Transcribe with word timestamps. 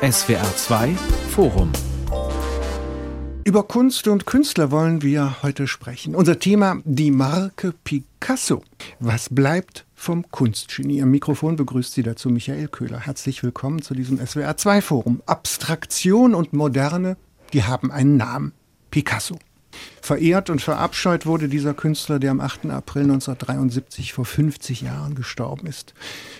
SWR 0.00 0.56
2 0.56 0.94
Forum 1.30 1.72
über 3.42 3.64
Kunst 3.64 4.06
und 4.06 4.26
Künstler 4.26 4.70
wollen 4.70 5.02
wir 5.02 5.42
heute 5.42 5.66
sprechen. 5.66 6.14
Unser 6.14 6.38
Thema 6.38 6.80
die 6.84 7.10
Marke 7.10 7.74
Picasso. 7.82 8.62
Was 9.00 9.28
bleibt 9.30 9.86
vom 9.96 10.30
Kunstgenie? 10.30 11.02
Am 11.02 11.10
Mikrofon 11.10 11.56
begrüßt 11.56 11.94
Sie 11.94 12.04
dazu 12.04 12.28
Michael 12.28 12.68
Köhler. 12.68 13.00
Herzlich 13.00 13.42
willkommen 13.42 13.82
zu 13.82 13.94
diesem 13.94 14.24
SWR 14.24 14.56
2 14.56 14.82
Forum. 14.82 15.22
Abstraktion 15.26 16.34
und 16.34 16.52
Moderne, 16.52 17.16
die 17.52 17.64
haben 17.64 17.90
einen 17.90 18.16
Namen. 18.16 18.52
Picasso. 18.92 19.36
Verehrt 20.00 20.48
und 20.50 20.62
verabscheut 20.62 21.26
wurde 21.26 21.48
dieser 21.48 21.74
Künstler, 21.74 22.18
der 22.18 22.30
am 22.30 22.40
8. 22.40 22.66
April 22.66 23.02
1973 23.02 24.12
vor 24.12 24.24
50 24.24 24.80
Jahren 24.80 25.14
gestorben 25.14 25.66
ist. 25.66 25.94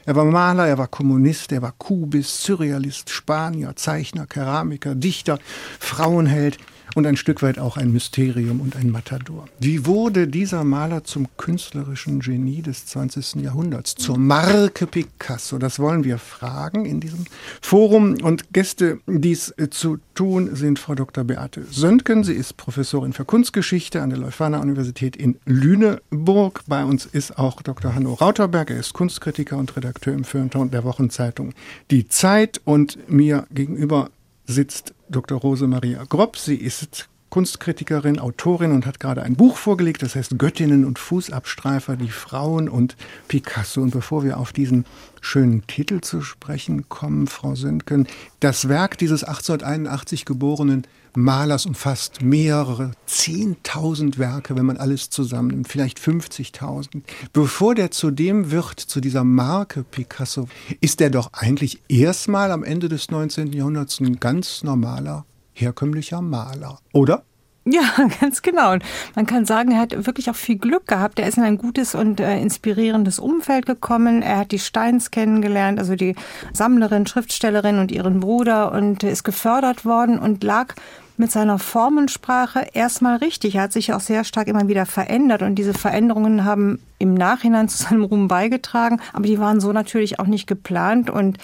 Er 0.07 0.16
war 0.16 0.25
Maler, 0.25 0.66
er 0.66 0.79
war 0.79 0.89
Kommunist, 0.89 1.53
er 1.53 1.62
war 1.62 1.72
Kubist, 1.77 2.43
Surrealist, 2.43 3.11
Spanier, 3.11 3.77
Zeichner, 3.77 4.27
Keramiker, 4.27 4.94
Dichter, 4.94 5.39
Frauenheld 5.79 6.58
und 6.98 7.07
ein 7.07 7.16
Stück 7.16 7.43
weit 7.43 7.61
auch 7.61 7.76
ein 7.76 7.93
Mysterium 7.93 8.61
und 8.61 8.75
ein 8.75 8.90
Matador. 8.90 9.46
Wie 9.61 9.86
wurde 9.86 10.26
dieser 10.26 10.64
Maler 10.64 11.04
zum 11.04 11.29
künstlerischen 11.36 12.18
Genie 12.18 12.61
des 12.61 12.86
20. 12.86 13.36
Jahrhunderts, 13.36 13.94
zur 13.94 14.18
Marke 14.18 14.88
Picasso? 14.88 15.58
Das 15.58 15.79
wollen 15.79 16.02
wir 16.02 16.18
fragen 16.18 16.84
in 16.84 16.98
diesem 16.98 17.24
Forum. 17.62 18.16
Und 18.21 18.52
Gäste, 18.52 18.98
dies 19.07 19.54
zu 19.71 19.98
tun, 20.14 20.57
sind 20.57 20.80
Frau 20.80 20.96
Dr. 20.96 21.22
Beate 21.22 21.64
Söntgen. 21.71 22.24
Sie 22.24 22.34
ist 22.34 22.57
Professorin 22.57 23.12
für 23.12 23.24
Kunstgeschichte 23.24 24.02
an 24.02 24.10
der 24.10 24.18
Leuphana 24.18 24.60
Universität 24.60 25.14
in 25.14 25.38
Lüneburg. 25.46 26.62
Bei 26.66 26.85
uns 26.85 27.07
ist 27.07 27.38
auch 27.38 27.62
Dr. 27.62 27.94
Hanno 27.94 28.14
Rauterberg. 28.14 28.71
Er 28.71 28.80
ist 28.80 28.93
Kunstkritiker 28.93 29.57
und 29.57 29.76
Redakteur 29.76 30.14
im 30.14 30.24
Feuilleton 30.24 30.72
der 30.72 30.82
Wochenzeitung 30.82 31.54
Die 31.93 32.08
Zeit. 32.08 32.60
Und 32.64 33.08
mir 33.08 33.46
gegenüber 33.52 34.10
sitzt 34.48 34.94
Dr. 35.08 35.38
Rosemaria 35.38 36.02
Gropp. 36.08 36.36
Sie 36.36 36.56
ist 36.56 37.08
Kunstkritikerin, 37.28 38.18
Autorin 38.18 38.72
und 38.72 38.86
hat 38.86 38.98
gerade 38.98 39.22
ein 39.22 39.36
Buch 39.36 39.58
vorgelegt, 39.58 40.02
das 40.02 40.16
heißt 40.16 40.38
Göttinnen 40.38 40.86
und 40.86 40.98
Fußabstreifer, 40.98 41.96
die 41.96 42.08
Frauen 42.08 42.70
und 42.70 42.96
Picasso. 43.28 43.82
Und 43.82 43.90
bevor 43.90 44.24
wir 44.24 44.38
auf 44.38 44.55
diesen 44.55 44.86
schönen 45.20 45.66
Titel 45.66 46.00
zu 46.00 46.22
sprechen 46.22 46.88
kommen, 46.88 47.27
Frau 47.27 47.55
Sündken, 47.55 48.08
das 48.40 48.68
Werk 48.70 48.96
dieses 48.96 49.22
1881 49.22 50.24
geborenen 50.24 50.86
Malers 51.19 51.66
umfasst 51.66 52.22
mehrere 52.22 52.92
10.000 53.08 54.19
Werke, 54.19 54.55
wenn 54.55 54.66
man 54.66 54.77
alles 54.77 55.11
zusammennimmt, 55.11 55.66
vielleicht 55.66 55.98
50.000. 55.98 57.02
Bevor 57.33 57.74
der 57.74 57.91
zu 57.91 58.12
dem 58.12 58.52
wird, 58.52 58.78
zu 58.78 59.00
dieser 59.00 59.24
Marke 59.24 59.83
Picasso, 59.83 60.46
ist 60.80 61.00
er 61.00 61.11
doch 61.11 61.33
eigentlich 61.33 61.83
erstmal 61.89 62.52
am 62.52 62.62
Ende 62.62 62.89
des 62.89 63.11
19. 63.11 63.52
Jahrhunderts 63.52 63.98
ein 63.98 64.20
ganz 64.20 64.62
normaler, 64.62 65.24
herkömmlicher 65.55 66.22
Maler, 66.22 66.78
oder? 66.92 67.24
Ja, 67.64 67.83
ganz 68.20 68.42
genau. 68.42 68.74
Und 68.74 68.84
man 69.16 69.27
kann 69.27 69.44
sagen, 69.44 69.72
er 69.72 69.80
hat 69.80 70.06
wirklich 70.06 70.30
auch 70.30 70.36
viel 70.36 70.56
Glück 70.56 70.86
gehabt. 70.86 71.19
Er 71.19 71.27
ist 71.27 71.36
in 71.36 71.42
ein 71.42 71.58
gutes 71.58 71.96
und 71.96 72.20
äh, 72.20 72.41
inspirierendes 72.41 73.19
Umfeld 73.19 73.66
gekommen. 73.66 74.22
Er 74.22 74.39
hat 74.39 74.52
die 74.52 74.61
Steins 74.61 75.11
kennengelernt, 75.11 75.80
also 75.80 75.96
die 75.96 76.14
Sammlerin, 76.52 77.08
Schriftstellerin 77.08 77.80
und 77.80 77.91
ihren 77.91 78.20
Bruder 78.20 78.70
und 78.70 79.02
ist 79.02 79.24
gefördert 79.24 79.84
worden 79.84 80.20
und 80.20 80.44
lag 80.44 80.77
mit 81.19 81.30
seiner 81.30 81.58
Formensprache 81.58 82.69
erstmal 82.72 83.16
richtig. 83.16 83.56
Er 83.56 83.62
hat 83.62 83.72
sich 83.72 83.92
auch 83.92 84.00
sehr 84.00 84.24
stark 84.24 84.48
immer 84.48 84.69
wieder 84.69 84.86
verändert 84.86 85.42
und 85.42 85.56
diese 85.56 85.74
Veränderungen 85.74 86.44
haben 86.44 86.80
im 86.98 87.14
Nachhinein 87.14 87.69
zu 87.69 87.78
seinem 87.83 88.05
Ruhm 88.05 88.28
beigetragen, 88.28 89.00
aber 89.12 89.27
die 89.27 89.39
waren 89.39 89.61
so 89.61 89.72
natürlich 89.72 90.20
auch 90.20 90.27
nicht 90.27 90.46
geplant 90.46 91.11
und 91.11 91.39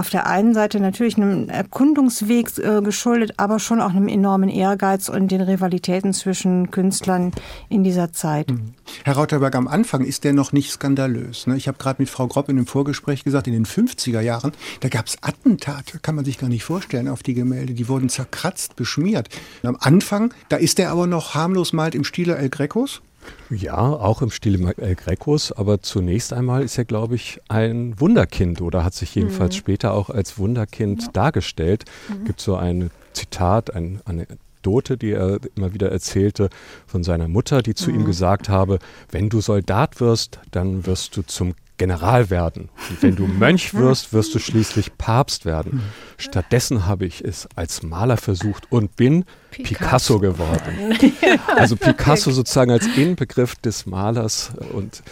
auf 0.00 0.08
der 0.08 0.26
einen 0.26 0.54
Seite 0.54 0.80
natürlich 0.80 1.18
einem 1.18 1.50
Erkundungsweg 1.50 2.56
äh, 2.56 2.80
geschuldet, 2.80 3.34
aber 3.36 3.58
schon 3.58 3.82
auch 3.82 3.90
einem 3.90 4.08
enormen 4.08 4.48
Ehrgeiz 4.48 5.10
und 5.10 5.28
den 5.28 5.42
Rivalitäten 5.42 6.14
zwischen 6.14 6.70
Künstlern 6.70 7.32
in 7.68 7.84
dieser 7.84 8.10
Zeit. 8.10 8.50
Mhm. 8.50 8.72
Herr 9.04 9.14
Rauterberg, 9.14 9.54
am 9.54 9.68
Anfang 9.68 10.02
ist 10.02 10.24
der 10.24 10.32
noch 10.32 10.52
nicht 10.52 10.70
skandalös. 10.70 11.46
Ne? 11.46 11.56
Ich 11.58 11.68
habe 11.68 11.76
gerade 11.76 12.00
mit 12.00 12.08
Frau 12.08 12.26
Gropp 12.28 12.48
in 12.48 12.56
dem 12.56 12.66
Vorgespräch 12.66 13.24
gesagt, 13.24 13.46
in 13.46 13.52
den 13.52 13.66
50er 13.66 14.22
Jahren, 14.22 14.52
da 14.80 14.88
gab 14.88 15.06
es 15.06 15.18
Attentate, 15.22 15.98
kann 15.98 16.14
man 16.14 16.24
sich 16.24 16.38
gar 16.38 16.48
nicht 16.48 16.64
vorstellen, 16.64 17.06
auf 17.06 17.22
die 17.22 17.34
Gemälde. 17.34 17.74
Die 17.74 17.86
wurden 17.86 18.08
zerkratzt, 18.08 18.76
beschmiert. 18.76 19.28
Und 19.62 19.68
am 19.68 19.76
Anfang, 19.80 20.32
da 20.48 20.56
ist 20.56 20.78
er 20.78 20.92
aber 20.92 21.06
noch 21.06 21.34
harmlos 21.34 21.74
malt 21.74 21.94
im 21.94 22.04
Stile 22.04 22.36
El 22.36 22.48
Grecos. 22.48 23.02
Ja, 23.50 23.78
auch 23.78 24.22
im 24.22 24.30
Stile 24.30 24.74
El 24.76 24.94
Grecos, 24.94 25.52
aber 25.52 25.82
zunächst 25.82 26.32
einmal 26.32 26.62
ist 26.62 26.78
er, 26.78 26.84
glaube 26.84 27.16
ich, 27.16 27.40
ein 27.48 27.98
Wunderkind 27.98 28.60
oder 28.60 28.84
hat 28.84 28.94
sich 28.94 29.14
jedenfalls 29.14 29.54
mhm. 29.54 29.58
später 29.58 29.92
auch 29.92 30.10
als 30.10 30.38
Wunderkind 30.38 31.02
ja. 31.02 31.08
dargestellt. 31.12 31.84
Mhm. 32.08 32.24
Gibt 32.24 32.40
so 32.40 32.56
ein 32.56 32.90
Zitat, 33.12 33.74
ein, 33.74 34.00
eine 34.04 34.26
Anekdote, 34.60 34.98
die 34.98 35.12
er 35.12 35.38
immer 35.56 35.72
wieder 35.72 35.90
erzählte 35.90 36.50
von 36.86 37.02
seiner 37.02 37.28
Mutter, 37.28 37.62
die 37.62 37.74
zu 37.74 37.90
mhm. 37.90 38.00
ihm 38.00 38.04
gesagt 38.04 38.48
habe, 38.48 38.78
wenn 39.10 39.28
du 39.30 39.40
Soldat 39.40 40.00
wirst, 40.00 40.38
dann 40.50 40.86
wirst 40.86 41.16
du 41.16 41.22
zum 41.22 41.54
General 41.80 42.28
werden. 42.28 42.68
Und 42.90 43.02
wenn 43.02 43.16
du 43.16 43.26
Mönch 43.38 43.72
wirst, 43.72 44.12
wirst 44.12 44.34
du 44.34 44.38
schließlich 44.38 44.98
Papst 44.98 45.46
werden. 45.46 45.80
Stattdessen 46.18 46.86
habe 46.86 47.06
ich 47.06 47.24
es 47.24 47.48
als 47.56 47.82
Maler 47.82 48.18
versucht 48.18 48.70
und 48.70 48.96
bin 48.96 49.24
Picasso, 49.50 50.18
Picasso 50.18 50.18
geworden. 50.18 50.98
Also 51.56 51.76
Picasso 51.78 52.32
sozusagen 52.32 52.70
als 52.70 52.86
Inbegriff 52.98 53.54
des 53.54 53.86
Malers 53.86 54.52
und 54.74 55.02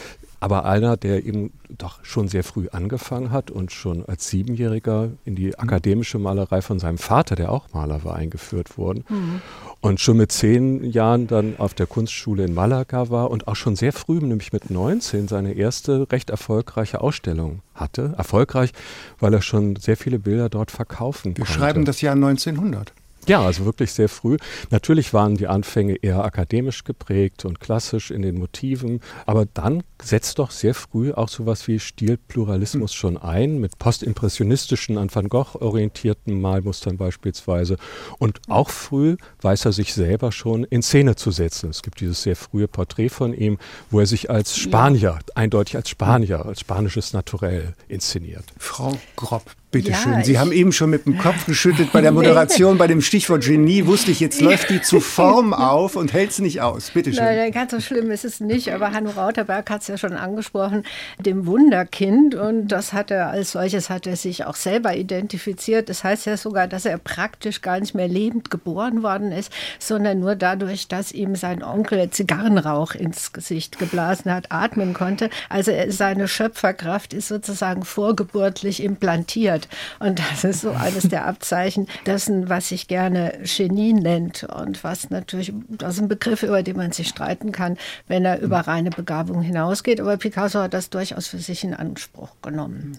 aber 0.40 0.64
einer, 0.64 0.96
der 0.96 1.24
eben 1.24 1.52
doch 1.68 2.04
schon 2.04 2.28
sehr 2.28 2.44
früh 2.44 2.68
angefangen 2.70 3.30
hat 3.30 3.50
und 3.50 3.72
schon 3.72 4.04
als 4.06 4.28
Siebenjähriger 4.28 5.10
in 5.24 5.34
die 5.34 5.58
akademische 5.58 6.18
Malerei 6.18 6.62
von 6.62 6.78
seinem 6.78 6.98
Vater, 6.98 7.34
der 7.36 7.52
auch 7.52 7.66
Maler 7.72 8.04
war, 8.04 8.16
eingeführt 8.16 8.78
worden. 8.78 9.04
Mhm. 9.08 9.42
Und 9.80 10.00
schon 10.00 10.16
mit 10.16 10.32
zehn 10.32 10.84
Jahren 10.84 11.26
dann 11.26 11.54
auf 11.58 11.74
der 11.74 11.86
Kunstschule 11.86 12.44
in 12.44 12.54
Malaga 12.54 13.10
war 13.10 13.30
und 13.30 13.48
auch 13.48 13.56
schon 13.56 13.76
sehr 13.76 13.92
früh, 13.92 14.18
nämlich 14.18 14.52
mit 14.52 14.70
19, 14.70 15.28
seine 15.28 15.52
erste 15.52 16.10
recht 16.10 16.30
erfolgreiche 16.30 17.00
Ausstellung 17.00 17.60
hatte. 17.74 18.14
Erfolgreich, 18.16 18.72
weil 19.20 19.34
er 19.34 19.42
schon 19.42 19.76
sehr 19.76 19.96
viele 19.96 20.18
Bilder 20.18 20.48
dort 20.48 20.70
verkaufen 20.70 21.36
Wir 21.36 21.44
konnte. 21.44 21.50
Wir 21.50 21.54
schreiben 21.54 21.84
das 21.84 22.00
Jahr 22.00 22.14
1900. 22.14 22.92
Ja, 23.28 23.42
also 23.42 23.66
wirklich 23.66 23.92
sehr 23.92 24.08
früh. 24.08 24.38
Natürlich 24.70 25.12
waren 25.12 25.36
die 25.36 25.48
Anfänge 25.48 25.96
eher 25.96 26.24
akademisch 26.24 26.84
geprägt 26.84 27.44
und 27.44 27.60
klassisch 27.60 28.10
in 28.10 28.22
den 28.22 28.38
Motiven, 28.38 29.00
aber 29.26 29.44
dann 29.44 29.82
setzt 30.02 30.38
doch 30.38 30.50
sehr 30.50 30.74
früh 30.74 31.12
auch 31.12 31.28
sowas 31.28 31.68
wie 31.68 31.78
Stilpluralismus 31.78 32.92
mhm. 32.92 32.96
schon 32.96 33.16
ein, 33.18 33.58
mit 33.58 33.78
postimpressionistischen, 33.78 34.96
an 34.96 35.14
Van 35.14 35.28
Gogh 35.28 35.58
orientierten 35.60 36.40
Malmustern 36.40 36.96
beispielsweise. 36.96 37.76
Und 38.18 38.40
auch 38.48 38.70
früh 38.70 39.16
weiß 39.42 39.66
er 39.66 39.72
sich 39.72 39.92
selber 39.92 40.32
schon 40.32 40.64
in 40.64 40.82
Szene 40.82 41.14
zu 41.16 41.30
setzen. 41.30 41.68
Es 41.68 41.82
gibt 41.82 42.00
dieses 42.00 42.22
sehr 42.22 42.36
frühe 42.36 42.66
Porträt 42.66 43.10
von 43.10 43.34
ihm, 43.34 43.58
wo 43.90 44.00
er 44.00 44.06
sich 44.06 44.30
als 44.30 44.56
Spanier, 44.56 45.00
ja. 45.00 45.18
eindeutig 45.34 45.76
als 45.76 45.90
Spanier, 45.90 46.46
als 46.46 46.60
spanisches 46.60 47.12
Naturell 47.12 47.74
inszeniert. 47.88 48.44
Frau 48.56 48.96
Gropp, 49.16 49.50
Bitte 49.70 49.90
ja, 49.90 49.96
schön. 49.98 50.24
Sie 50.24 50.38
haben 50.38 50.50
eben 50.50 50.72
schon 50.72 50.88
mit 50.88 51.04
dem 51.04 51.18
Kopf 51.18 51.44
geschüttelt 51.44 51.92
bei 51.92 52.00
der 52.00 52.10
Moderation, 52.12 52.78
bei 52.78 52.86
dem 52.86 53.02
Stichwort 53.02 53.44
Genie. 53.44 53.84
Wusste 53.84 54.10
ich, 54.10 54.18
jetzt 54.18 54.40
läuft 54.40 54.70
die 54.70 54.80
zu 54.80 54.98
Form 54.98 55.52
auf 55.52 55.94
und 55.94 56.14
hält 56.14 56.30
es 56.30 56.38
nicht 56.38 56.62
aus. 56.62 56.90
Bitte 56.92 57.12
schön. 57.12 57.22
Nein, 57.22 57.52
ganz 57.52 57.72
so 57.72 57.80
schlimm 57.80 58.10
ist 58.10 58.24
es 58.24 58.40
nicht. 58.40 58.72
Aber 58.72 58.92
Hanno 58.92 59.10
Rauterberg 59.10 59.68
hat 59.68 59.82
es 59.82 59.88
ja 59.88 59.98
schon 59.98 60.14
angesprochen, 60.14 60.84
dem 61.18 61.44
Wunderkind. 61.44 62.34
Und 62.34 62.68
das 62.68 62.94
hat 62.94 63.10
er 63.10 63.28
als 63.28 63.52
solches 63.52 63.90
hat 63.90 64.06
er 64.06 64.16
sich 64.16 64.46
auch 64.46 64.56
selber 64.56 64.96
identifiziert. 64.96 65.90
Das 65.90 66.02
heißt 66.02 66.24
ja 66.24 66.38
sogar, 66.38 66.66
dass 66.66 66.86
er 66.86 66.96
praktisch 66.96 67.60
gar 67.60 67.78
nicht 67.78 67.94
mehr 67.94 68.08
lebend 68.08 68.50
geboren 68.50 69.02
worden 69.02 69.32
ist, 69.32 69.52
sondern 69.78 70.20
nur 70.20 70.34
dadurch, 70.34 70.88
dass 70.88 71.12
ihm 71.12 71.36
sein 71.36 71.62
Onkel 71.62 72.08
Zigarrenrauch 72.08 72.94
ins 72.94 73.34
Gesicht 73.34 73.78
geblasen 73.78 74.32
hat, 74.32 74.50
atmen 74.50 74.94
konnte. 74.94 75.28
Also 75.50 75.72
seine 75.88 76.26
Schöpferkraft 76.26 77.12
ist 77.12 77.28
sozusagen 77.28 77.84
vorgeburtlich 77.84 78.82
implantiert 78.82 79.57
wird. 79.58 79.68
Und 79.98 80.18
das 80.18 80.44
ist 80.44 80.60
so 80.60 80.70
eines 80.70 81.08
der 81.08 81.26
Abzeichen 81.26 81.86
dessen, 82.06 82.48
was 82.48 82.68
sich 82.68 82.88
gerne 82.88 83.38
Genie 83.44 83.92
nennt 83.92 84.44
und 84.44 84.84
was 84.84 85.10
natürlich, 85.10 85.52
das 85.68 85.94
ist 85.94 86.02
ein 86.02 86.08
Begriff, 86.08 86.42
über 86.42 86.62
den 86.62 86.76
man 86.76 86.92
sich 86.92 87.08
streiten 87.08 87.52
kann, 87.52 87.76
wenn 88.06 88.24
er 88.24 88.40
über 88.40 88.60
reine 88.60 88.90
Begabung 88.90 89.42
hinausgeht. 89.42 90.00
Aber 90.00 90.16
Picasso 90.16 90.60
hat 90.60 90.74
das 90.74 90.90
durchaus 90.90 91.26
für 91.28 91.38
sich 91.38 91.64
in 91.64 91.74
Anspruch 91.74 92.30
genommen. 92.42 92.98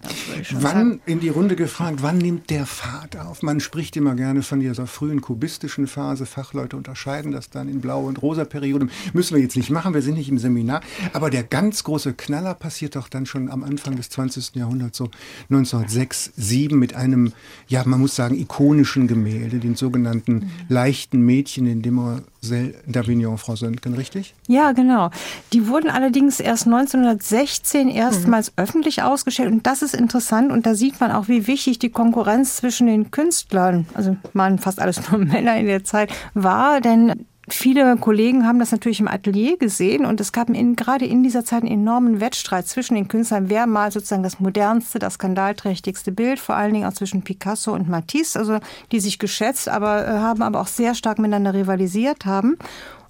wann, 0.52 0.62
sagen. 0.62 1.02
in 1.06 1.20
die 1.20 1.30
Runde 1.30 1.56
gefragt, 1.56 2.00
wann 2.02 2.18
nimmt 2.18 2.50
der 2.50 2.66
Fahrt 2.66 3.18
auf? 3.18 3.42
Man 3.42 3.60
spricht 3.60 3.96
immer 3.98 4.16
gerne 4.16 4.42
von 4.42 4.60
dieser 4.60 4.88
frühen 4.88 5.22
kubistischen 5.22 5.88
Phase. 5.88 6.26
Fachleute 6.26 6.76
unterscheiden 6.76 7.32
das 7.32 7.50
dann 7.50 7.70
in 7.70 7.82
Blau- 7.82 8.06
und 8.06 8.22
Rosa-Perioden. 8.22 8.92
Müssen 9.14 9.36
wir 9.36 9.42
jetzt 9.42 9.56
nicht 9.56 9.70
machen, 9.70 9.94
wir 9.94 10.02
sind 10.02 10.16
nicht 10.16 10.30
im 10.30 10.38
Seminar. 10.38 10.82
Aber 11.14 11.30
der 11.30 11.44
ganz 11.44 11.84
große 11.84 12.14
Knaller 12.14 12.54
passiert 12.54 12.96
doch 12.96 13.08
dann 13.08 13.26
schon 13.26 13.50
am 13.50 13.64
Anfang 13.64 13.96
des 13.96 14.10
20. 14.10 14.56
Jahrhunderts, 14.56 14.98
so 14.98 15.10
1906, 15.50 16.32
1907 16.50 16.78
mit 16.78 16.96
einem, 16.96 17.34
ja, 17.68 17.84
man 17.86 18.00
muss 18.00 18.16
sagen, 18.16 18.36
ikonischen 18.38 19.08
Gemälde, 19.08 19.60
den 19.60 19.76
sogenannten 19.76 20.34
mhm. 20.34 20.52
leichten 20.68 21.22
Mädchen 21.22 21.68
in 21.68 21.82
Demoiselle 21.82 22.74
d'Avignon, 22.90 23.38
Frau 23.38 23.56
Söntgen, 23.56 23.94
richtig? 23.94 24.34
Ja, 24.48 24.72
genau. 24.72 25.12
Die 25.54 25.68
wurden 25.68 25.90
allerdings 25.90 26.40
erst 26.40 26.66
1916 26.66 27.90
erstmals 27.90 28.52
mhm. 28.52 28.64
öffentlich 28.64 29.04
ausgestellt 29.04 29.52
und 29.52 29.66
das 29.66 29.82
ist 29.82 29.96
interessant 29.96 30.52
und 30.52 30.66
da 30.66 30.76
sieht 30.76 31.00
man 31.00 31.12
auch, 31.12 31.28
wie 31.28 31.48
wichtig 31.48 31.80
die 31.80 31.90
Konkurrenz 31.90 32.58
zwischen 32.58 32.88
den 32.88 33.12
Künstlern, 33.12 33.86
also 33.94 34.18
waren 34.34 34.60
fast 34.60 34.80
alles 34.80 35.10
nur 35.10 35.20
Männer 35.26 35.58
in 35.58 35.68
der 35.68 35.84
Zeit, 35.84 36.12
war, 36.34 36.82
denn 36.82 37.26
Viele 37.54 37.96
Kollegen 37.98 38.46
haben 38.46 38.60
das 38.60 38.72
natürlich 38.72 39.00
im 39.00 39.08
Atelier 39.08 39.58
gesehen 39.58 40.06
und 40.06 40.20
es 40.22 40.32
gab 40.32 40.50
in, 40.50 40.76
gerade 40.76 41.06
in 41.06 41.24
dieser 41.24 41.44
Zeit 41.46 41.64
einen 41.64 41.72
enormen 41.72 42.20
Wettstreit 42.20 42.68
zwischen 42.68 42.96
den 42.96 43.08
Künstlern. 43.08 43.50
Wer 43.50 43.68
mal 43.68 43.92
sozusagen 43.92 44.24
das 44.24 44.40
modernste, 44.40 45.00
das 45.00 45.16
skandalträchtigste 45.16 46.12
Bild, 46.12 46.40
vor 46.40 46.56
allen 46.56 46.74
Dingen 46.74 46.86
auch 46.86 46.94
zwischen 46.94 47.22
Picasso 47.22 47.74
und 47.74 47.90
Matisse, 47.90 48.40
also 48.40 48.60
die 48.92 49.00
sich 49.00 49.20
geschätzt, 49.20 49.70
aber 49.70 50.08
äh, 50.08 50.12
haben 50.12 50.42
aber 50.42 50.62
auch 50.62 50.68
sehr 50.68 50.96
stark 50.96 51.20
miteinander 51.20 51.54
rivalisiert 51.54 52.26
haben. 52.26 52.58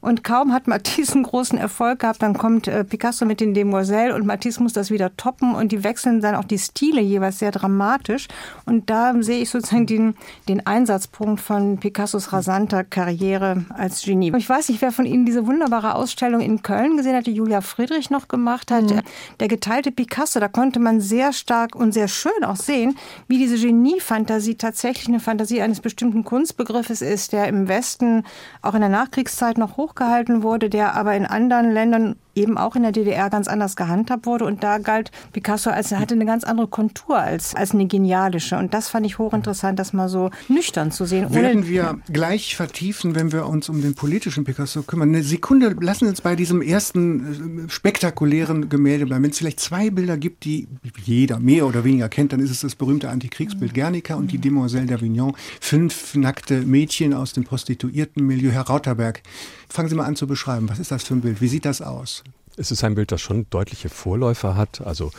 Und 0.02 0.24
kaum 0.24 0.54
hat 0.54 0.68
Matisse 0.68 1.14
einen 1.14 1.24
großen 1.24 1.58
Erfolg 1.58 2.00
gehabt, 2.00 2.22
dann 2.22 2.38
kommt 2.38 2.68
äh, 2.68 2.84
Picasso 2.84 3.26
mit 3.26 3.42
den 3.42 3.54
Demoiselles 3.54 4.16
und 4.16 4.26
Matisse 4.26 4.64
muss 4.64 4.74
das 4.74 4.92
wieder 4.92 5.16
toppen 5.18 5.56
und 5.56 5.72
die 5.72 5.84
wechseln 5.84 6.22
dann 6.22 6.36
auch 6.36 6.46
die 6.46 6.58
Stile 6.58 7.02
jeweils 7.02 7.40
sehr 7.40 7.52
dramatisch. 7.52 8.28
Und 8.66 8.90
da 8.90 9.14
sehe 9.20 9.42
ich 9.42 9.50
sozusagen 9.50 9.86
den, 9.86 10.16
den 10.48 10.66
Einsatzpunkt 10.66 11.42
von 11.42 11.78
Picassos 11.80 12.32
rasanter 12.32 12.84
Karriere 12.84 13.66
als 13.70 14.04
Genie. 14.04 14.32
Ich 14.38 14.50
weiß 14.50 14.70
nicht, 14.70 14.82
wer 14.82 14.92
von 14.92 15.06
Ihnen 15.06 15.26
diese 15.26 15.46
wunderbare 15.46 15.96
Ausstellung 15.96 16.42
in 16.42 16.64
Köln 16.64 16.98
gesehen 16.98 17.16
hat, 17.16 17.28
die 17.28 17.34
Julia 17.34 17.62
Friedrich 17.62 18.10
noch 18.10 18.28
gemacht 18.28 18.72
hat. 18.72 18.84
Mhm. 18.84 19.02
Der 19.40 19.48
geteilte 19.48 19.92
Picasso, 19.92 20.40
da 20.40 20.48
konnte 20.48 20.80
man 20.80 21.02
sehr 21.02 21.34
stark 21.34 21.76
und 21.76 21.94
sehr 21.94 22.08
schön 22.08 22.44
auch 22.44 22.56
sehen, 22.56 22.98
wie 23.28 23.38
diese 23.38 23.58
Genie-Fantasie 23.58 24.56
tatsächlich 24.56 25.08
eine 25.08 25.20
Fantasie 25.20 25.62
eines 25.62 25.82
bestimmten 25.82 26.24
Kunstbegriffes 26.24 27.02
ist, 27.02 27.34
der 27.34 27.48
im 27.48 27.68
Westen 27.68 28.24
auch 28.62 28.76
in 28.76 28.82
der 28.82 28.90
Nachkriegszeit 28.90 29.58
noch 29.58 29.78
hoch 29.78 29.89
hochgehalten 29.90 30.44
wurde, 30.44 30.70
der 30.70 30.96
aber 30.96 31.16
in 31.16 31.26
anderen 31.26 31.72
Ländern 31.72 32.16
eben 32.40 32.58
auch 32.58 32.76
in 32.76 32.84
der 32.84 32.92
DDR 32.92 33.30
ganz 33.30 33.48
anders 33.48 33.76
gehandhabt 33.76 34.26
wurde. 34.26 34.46
Und 34.46 34.64
da 34.64 34.78
galt 34.78 35.12
Picasso 35.34 35.70
als, 35.70 35.92
er 35.92 36.00
hatte 36.00 36.16
eine 36.16 36.26
ganz 36.26 36.44
andere 36.44 36.68
Kontur 36.68 37.18
als, 37.20 37.56
als 37.56 37.72
eine 37.72 37.88
genialische. 37.88 38.58
Und 38.58 38.74
das 38.74 38.90
fand 38.90 39.06
ich 39.06 39.18
hochinteressant, 39.18 39.78
das 39.78 39.94
mal 39.94 40.10
so 40.10 40.32
nüchtern 40.48 40.92
zu 40.92 41.06
sehen. 41.06 41.34
Werden 41.34 41.68
wir 41.68 42.00
gleich 42.12 42.56
vertiefen, 42.56 43.16
wenn 43.16 43.32
wir 43.32 43.48
uns 43.48 43.70
um 43.70 43.82
den 43.82 43.96
politischen 43.96 44.44
Picasso 44.44 44.84
kümmern. 44.84 45.10
Eine 45.10 45.24
Sekunde, 45.24 45.76
lassen 45.80 46.06
Sie 46.06 46.10
uns 46.10 46.22
bei 46.22 46.36
diesem 46.36 46.62
ersten 46.62 47.66
äh, 47.66 47.70
spektakulären 47.70 48.70
Gemälde 48.70 49.06
bleiben. 49.06 49.24
Wenn 49.24 49.32
es 49.32 49.38
vielleicht 49.38 49.60
zwei 49.60 49.90
Bilder 49.90 50.18
gibt, 50.18 50.46
die 50.46 50.68
jeder 51.04 51.40
mehr 51.40 51.66
oder 51.66 51.84
weniger 51.84 52.10
kennt, 52.10 52.34
dann 52.34 52.40
ist 52.40 52.52
es 52.52 52.62
das 52.62 52.76
berühmte 52.76 53.10
Antikriegsbild 53.10 53.74
Guernica 53.74 54.16
und 54.16 54.32
die 54.32 54.38
Demoiselle 54.38 54.88
d'Avignon. 54.88 55.34
Fünf 55.60 56.16
nackte 56.16 56.62
Mädchen 56.62 57.14
aus 57.14 57.34
dem 57.34 57.44
Prostituiertenmilieu. 57.44 58.52
Herr 58.52 58.68
Rauterberg, 58.68 59.22
fangen 59.70 59.90
Sie 59.90 59.96
mal 59.96 60.06
an 60.06 60.16
zu 60.16 60.28
beschreiben. 60.28 60.70
Was 60.70 60.80
ist 60.80 60.92
das 60.92 61.04
für 61.04 61.16
ein 61.16 61.22
Bild? 61.22 61.42
Wie 61.42 61.48
sieht 61.48 61.66
das 61.66 61.82
aus? 61.82 62.24
Es 62.60 62.72
ist 62.72 62.84
ein 62.84 62.96
Bild, 62.96 63.14
das 63.14 63.22
schon 63.22 63.50
deutliche 63.50 63.88
Vorläufer 63.88 64.58
hat. 64.58 64.82
Also 64.82 65.12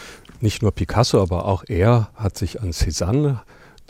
nicht 0.43 0.61
nur 0.61 0.73
Picasso, 0.73 1.23
aber 1.23 1.47
auch 1.47 1.65
er 1.67 2.11
hat 2.15 2.37
sich 2.37 2.61
an 2.61 2.73
Cézanne 2.73 3.41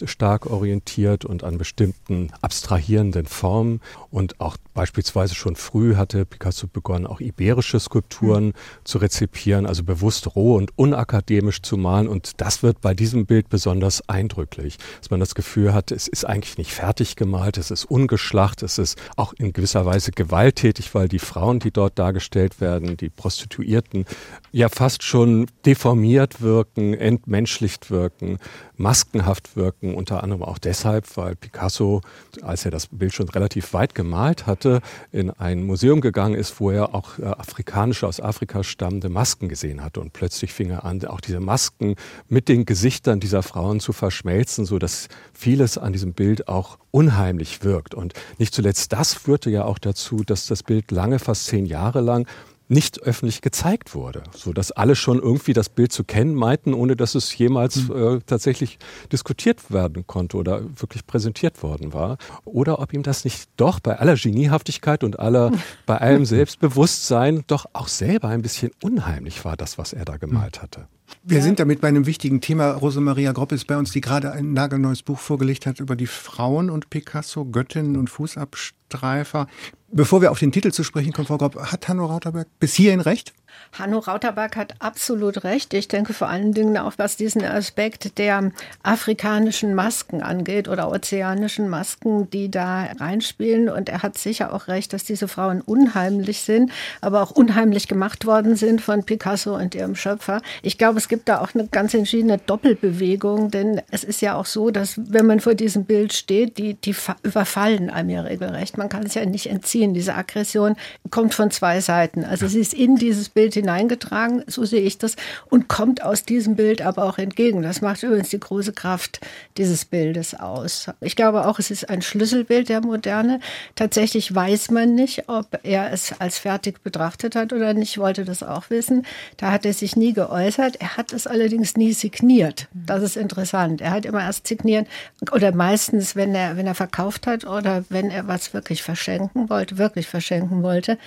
stark 0.04 0.46
orientiert 0.46 1.24
und 1.24 1.42
an 1.42 1.58
bestimmten 1.58 2.30
abstrahierenden 2.42 3.26
Formen. 3.26 3.80
Und 4.10 4.40
auch 4.40 4.56
beispielsweise 4.74 5.34
schon 5.34 5.56
früh 5.56 5.94
hatte 5.94 6.24
Picasso 6.24 6.66
begonnen, 6.66 7.06
auch 7.06 7.20
iberische 7.20 7.78
Skulpturen 7.78 8.46
mhm. 8.46 8.52
zu 8.84 8.98
rezipieren, 8.98 9.66
also 9.66 9.84
bewusst 9.84 10.34
roh 10.34 10.56
und 10.56 10.76
unakademisch 10.76 11.62
zu 11.62 11.76
malen. 11.76 12.08
Und 12.08 12.40
das 12.40 12.62
wird 12.62 12.80
bei 12.80 12.94
diesem 12.94 13.26
Bild 13.26 13.48
besonders 13.48 14.08
eindrücklich, 14.08 14.78
dass 14.98 15.10
man 15.10 15.20
das 15.20 15.34
Gefühl 15.34 15.72
hat, 15.72 15.92
es 15.92 16.08
ist 16.08 16.24
eigentlich 16.24 16.58
nicht 16.58 16.72
fertig 16.72 17.14
gemalt, 17.14 17.56
es 17.56 17.70
ist 17.70 17.84
ungeschlacht, 17.84 18.62
es 18.62 18.78
ist 18.78 18.98
auch 19.16 19.32
in 19.34 19.52
gewisser 19.52 19.86
Weise 19.86 20.10
gewalttätig, 20.10 20.94
weil 20.94 21.08
die 21.08 21.18
Frauen, 21.18 21.60
die 21.60 21.70
dort 21.70 21.98
dargestellt 21.98 22.60
werden, 22.60 22.96
die 22.96 23.10
Prostituierten, 23.10 24.06
ja 24.50 24.68
fast 24.68 25.02
schon 25.04 25.46
deformiert 25.64 26.40
wirken, 26.40 26.94
entmenschlicht 26.94 27.90
wirken, 27.90 28.38
maskenhaft 28.76 29.56
wirken, 29.56 29.94
unter 29.94 30.22
anderem 30.22 30.42
auch 30.42 30.58
deshalb, 30.58 31.16
weil 31.16 31.36
Picasso, 31.36 32.00
als 32.42 32.64
er 32.64 32.70
das 32.70 32.88
Bild 32.88 33.14
schon 33.14 33.28
relativ 33.28 33.72
weit 33.72 33.94
gemalt 34.00 34.46
hatte, 34.46 34.80
in 35.12 35.30
ein 35.30 35.62
Museum 35.62 36.00
gegangen 36.00 36.34
ist, 36.34 36.58
wo 36.58 36.70
er 36.70 36.94
auch 36.94 37.18
äh, 37.18 37.24
afrikanische, 37.24 38.06
aus 38.06 38.18
Afrika 38.18 38.64
stammende 38.64 39.10
Masken 39.10 39.48
gesehen 39.48 39.82
hatte. 39.82 40.00
Und 40.00 40.14
plötzlich 40.14 40.54
fing 40.54 40.70
er 40.70 40.84
an, 40.86 41.04
auch 41.04 41.20
diese 41.20 41.38
Masken 41.38 41.96
mit 42.28 42.48
den 42.48 42.64
Gesichtern 42.64 43.20
dieser 43.20 43.42
Frauen 43.42 43.78
zu 43.78 43.92
verschmelzen, 43.92 44.64
so 44.64 44.78
dass 44.78 45.08
vieles 45.34 45.76
an 45.76 45.92
diesem 45.92 46.14
Bild 46.14 46.48
auch 46.48 46.78
unheimlich 46.90 47.62
wirkt. 47.62 47.94
Und 47.94 48.14
nicht 48.38 48.54
zuletzt 48.54 48.94
das 48.94 49.12
führte 49.12 49.50
ja 49.50 49.64
auch 49.64 49.78
dazu, 49.78 50.24
dass 50.24 50.46
das 50.46 50.62
Bild 50.62 50.90
lange, 50.90 51.18
fast 51.18 51.44
zehn 51.46 51.66
Jahre 51.66 52.00
lang 52.00 52.26
nicht 52.70 53.02
öffentlich 53.02 53.42
gezeigt 53.42 53.94
wurde, 53.94 54.22
so 54.34 54.52
dass 54.52 54.70
alle 54.72 54.94
schon 54.94 55.18
irgendwie 55.18 55.52
das 55.52 55.68
Bild 55.68 55.92
zu 55.92 56.04
kennen 56.04 56.34
meinten, 56.34 56.72
ohne 56.72 56.96
dass 56.96 57.14
es 57.14 57.36
jemals 57.36 57.88
mhm. 57.88 58.16
äh, 58.16 58.20
tatsächlich 58.24 58.78
diskutiert 59.12 59.72
werden 59.72 60.06
konnte 60.06 60.36
oder 60.36 60.62
wirklich 60.80 61.06
präsentiert 61.06 61.62
worden 61.62 61.92
war, 61.92 62.16
oder 62.44 62.78
ob 62.78 62.92
ihm 62.92 63.02
das 63.02 63.24
nicht 63.24 63.50
doch 63.56 63.80
bei 63.80 63.98
aller 63.98 64.14
Geniehaftigkeit 64.14 65.02
und 65.02 65.18
aller 65.18 65.50
bei 65.86 65.98
allem 65.98 66.24
Selbstbewusstsein 66.24 67.44
doch 67.46 67.66
auch 67.72 67.88
selber 67.88 68.28
ein 68.28 68.42
bisschen 68.42 68.70
unheimlich 68.82 69.44
war, 69.44 69.56
das 69.56 69.76
was 69.76 69.92
er 69.92 70.04
da 70.04 70.16
gemalt 70.16 70.62
hatte. 70.62 70.86
Wir 71.22 71.38
ja. 71.38 71.42
sind 71.42 71.60
damit 71.60 71.80
bei 71.80 71.88
einem 71.88 72.06
wichtigen 72.06 72.40
Thema. 72.40 72.72
Rosemaria 72.72 73.32
Gropp 73.32 73.52
ist 73.52 73.66
bei 73.66 73.76
uns, 73.76 73.92
die 73.92 74.00
gerade 74.00 74.32
ein 74.32 74.52
nagelneues 74.52 75.02
Buch 75.02 75.18
vorgelegt 75.18 75.66
hat 75.66 75.80
über 75.80 75.96
die 75.96 76.06
Frauen 76.06 76.70
und 76.70 76.90
Picasso, 76.90 77.44
Göttinnen 77.44 77.96
und 77.96 78.08
Fußabstreifer. 78.08 79.46
Bevor 79.92 80.22
wir 80.22 80.30
auf 80.30 80.38
den 80.38 80.52
Titel 80.52 80.70
zu 80.70 80.84
sprechen 80.84 81.12
kommen, 81.12 81.26
Frau 81.26 81.38
Gropp, 81.38 81.56
hat 81.56 81.88
Hanno 81.88 82.06
Rauterberg 82.06 82.46
bis 82.58 82.74
hierhin 82.74 83.00
recht? 83.00 83.34
Hanno 83.78 83.98
Rauterberg 83.98 84.56
hat 84.56 84.74
absolut 84.80 85.44
recht. 85.44 85.72
Ich 85.74 85.88
denke 85.88 86.12
vor 86.12 86.28
allen 86.28 86.52
Dingen 86.52 86.76
auch, 86.76 86.94
was 86.96 87.16
diesen 87.16 87.44
Aspekt 87.44 88.18
der 88.18 88.50
afrikanischen 88.82 89.74
Masken 89.74 90.22
angeht 90.22 90.68
oder 90.68 90.90
ozeanischen 90.90 91.68
Masken, 91.68 92.28
die 92.30 92.50
da 92.50 92.88
reinspielen. 92.98 93.68
Und 93.68 93.88
er 93.88 94.02
hat 94.02 94.18
sicher 94.18 94.52
auch 94.52 94.68
recht, 94.68 94.92
dass 94.92 95.04
diese 95.04 95.28
Frauen 95.28 95.60
unheimlich 95.60 96.40
sind, 96.40 96.72
aber 97.00 97.22
auch 97.22 97.30
unheimlich 97.30 97.88
gemacht 97.88 98.26
worden 98.26 98.56
sind 98.56 98.80
von 98.80 99.04
Picasso 99.04 99.56
und 99.56 99.74
ihrem 99.74 99.94
Schöpfer. 99.94 100.42
Ich 100.62 100.78
glaube, 100.78 100.98
es 100.98 101.08
gibt 101.08 101.28
da 101.28 101.40
auch 101.40 101.54
eine 101.54 101.68
ganz 101.68 101.94
entschiedene 101.94 102.38
Doppelbewegung, 102.38 103.50
denn 103.50 103.80
es 103.90 104.04
ist 104.04 104.20
ja 104.20 104.34
auch 104.34 104.46
so, 104.46 104.70
dass 104.70 104.94
wenn 104.96 105.26
man 105.26 105.40
vor 105.40 105.54
diesem 105.54 105.84
Bild 105.84 106.12
steht, 106.12 106.58
die, 106.58 106.74
die 106.74 106.94
überfallen 107.22 107.90
einem 107.90 108.10
ja 108.10 108.22
regelrecht. 108.22 108.78
Man 108.78 108.88
kann 108.88 109.04
es 109.04 109.14
ja 109.14 109.24
nicht 109.24 109.46
entziehen. 109.46 109.94
Diese 109.94 110.14
Aggression 110.14 110.76
kommt 111.10 111.34
von 111.34 111.50
zwei 111.50 111.80
Seiten. 111.80 112.24
Also 112.24 112.48
sie 112.48 112.60
ist 112.60 112.74
in 112.74 112.96
dieses 112.96 113.28
Bild 113.28 113.54
hineingetragen, 113.60 114.42
so 114.46 114.64
sehe 114.64 114.80
ich 114.80 114.98
das, 114.98 115.16
und 115.48 115.68
kommt 115.68 116.02
aus 116.02 116.24
diesem 116.24 116.56
Bild 116.56 116.82
aber 116.82 117.04
auch 117.04 117.18
entgegen. 117.18 117.62
Das 117.62 117.80
macht 117.80 118.02
übrigens 118.02 118.30
die 118.30 118.40
große 118.40 118.72
Kraft 118.72 119.20
dieses 119.56 119.84
Bildes 119.84 120.34
aus. 120.34 120.86
Ich 121.00 121.16
glaube 121.16 121.46
auch, 121.46 121.58
es 121.58 121.70
ist 121.70 121.88
ein 121.88 122.02
Schlüsselbild 122.02 122.68
der 122.68 122.80
Moderne. 122.80 123.40
Tatsächlich 123.74 124.34
weiß 124.34 124.70
man 124.70 124.94
nicht, 124.94 125.28
ob 125.28 125.58
er 125.62 125.92
es 125.92 126.14
als 126.18 126.38
fertig 126.38 126.82
betrachtet 126.82 127.36
hat 127.36 127.52
oder 127.52 127.74
nicht. 127.74 127.90
Ich 127.90 127.98
wollte 127.98 128.24
das 128.24 128.42
auch 128.42 128.70
wissen. 128.70 129.04
Da 129.36 129.50
hat 129.50 129.64
er 129.64 129.72
sich 129.72 129.96
nie 129.96 130.12
geäußert. 130.12 130.76
Er 130.80 130.96
hat 130.96 131.12
es 131.12 131.26
allerdings 131.26 131.76
nie 131.76 131.92
signiert. 131.92 132.68
Das 132.72 133.02
ist 133.02 133.16
interessant. 133.16 133.80
Er 133.80 133.90
hat 133.90 134.06
immer 134.06 134.22
erst 134.22 134.46
signiert 134.46 134.86
oder 135.32 135.52
meistens, 135.52 136.16
wenn 136.16 136.34
er, 136.34 136.56
wenn 136.56 136.66
er 136.66 136.74
verkauft 136.74 137.26
hat 137.26 137.44
oder 137.44 137.84
wenn 137.88 138.10
er 138.10 138.28
was 138.28 138.54
wirklich 138.54 138.82
verschenken 138.82 139.48
wollte, 139.50 139.78
wirklich 139.78 140.06
verschenken 140.06 140.62
wollte 140.62 140.98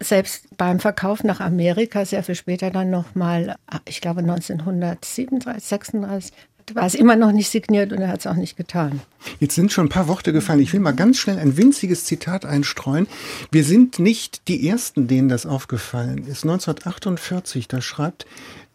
selbst 0.00 0.56
beim 0.56 0.80
Verkauf 0.80 1.22
nach 1.22 1.40
Amerika, 1.40 1.99
sehr 2.04 2.22
viel 2.22 2.34
später 2.34 2.70
dann 2.70 2.90
nochmal, 2.90 3.56
ich 3.86 4.00
glaube 4.00 4.20
1937, 4.20 5.28
36, 5.58 6.32
war 6.74 6.86
es 6.86 6.94
immer 6.94 7.16
noch 7.16 7.32
nicht 7.32 7.48
signiert 7.48 7.92
und 7.92 7.98
er 7.98 8.08
hat 8.08 8.20
es 8.20 8.26
auch 8.26 8.34
nicht 8.34 8.56
getan. 8.56 9.00
Jetzt 9.38 9.54
sind 9.54 9.72
schon 9.72 9.86
ein 9.86 9.90
paar 9.90 10.08
Worte 10.08 10.32
gefallen. 10.32 10.60
Ich 10.60 10.72
will 10.72 10.80
mal 10.80 10.92
ganz 10.92 11.18
schnell 11.18 11.38
ein 11.38 11.56
winziges 11.56 12.04
Zitat 12.04 12.44
einstreuen. 12.44 13.06
Wir 13.50 13.64
sind 13.64 13.98
nicht 13.98 14.46
die 14.48 14.68
Ersten, 14.68 15.08
denen 15.08 15.28
das 15.28 15.46
aufgefallen 15.46 16.18
ist. 16.18 16.44
1948, 16.44 17.68
da 17.68 17.80
schreibt 17.80 18.26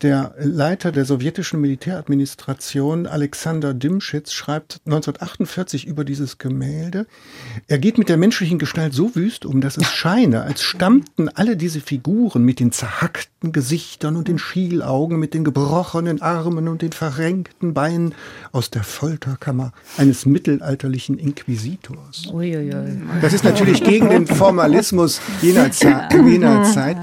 der 0.05 0.35
Leiter 0.37 0.91
der 0.91 1.03
sowjetischen 1.03 1.59
Militäradministration, 1.61 3.07
Alexander 3.07 3.73
Dimschitz, 3.73 4.33
schreibt 4.33 4.79
1948 4.85 5.87
über 5.87 6.05
dieses 6.05 6.37
Gemälde. 6.37 7.07
Er 7.67 7.79
geht 7.79 7.97
mit 7.97 8.07
der 8.07 8.17
menschlichen 8.17 8.59
Gestalt 8.59 8.93
so 8.93 9.15
wüst 9.15 9.47
um, 9.47 9.61
dass 9.61 9.77
es 9.77 9.87
scheine, 9.87 10.43
als 10.43 10.61
stammten 10.61 11.27
alle 11.27 11.57
diese 11.57 11.81
Figuren 11.81 12.43
mit 12.43 12.59
den 12.59 12.71
zerhackten 12.71 13.51
Gesichtern 13.51 14.15
und 14.15 14.27
den 14.27 14.37
Schielaugen, 14.37 15.19
mit 15.19 15.33
den 15.33 15.43
gebrochenen 15.43 16.21
Armen 16.21 16.67
und 16.67 16.83
den 16.83 16.91
verrenkten 16.91 17.73
Beinen 17.73 18.13
aus 18.51 18.69
der 18.69 18.83
Folterkammer 18.83 19.71
eines 19.97 20.27
mittelalterlichen 20.27 21.17
Inquisitors. 21.17 22.27
Uiuiui. 22.31 23.01
Das 23.21 23.33
ist 23.33 23.43
natürlich 23.43 23.83
gegen 23.83 24.11
den 24.11 24.27
Formalismus 24.27 25.19
jener, 25.41 25.71
Ze 25.71 26.07
jener 26.11 26.63
Zeit. 26.63 26.97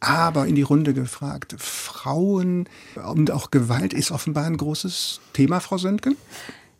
Aber 0.00 0.46
in 0.46 0.54
die 0.54 0.62
Runde 0.62 0.94
gefragt, 0.94 1.56
Frauen 1.58 2.47
Frauen 2.94 3.18
und 3.18 3.30
auch 3.30 3.50
Gewalt 3.50 3.92
ist 3.92 4.10
offenbar 4.10 4.44
ein 4.44 4.56
großes 4.56 5.20
Thema, 5.32 5.60
Frau 5.60 5.78
Söntgen? 5.78 6.16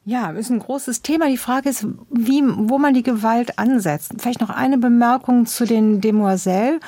Ja, 0.04 0.30
ist 0.30 0.50
ein 0.50 0.60
großes 0.60 1.02
Thema. 1.02 1.28
Die 1.28 1.37
Frage 1.37 1.68
ist, 1.68 1.87
wie, 2.10 2.42
wo 2.42 2.78
man 2.78 2.94
die 2.94 3.02
Gewalt 3.02 3.58
ansetzt. 3.58 4.12
Vielleicht 4.18 4.40
noch 4.40 4.48
eine 4.48 4.78
Bemerkung 4.78 5.44
zu 5.44 5.66
den 5.66 6.00
Demoiselles. 6.00 6.80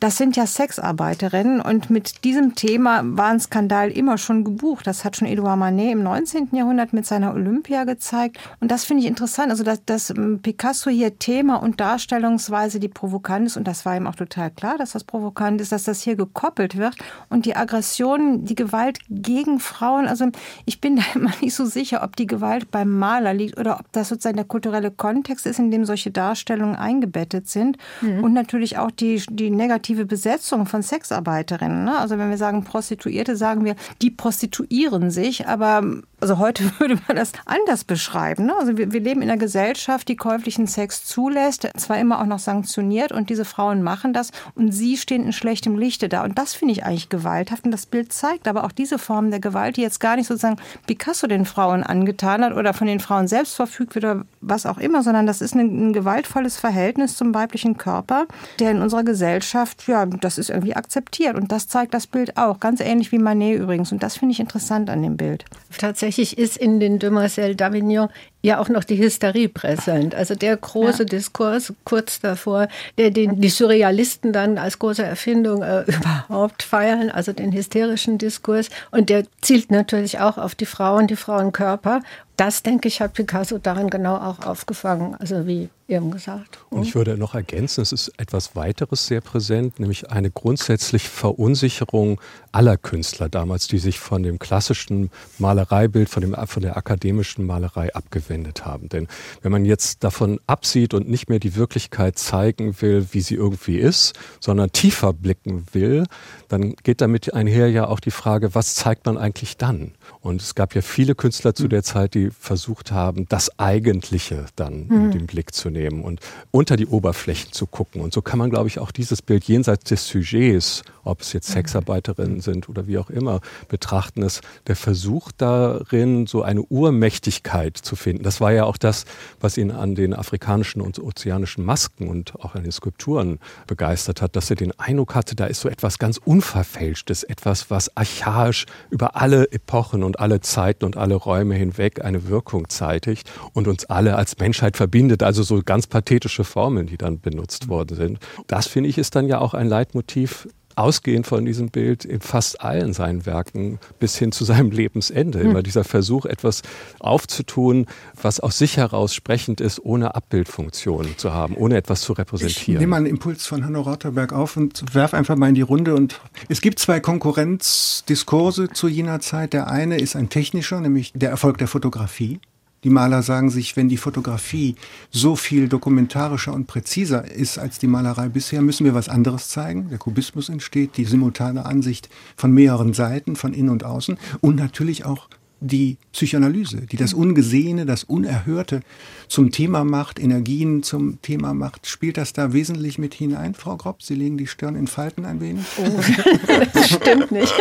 Das 0.00 0.16
sind 0.16 0.34
ja 0.34 0.46
Sexarbeiterinnen 0.46 1.60
und 1.60 1.90
mit 1.90 2.24
diesem 2.24 2.54
Thema 2.54 3.02
war 3.04 3.26
ein 3.26 3.38
Skandal 3.38 3.90
immer 3.90 4.16
schon 4.16 4.44
gebucht. 4.44 4.86
Das 4.86 5.04
hat 5.04 5.16
schon 5.16 5.28
Edouard 5.28 5.58
Manet 5.58 5.92
im 5.92 6.02
19. 6.02 6.48
Jahrhundert 6.52 6.94
mit 6.94 7.04
seiner 7.04 7.34
Olympia 7.34 7.84
gezeigt. 7.84 8.38
Und 8.60 8.70
das 8.70 8.86
finde 8.86 9.02
ich 9.02 9.08
interessant. 9.08 9.50
Also, 9.50 9.62
dass, 9.62 9.84
dass 9.84 10.08
ähm, 10.08 10.40
Picasso 10.42 10.88
hier 10.88 11.18
Thema 11.18 11.56
und 11.56 11.80
Darstellungsweise, 11.80 12.80
die 12.80 12.88
provokant 12.88 13.46
ist, 13.46 13.58
und 13.58 13.68
das 13.68 13.84
war 13.84 13.94
ihm 13.94 14.06
auch 14.06 14.14
total 14.14 14.50
klar, 14.50 14.78
dass 14.78 14.92
das 14.92 15.04
provokant 15.04 15.60
ist, 15.60 15.70
dass 15.70 15.84
das 15.84 16.00
hier 16.00 16.16
gekoppelt 16.16 16.78
wird. 16.78 16.96
Und 17.28 17.44
die 17.44 17.54
Aggression, 17.54 18.46
die 18.46 18.54
Gewalt 18.54 19.00
gegen 19.10 19.60
Frauen, 19.60 20.08
also 20.08 20.28
ich 20.64 20.80
bin 20.80 20.96
da 20.96 21.02
immer 21.14 21.32
nicht 21.42 21.54
so 21.54 21.66
sicher, 21.66 22.02
ob 22.02 22.16
die 22.16 22.26
Gewalt 22.26 22.70
beim 22.70 22.98
Maler 22.98 23.34
liegt 23.34 23.58
oder 23.58 23.78
ob 23.78 23.92
das 23.92 24.08
sozusagen 24.08 24.36
der 24.36 24.46
kulturelle 24.46 24.90
Kontext 24.90 25.44
ist, 25.44 25.58
in 25.58 25.70
dem 25.70 25.84
solche 25.84 26.10
Darstellungen 26.10 26.74
eingebettet 26.74 27.50
sind. 27.50 27.76
Mhm. 28.00 28.24
Und 28.24 28.32
natürlich 28.32 28.78
auch 28.78 28.90
die, 28.90 29.22
die 29.28 29.50
negative 29.50 29.89
negative 29.90 30.06
Besetzung 30.06 30.66
von 30.66 30.82
Sexarbeiterinnen. 30.82 31.84
Ne? 31.84 31.98
Also 31.98 32.18
wenn 32.18 32.30
wir 32.30 32.38
sagen 32.38 32.64
Prostituierte, 32.64 33.36
sagen 33.36 33.64
wir, 33.64 33.74
die 34.00 34.10
prostituieren 34.10 35.10
sich, 35.10 35.46
aber 35.46 35.82
also 36.20 36.38
heute 36.38 36.70
würde 36.78 36.98
man 37.06 37.16
das 37.16 37.32
anders 37.46 37.84
beschreiben. 37.84 38.46
Ne? 38.46 38.54
Also 38.58 38.76
wir, 38.76 38.92
wir 38.92 39.00
leben 39.00 39.22
in 39.22 39.30
einer 39.30 39.38
Gesellschaft, 39.38 40.08
die 40.08 40.16
käuflichen 40.16 40.66
Sex 40.66 41.04
zulässt, 41.04 41.68
zwar 41.76 41.98
immer 41.98 42.20
auch 42.20 42.26
noch 42.26 42.38
sanktioniert 42.38 43.12
und 43.12 43.30
diese 43.30 43.44
Frauen 43.44 43.82
machen 43.82 44.12
das 44.12 44.30
und 44.54 44.72
sie 44.72 44.96
stehen 44.96 45.24
in 45.24 45.32
schlechtem 45.32 45.78
Lichte 45.78 46.08
da. 46.08 46.24
Und 46.24 46.38
das 46.38 46.54
finde 46.54 46.72
ich 46.72 46.84
eigentlich 46.84 47.08
gewalthaft 47.08 47.64
und 47.64 47.70
das 47.70 47.86
Bild 47.86 48.12
zeigt 48.12 48.48
aber 48.48 48.64
auch 48.64 48.72
diese 48.72 48.98
Form 48.98 49.30
der 49.30 49.40
Gewalt, 49.40 49.76
die 49.76 49.82
jetzt 49.82 50.00
gar 50.00 50.16
nicht 50.16 50.26
sozusagen 50.26 50.56
Picasso 50.86 51.26
den 51.26 51.44
Frauen 51.44 51.82
angetan 51.82 52.44
hat 52.44 52.52
oder 52.52 52.74
von 52.74 52.86
den 52.86 53.00
Frauen 53.00 53.28
selbst 53.28 53.54
verfügt 53.54 53.94
wird 53.94 54.04
oder 54.04 54.24
was 54.40 54.66
auch 54.66 54.78
immer, 54.78 55.02
sondern 55.02 55.26
das 55.26 55.40
ist 55.40 55.54
ein, 55.54 55.90
ein 55.90 55.92
gewaltvolles 55.92 56.56
Verhältnis 56.58 57.16
zum 57.16 57.34
weiblichen 57.34 57.76
Körper, 57.76 58.26
der 58.58 58.70
in 58.70 58.82
unserer 58.82 59.04
Gesellschaft, 59.04 59.86
ja, 59.86 60.06
das 60.06 60.38
ist 60.38 60.50
irgendwie 60.50 60.76
akzeptiert 60.76 61.36
und 61.36 61.52
das 61.52 61.68
zeigt 61.68 61.94
das 61.94 62.06
Bild 62.06 62.36
auch, 62.36 62.60
ganz 62.60 62.80
ähnlich 62.80 63.12
wie 63.12 63.18
Manet 63.18 63.58
übrigens 63.60 63.92
und 63.92 64.02
das 64.02 64.16
finde 64.16 64.32
ich 64.32 64.40
interessant 64.40 64.90
an 64.90 65.02
dem 65.02 65.16
Bild. 65.16 65.44
Tatsächlich 65.78 66.09
tatsächlich 66.10 66.38
ist 66.38 66.56
in 66.56 66.80
den 66.80 66.98
Demoiselles 66.98 67.56
d'Avignon 67.56 68.08
ja 68.42 68.58
auch 68.58 68.68
noch 68.68 68.84
die 68.84 68.98
Hysterie 68.98 69.48
präsent. 69.48 70.14
Also 70.14 70.34
der 70.34 70.56
große 70.56 71.02
ja. 71.02 71.04
Diskurs 71.04 71.72
kurz 71.84 72.20
davor, 72.20 72.68
der 72.98 73.10
den, 73.10 73.40
die 73.40 73.48
Surrealisten 73.48 74.32
dann 74.32 74.58
als 74.58 74.78
große 74.78 75.02
Erfindung 75.02 75.62
äh, 75.62 75.82
überhaupt 75.86 76.62
feiern, 76.62 77.10
also 77.10 77.32
den 77.32 77.52
hysterischen 77.52 78.18
Diskurs. 78.18 78.68
Und 78.90 79.10
der 79.10 79.24
zielt 79.40 79.70
natürlich 79.70 80.20
auch 80.20 80.38
auf 80.38 80.54
die 80.54 80.66
Frauen, 80.66 81.06
die 81.06 81.16
Frauenkörper 81.16 82.00
das, 82.40 82.62
denke 82.62 82.88
ich, 82.88 83.02
hat 83.02 83.12
Picasso 83.12 83.58
darin 83.58 83.90
genau 83.90 84.16
auch 84.16 84.46
aufgefangen, 84.46 85.14
also 85.16 85.46
wie 85.46 85.68
eben 85.88 86.10
gesagt. 86.10 86.58
Und 86.70 86.84
ich 86.84 86.94
würde 86.94 87.18
noch 87.18 87.34
ergänzen, 87.34 87.82
es 87.82 87.92
ist 87.92 88.12
etwas 88.16 88.56
weiteres 88.56 89.06
sehr 89.06 89.20
präsent, 89.20 89.78
nämlich 89.78 90.10
eine 90.10 90.30
grundsätzliche 90.30 91.06
Verunsicherung 91.06 92.18
aller 92.50 92.78
Künstler 92.78 93.28
damals, 93.28 93.68
die 93.68 93.78
sich 93.78 94.00
von 94.00 94.22
dem 94.22 94.38
klassischen 94.38 95.10
Malereibild, 95.36 96.08
von, 96.08 96.22
dem, 96.22 96.34
von 96.46 96.62
der 96.62 96.78
akademischen 96.78 97.44
Malerei 97.44 97.94
abgewendet 97.94 98.29
haben. 98.64 98.88
Denn 98.88 99.08
wenn 99.42 99.52
man 99.52 99.64
jetzt 99.64 100.04
davon 100.04 100.40
absieht 100.46 100.94
und 100.94 101.08
nicht 101.08 101.28
mehr 101.28 101.38
die 101.38 101.56
Wirklichkeit 101.56 102.18
zeigen 102.18 102.80
will, 102.80 103.06
wie 103.12 103.20
sie 103.20 103.34
irgendwie 103.34 103.78
ist, 103.78 104.18
sondern 104.40 104.72
tiefer 104.72 105.12
blicken 105.12 105.66
will, 105.72 106.04
dann 106.48 106.74
geht 106.82 107.00
damit 107.00 107.34
einher 107.34 107.68
ja 107.68 107.86
auch 107.86 108.00
die 108.00 108.10
Frage, 108.10 108.54
was 108.54 108.74
zeigt 108.74 109.06
man 109.06 109.18
eigentlich 109.18 109.56
dann? 109.56 109.92
Und 110.22 110.42
es 110.42 110.54
gab 110.54 110.74
ja 110.74 110.82
viele 110.82 111.14
Künstler 111.14 111.54
zu 111.54 111.64
hm. 111.64 111.70
der 111.70 111.82
Zeit, 111.82 112.14
die 112.14 112.30
versucht 112.30 112.92
haben, 112.92 113.26
das 113.28 113.58
Eigentliche 113.58 114.46
dann 114.54 114.86
mhm. 114.86 115.04
in 115.04 115.10
den 115.12 115.26
Blick 115.26 115.54
zu 115.54 115.70
nehmen 115.70 116.02
und 116.02 116.20
unter 116.50 116.76
die 116.76 116.86
Oberflächen 116.86 117.52
zu 117.52 117.66
gucken. 117.66 118.02
Und 118.02 118.12
so 118.12 118.20
kann 118.20 118.38
man, 118.38 118.50
glaube 118.50 118.68
ich, 118.68 118.78
auch 118.78 118.90
dieses 118.90 119.22
Bild 119.22 119.44
jenseits 119.44 119.84
des 119.84 120.06
Sujets, 120.06 120.82
ob 121.04 121.22
es 121.22 121.32
jetzt 121.32 121.48
hm. 121.48 121.54
Sexarbeiterinnen 121.54 122.40
sind 122.40 122.68
oder 122.68 122.86
wie 122.86 122.98
auch 122.98 123.10
immer, 123.10 123.40
betrachten. 123.68 124.22
Es 124.22 124.40
der 124.66 124.76
Versuch 124.76 125.32
darin, 125.36 126.26
so 126.26 126.42
eine 126.42 126.62
Urmächtigkeit 126.62 127.76
zu 127.76 127.96
finden. 127.96 128.22
Das 128.22 128.40
war 128.40 128.52
ja 128.52 128.64
auch 128.64 128.76
das, 128.76 129.04
was 129.40 129.56
ihn 129.56 129.70
an 129.70 129.94
den 129.94 130.14
afrikanischen 130.14 130.80
und 130.82 130.98
ozeanischen 130.98 131.64
Masken 131.64 132.08
und 132.08 132.34
auch 132.40 132.54
an 132.54 132.62
den 132.62 132.72
Skulpturen 132.72 133.38
begeistert 133.66 134.22
hat, 134.22 134.36
dass 134.36 134.50
er 134.50 134.56
den 134.56 134.78
Eindruck 134.78 135.14
hatte, 135.14 135.34
da 135.34 135.46
ist 135.46 135.60
so 135.60 135.68
etwas 135.68 135.98
ganz 135.98 136.18
Unverfälschtes, 136.18 137.22
etwas, 137.22 137.70
was 137.70 137.96
archaisch 137.96 138.66
über 138.90 139.16
alle 139.16 139.50
Epochen 139.52 140.02
und 140.02 140.09
und 140.10 140.18
alle 140.18 140.40
Zeiten 140.40 140.84
und 140.84 140.96
alle 140.96 141.14
Räume 141.14 141.54
hinweg 141.54 142.04
eine 142.04 142.26
Wirkung 142.26 142.68
zeitigt 142.68 143.30
und 143.52 143.68
uns 143.68 143.84
alle 143.84 144.16
als 144.16 144.36
Menschheit 144.38 144.76
verbindet. 144.76 145.22
Also 145.22 145.44
so 145.44 145.62
ganz 145.64 145.86
pathetische 145.86 146.42
Formeln, 146.42 146.88
die 146.88 146.98
dann 146.98 147.20
benutzt 147.20 147.68
worden 147.68 147.96
sind. 147.96 148.18
Das 148.48 148.66
finde 148.66 148.88
ich 148.88 148.98
ist 148.98 149.14
dann 149.14 149.28
ja 149.28 149.38
auch 149.38 149.54
ein 149.54 149.68
Leitmotiv 149.68 150.48
ausgehend 150.80 151.26
von 151.26 151.44
diesem 151.44 151.68
Bild 151.68 152.04
in 152.04 152.20
fast 152.20 152.60
allen 152.60 152.92
seinen 152.92 153.26
Werken 153.26 153.78
bis 153.98 154.16
hin 154.16 154.32
zu 154.32 154.44
seinem 154.44 154.70
Lebensende. 154.70 155.40
Hm. 155.40 155.50
Immer 155.50 155.62
dieser 155.62 155.84
Versuch, 155.84 156.26
etwas 156.26 156.62
aufzutun, 156.98 157.86
was 158.20 158.40
aus 158.40 158.58
sich 158.58 158.76
heraus 158.76 159.14
sprechend 159.14 159.60
ist, 159.60 159.84
ohne 159.84 160.14
Abbildfunktion 160.14 161.14
zu 161.16 161.32
haben, 161.32 161.54
ohne 161.54 161.76
etwas 161.76 162.00
zu 162.00 162.12
repräsentieren. 162.14 162.74
Ich 162.74 162.80
nehme 162.80 162.96
einen 162.96 163.06
Impuls 163.06 163.46
von 163.46 163.64
Hanno 163.64 163.82
Rauterberg 163.82 164.32
auf 164.32 164.56
und 164.56 164.94
werfe 164.94 165.16
einfach 165.16 165.36
mal 165.36 165.48
in 165.48 165.54
die 165.54 165.60
Runde. 165.60 165.94
Und 165.94 166.20
es 166.48 166.60
gibt 166.60 166.78
zwei 166.78 167.00
Konkurrenzdiskurse 167.00 168.70
zu 168.70 168.88
jener 168.88 169.20
Zeit. 169.20 169.52
Der 169.52 169.68
eine 169.68 169.98
ist 169.98 170.16
ein 170.16 170.28
technischer, 170.28 170.80
nämlich 170.80 171.12
der 171.14 171.30
Erfolg 171.30 171.58
der 171.58 171.68
Fotografie. 171.68 172.40
Die 172.82 172.90
Maler 172.90 173.22
sagen 173.22 173.50
sich, 173.50 173.76
wenn 173.76 173.90
die 173.90 173.98
Fotografie 173.98 174.74
so 175.10 175.36
viel 175.36 175.68
dokumentarischer 175.68 176.54
und 176.54 176.66
präziser 176.66 177.30
ist 177.30 177.58
als 177.58 177.78
die 177.78 177.86
Malerei 177.86 178.30
bisher, 178.30 178.62
müssen 178.62 178.86
wir 178.86 178.94
was 178.94 179.10
anderes 179.10 179.48
zeigen. 179.48 179.90
Der 179.90 179.98
Kubismus 179.98 180.48
entsteht, 180.48 180.96
die 180.96 181.04
simultane 181.04 181.66
Ansicht 181.66 182.08
von 182.36 182.52
mehreren 182.52 182.94
Seiten, 182.94 183.36
von 183.36 183.52
innen 183.52 183.68
und 183.68 183.84
außen 183.84 184.16
und 184.40 184.56
natürlich 184.56 185.04
auch 185.04 185.28
die 185.60 185.98
Psychoanalyse, 186.12 186.82
die 186.90 186.96
das 186.96 187.14
Ungesehene, 187.14 187.86
das 187.86 188.04
Unerhörte 188.04 188.80
zum 189.28 189.52
Thema 189.52 189.84
macht, 189.84 190.18
Energien 190.18 190.82
zum 190.82 191.22
Thema 191.22 191.54
macht. 191.54 191.86
Spielt 191.86 192.16
das 192.16 192.32
da 192.32 192.52
wesentlich 192.52 192.98
mit 192.98 193.14
hinein, 193.14 193.54
Frau 193.54 193.76
Gropp? 193.76 194.02
Sie 194.02 194.14
legen 194.14 194.36
die 194.36 194.46
Stirn 194.46 194.74
in 194.74 194.86
Falten 194.86 195.24
ein 195.24 195.40
wenig? 195.40 195.64
Oh, 195.78 195.84
das 196.72 196.90
stimmt 196.90 197.30
nicht. 197.30 197.54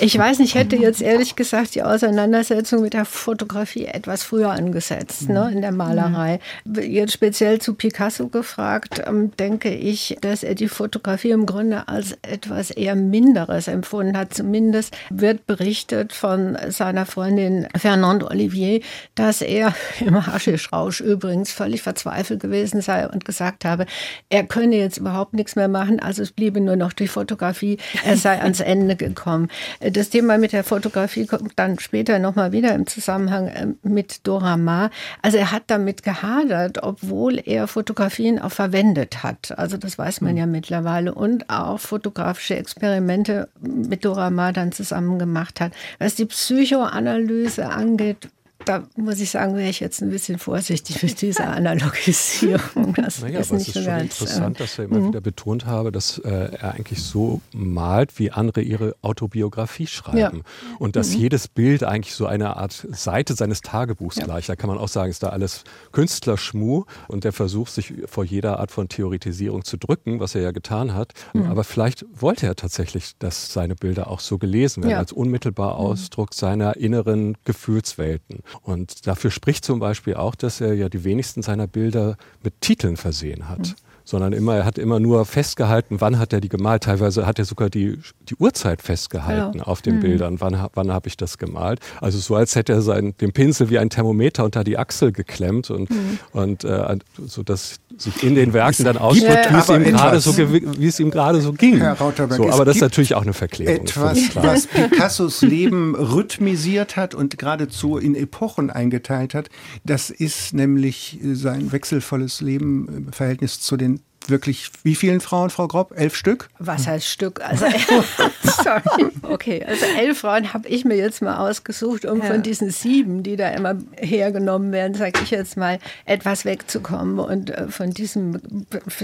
Ich 0.00 0.16
weiß 0.16 0.38
nicht, 0.38 0.54
ich 0.54 0.54
hätte 0.54 0.76
jetzt 0.76 1.02
ehrlich 1.02 1.36
gesagt 1.36 1.74
die 1.74 1.82
Auseinandersetzung 1.82 2.82
mit 2.82 2.94
der 2.94 3.04
Fotografie 3.04 3.84
etwas 3.84 4.22
früher 4.22 4.50
angesetzt, 4.50 5.28
ne, 5.28 5.50
in 5.52 5.60
der 5.60 5.72
Malerei. 5.72 6.40
Jetzt 6.64 7.12
speziell 7.12 7.60
zu 7.60 7.74
Picasso 7.74 8.28
gefragt, 8.28 9.02
ähm, 9.06 9.32
denke 9.36 9.74
ich, 9.74 10.16
dass 10.20 10.42
er 10.42 10.54
die 10.54 10.68
Fotografie 10.68 11.30
im 11.30 11.46
Grunde 11.46 11.88
als 11.88 12.16
etwas 12.22 12.70
eher 12.70 12.94
Minderes 12.94 13.68
empfunden 13.68 14.16
hat. 14.16 14.32
Zumindest 14.32 14.96
wird 15.10 15.46
berichtet 15.46 16.12
von 16.12 16.56
seiner 16.76 17.06
Freundin 17.06 17.66
Fernande 17.76 18.30
Olivier, 18.30 18.80
dass 19.14 19.42
er 19.42 19.74
im 20.00 20.26
Haschischrausch 20.26 21.00
übrigens 21.00 21.52
völlig 21.52 21.82
verzweifelt 21.82 22.40
gewesen 22.40 22.80
sei 22.80 23.08
und 23.08 23.24
gesagt 23.24 23.64
habe, 23.64 23.86
er 24.28 24.44
könne 24.44 24.76
jetzt 24.76 24.98
überhaupt 24.98 25.34
nichts 25.34 25.56
mehr 25.56 25.68
machen, 25.68 26.00
also 26.00 26.22
es 26.22 26.32
bliebe 26.32 26.60
nur 26.60 26.76
noch 26.76 26.92
die 26.92 27.08
Fotografie, 27.08 27.78
er 28.04 28.16
sei 28.16 28.40
ans 28.40 28.60
Ende 28.60 28.96
gekommen. 28.96 29.48
Das 29.80 30.10
Thema 30.10 30.38
mit 30.38 30.52
der 30.52 30.64
Fotografie 30.64 31.26
kommt 31.26 31.52
dann 31.56 31.78
später 31.78 32.18
nochmal 32.18 32.52
wieder 32.52 32.74
im 32.74 32.86
Zusammenhang 32.86 33.48
äh, 33.48 33.66
mit 33.82 34.26
Dora 34.26 34.56
Maar. 34.56 34.90
Also 35.22 35.38
er 35.38 35.52
hat 35.52 35.64
damit 35.68 36.02
gehadert, 36.02 36.82
obwohl 36.82 37.40
er 37.44 37.68
Fotografien 37.68 38.38
auch 38.38 38.52
verwendet 38.52 39.22
hat. 39.22 39.56
Also 39.56 39.76
das 39.76 39.98
weiß 39.98 40.20
man 40.20 40.32
hm. 40.32 40.36
ja 40.36 40.46
mittlerweile 40.46 41.14
und 41.14 41.48
auch 41.48 41.78
fotografische 41.78 42.56
Experimente 42.56 43.48
mit 43.60 44.04
Dora 44.04 44.30
Maar 44.30 44.52
dann 44.52 44.72
zusammen 44.72 45.18
gemacht 45.18 45.60
hat. 45.60 45.72
Was 45.98 46.14
die 46.14 46.26
Psyche 46.26 46.65
Psychoanalyse 46.66 47.68
angeht, 47.68 48.28
da 48.66 48.82
muss 48.96 49.20
ich 49.20 49.30
sagen, 49.30 49.54
wäre 49.56 49.70
ich 49.70 49.80
jetzt 49.80 50.02
ein 50.02 50.10
bisschen 50.10 50.38
vorsichtig 50.38 51.02
mit 51.02 51.22
dieser 51.22 51.48
Analogisierung. 51.48 52.94
Das 52.96 53.20
naja, 53.22 53.40
ist 53.40 53.50
aber 53.50 53.58
nicht 53.58 53.68
es 53.68 53.74
ist 53.74 53.74
so 53.74 53.80
schon 53.80 53.84
ganz, 53.84 54.02
interessant, 54.02 54.60
dass 54.60 54.78
er 54.78 54.84
immer 54.86 54.98
mhm. 54.98 55.08
wieder 55.08 55.20
betont 55.20 55.66
habe, 55.66 55.92
dass 55.92 56.18
äh, 56.18 56.28
er 56.28 56.74
eigentlich 56.74 57.02
so 57.02 57.40
malt, 57.52 58.18
wie 58.18 58.32
andere 58.32 58.62
ihre 58.62 58.96
Autobiografie 59.02 59.86
schreiben. 59.86 60.38
Ja. 60.38 60.76
Und 60.78 60.96
dass 60.96 61.10
mhm. 61.10 61.20
jedes 61.20 61.48
Bild 61.48 61.84
eigentlich 61.84 62.14
so 62.14 62.26
eine 62.26 62.56
Art 62.56 62.86
Seite 62.90 63.34
seines 63.34 63.60
Tagebuchs 63.60 64.16
ja. 64.16 64.24
gleich. 64.24 64.46
Da 64.46 64.56
kann 64.56 64.68
man 64.68 64.78
auch 64.78 64.88
sagen, 64.88 65.10
ist 65.10 65.22
da 65.22 65.28
alles 65.28 65.62
Künstlerschmuh 65.92 66.84
und 67.08 67.24
der 67.24 67.32
Versuch, 67.32 67.68
sich 67.68 67.94
vor 68.06 68.24
jeder 68.24 68.58
Art 68.58 68.72
von 68.72 68.88
Theoretisierung 68.88 69.64
zu 69.64 69.76
drücken, 69.76 70.18
was 70.18 70.34
er 70.34 70.42
ja 70.42 70.50
getan 70.50 70.94
hat. 70.94 71.12
Mhm. 71.34 71.46
Aber 71.46 71.62
vielleicht 71.62 72.04
wollte 72.12 72.46
er 72.46 72.56
tatsächlich, 72.56 73.16
dass 73.18 73.52
seine 73.52 73.76
Bilder 73.76 74.10
auch 74.10 74.20
so 74.20 74.38
gelesen 74.38 74.82
werden, 74.82 74.92
ja. 74.92 74.98
als 74.98 75.12
unmittelbar 75.12 75.74
mhm. 75.74 75.86
Ausdruck 75.86 76.34
seiner 76.34 76.76
inneren 76.76 77.36
Gefühlswelten. 77.44 78.40
Und 78.62 79.06
dafür 79.06 79.30
spricht 79.30 79.64
zum 79.64 79.78
Beispiel 79.78 80.14
auch, 80.14 80.34
dass 80.34 80.60
er 80.60 80.74
ja 80.74 80.88
die 80.88 81.04
wenigsten 81.04 81.42
seiner 81.42 81.66
Bilder 81.66 82.16
mit 82.42 82.60
Titeln 82.60 82.96
versehen 82.96 83.48
hat. 83.48 83.76
Sondern 84.08 84.32
immer, 84.32 84.54
er 84.54 84.64
hat 84.64 84.78
immer 84.78 85.00
nur 85.00 85.26
festgehalten, 85.26 86.00
wann 86.00 86.18
hat 86.20 86.32
er 86.32 86.40
die 86.40 86.48
gemalt. 86.48 86.84
Teilweise 86.84 87.26
hat 87.26 87.40
er 87.40 87.44
sogar 87.44 87.70
die, 87.70 87.98
die 88.28 88.36
Uhrzeit 88.36 88.80
festgehalten 88.80 89.58
ja. 89.58 89.64
auf 89.64 89.82
den 89.82 89.96
mhm. 89.96 90.00
Bildern, 90.00 90.40
wann, 90.40 90.68
wann 90.74 90.92
habe 90.92 91.08
ich 91.08 91.16
das 91.16 91.38
gemalt. 91.38 91.80
Also 92.00 92.18
so 92.18 92.36
als 92.36 92.54
hätte 92.54 92.72
er 92.72 92.82
seinen, 92.82 93.16
den 93.18 93.32
Pinsel 93.32 93.68
wie 93.68 93.80
ein 93.80 93.90
Thermometer 93.90 94.44
unter 94.44 94.62
die 94.62 94.78
Achsel 94.78 95.10
geklemmt 95.10 95.70
und, 95.70 95.90
mhm. 95.90 96.18
und 96.32 96.62
äh, 96.62 96.96
so 97.26 97.42
dass 97.42 97.80
sich 97.96 98.22
in 98.22 98.36
den 98.36 98.52
Werken 98.52 98.84
dann 98.84 98.96
ausdrückt, 98.96 99.50
wie, 99.50 99.56
es 99.56 99.68
ihm 99.68 99.84
gerade 99.84 100.20
so, 100.20 100.36
wie 100.36 100.86
es 100.86 101.00
ihm 101.00 101.10
gerade 101.10 101.40
so 101.40 101.52
ging. 101.52 101.78
Herr 101.78 101.94
Rauterberg, 101.94 102.38
so, 102.38 102.50
aber 102.50 102.64
das 102.64 102.76
ist 102.76 102.82
natürlich 102.82 103.14
auch 103.14 103.22
eine 103.22 103.32
Verklärung. 103.32 103.86
Etwas, 103.86 104.36
was 104.36 104.66
Picassos 104.66 105.42
Leben 105.42 105.94
rhythmisiert 105.94 106.96
hat 106.96 107.14
und 107.14 107.38
geradezu 107.38 107.96
in 107.96 108.14
Epochen 108.14 108.70
eingeteilt 108.70 109.34
hat, 109.34 109.48
das 109.84 110.10
ist 110.10 110.54
nämlich 110.54 111.18
sein 111.32 111.72
wechselvolles 111.72 112.40
Leben, 112.40 113.08
Verhältnis 113.12 113.60
zu 113.60 113.76
den 113.76 113.95
wirklich 114.30 114.70
wie 114.82 114.94
vielen 114.94 115.20
Frauen, 115.20 115.50
Frau 115.50 115.68
Grob? 115.68 115.92
Elf 115.96 116.16
Stück? 116.16 116.48
Was 116.58 116.86
heißt 116.86 117.06
Stück? 117.06 117.40
Also, 117.40 117.66
sorry. 118.42 119.10
Okay, 119.22 119.64
also 119.66 119.84
elf 119.98 120.20
Frauen 120.20 120.52
habe 120.52 120.68
ich 120.68 120.84
mir 120.84 120.96
jetzt 120.96 121.22
mal 121.22 121.36
ausgesucht, 121.48 122.04
um 122.04 122.20
ja. 122.20 122.26
von 122.26 122.42
diesen 122.42 122.70
sieben, 122.70 123.22
die 123.22 123.36
da 123.36 123.50
immer 123.50 123.76
hergenommen 123.96 124.72
werden, 124.72 124.94
sage 124.94 125.20
ich 125.22 125.30
jetzt 125.30 125.56
mal, 125.56 125.78
etwas 126.04 126.44
wegzukommen 126.44 127.18
und 127.18 127.50
äh, 127.50 127.68
von 127.68 127.90
diesem 127.90 128.40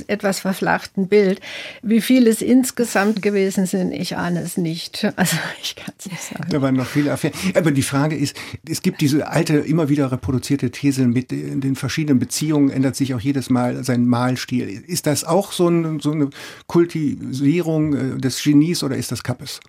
etwas 0.06 0.40
verflachten 0.40 1.08
Bild. 1.08 1.40
Wie 1.82 2.00
viele 2.00 2.30
es 2.30 2.42
insgesamt 2.42 3.22
gewesen 3.22 3.66
sind, 3.66 3.92
ich 3.92 4.16
ahne 4.16 4.40
es 4.40 4.56
nicht. 4.56 5.06
Also 5.16 5.36
ich 5.62 5.76
kann 5.76 5.94
es 5.98 6.06
nicht 6.06 6.22
sagen. 6.22 6.46
Da 6.48 6.62
waren 6.62 6.74
noch 6.74 6.86
viele 6.86 7.12
Affären. 7.12 7.34
Aber 7.54 7.70
die 7.70 7.82
Frage 7.82 8.16
ist, 8.16 8.36
es 8.68 8.82
gibt 8.82 9.00
diese 9.00 9.28
alte, 9.28 9.58
immer 9.58 9.88
wieder 9.88 10.10
reproduzierte 10.10 10.70
These 10.70 11.06
mit 11.06 11.30
den 11.30 11.76
verschiedenen 11.76 12.18
Beziehungen 12.18 12.70
ändert 12.70 12.96
sich 12.96 13.14
auch 13.14 13.20
jedes 13.20 13.50
Mal 13.50 13.84
sein 13.84 14.06
Malstil. 14.06 14.68
Ist 14.86 15.06
das 15.06 15.11
das 15.12 15.24
auch 15.24 15.52
so, 15.52 15.68
ein, 15.68 16.00
so 16.00 16.12
eine 16.12 16.30
Kultivierung 16.66 17.94
äh, 17.94 18.18
des 18.18 18.42
Genies 18.42 18.82
oder 18.82 18.96
ist 18.96 19.12
das 19.12 19.22
Kappes? 19.22 19.60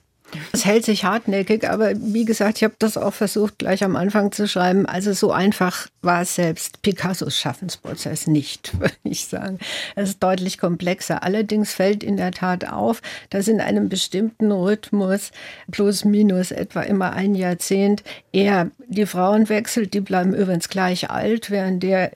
Es 0.52 0.66
hält 0.66 0.86
sich 0.86 1.06
hartnäckig, 1.06 1.70
aber 1.70 1.94
wie 1.96 2.26
gesagt, 2.26 2.58
ich 2.58 2.64
habe 2.64 2.76
das 2.80 2.98
auch 2.98 3.14
versucht, 3.14 3.60
gleich 3.60 3.84
am 3.84 3.96
Anfang 3.96 4.32
zu 4.32 4.48
schreiben. 4.48 4.86
Also 4.86 5.14
so 5.14 5.32
einfach 5.32 5.88
war 6.02 6.22
es 6.22 6.36
selbst 6.36 6.82
Picassos 6.82 7.38
Schaffensprozess 7.38 8.28
nicht, 8.28 8.80
würde 8.80 8.96
ich 9.04 9.28
sagen. 9.28 9.60
Es 9.96 10.10
ist 10.10 10.24
deutlich 10.24 10.58
komplexer. 10.58 11.24
Allerdings 11.24 11.74
fällt 11.74 12.04
in 12.04 12.18
der 12.18 12.32
Tat 12.32 12.68
auf, 12.68 13.02
dass 13.30 13.48
in 13.48 13.62
einem 13.62 13.90
bestimmten 13.90 14.52
Rhythmus, 14.52 15.32
plus 15.72 16.06
minus 16.06 16.52
etwa 16.52 16.82
immer 16.82 17.14
ein 17.14 17.36
Jahrzehnt, 17.36 18.04
er 18.32 18.72
die 18.88 19.06
Frauen 19.06 19.50
wechselt, 19.50 19.94
die 19.94 20.02
bleiben 20.02 20.34
übrigens 20.34 20.70
gleich 20.70 21.10
alt, 21.10 21.52
während 21.52 21.84
der 21.84 22.12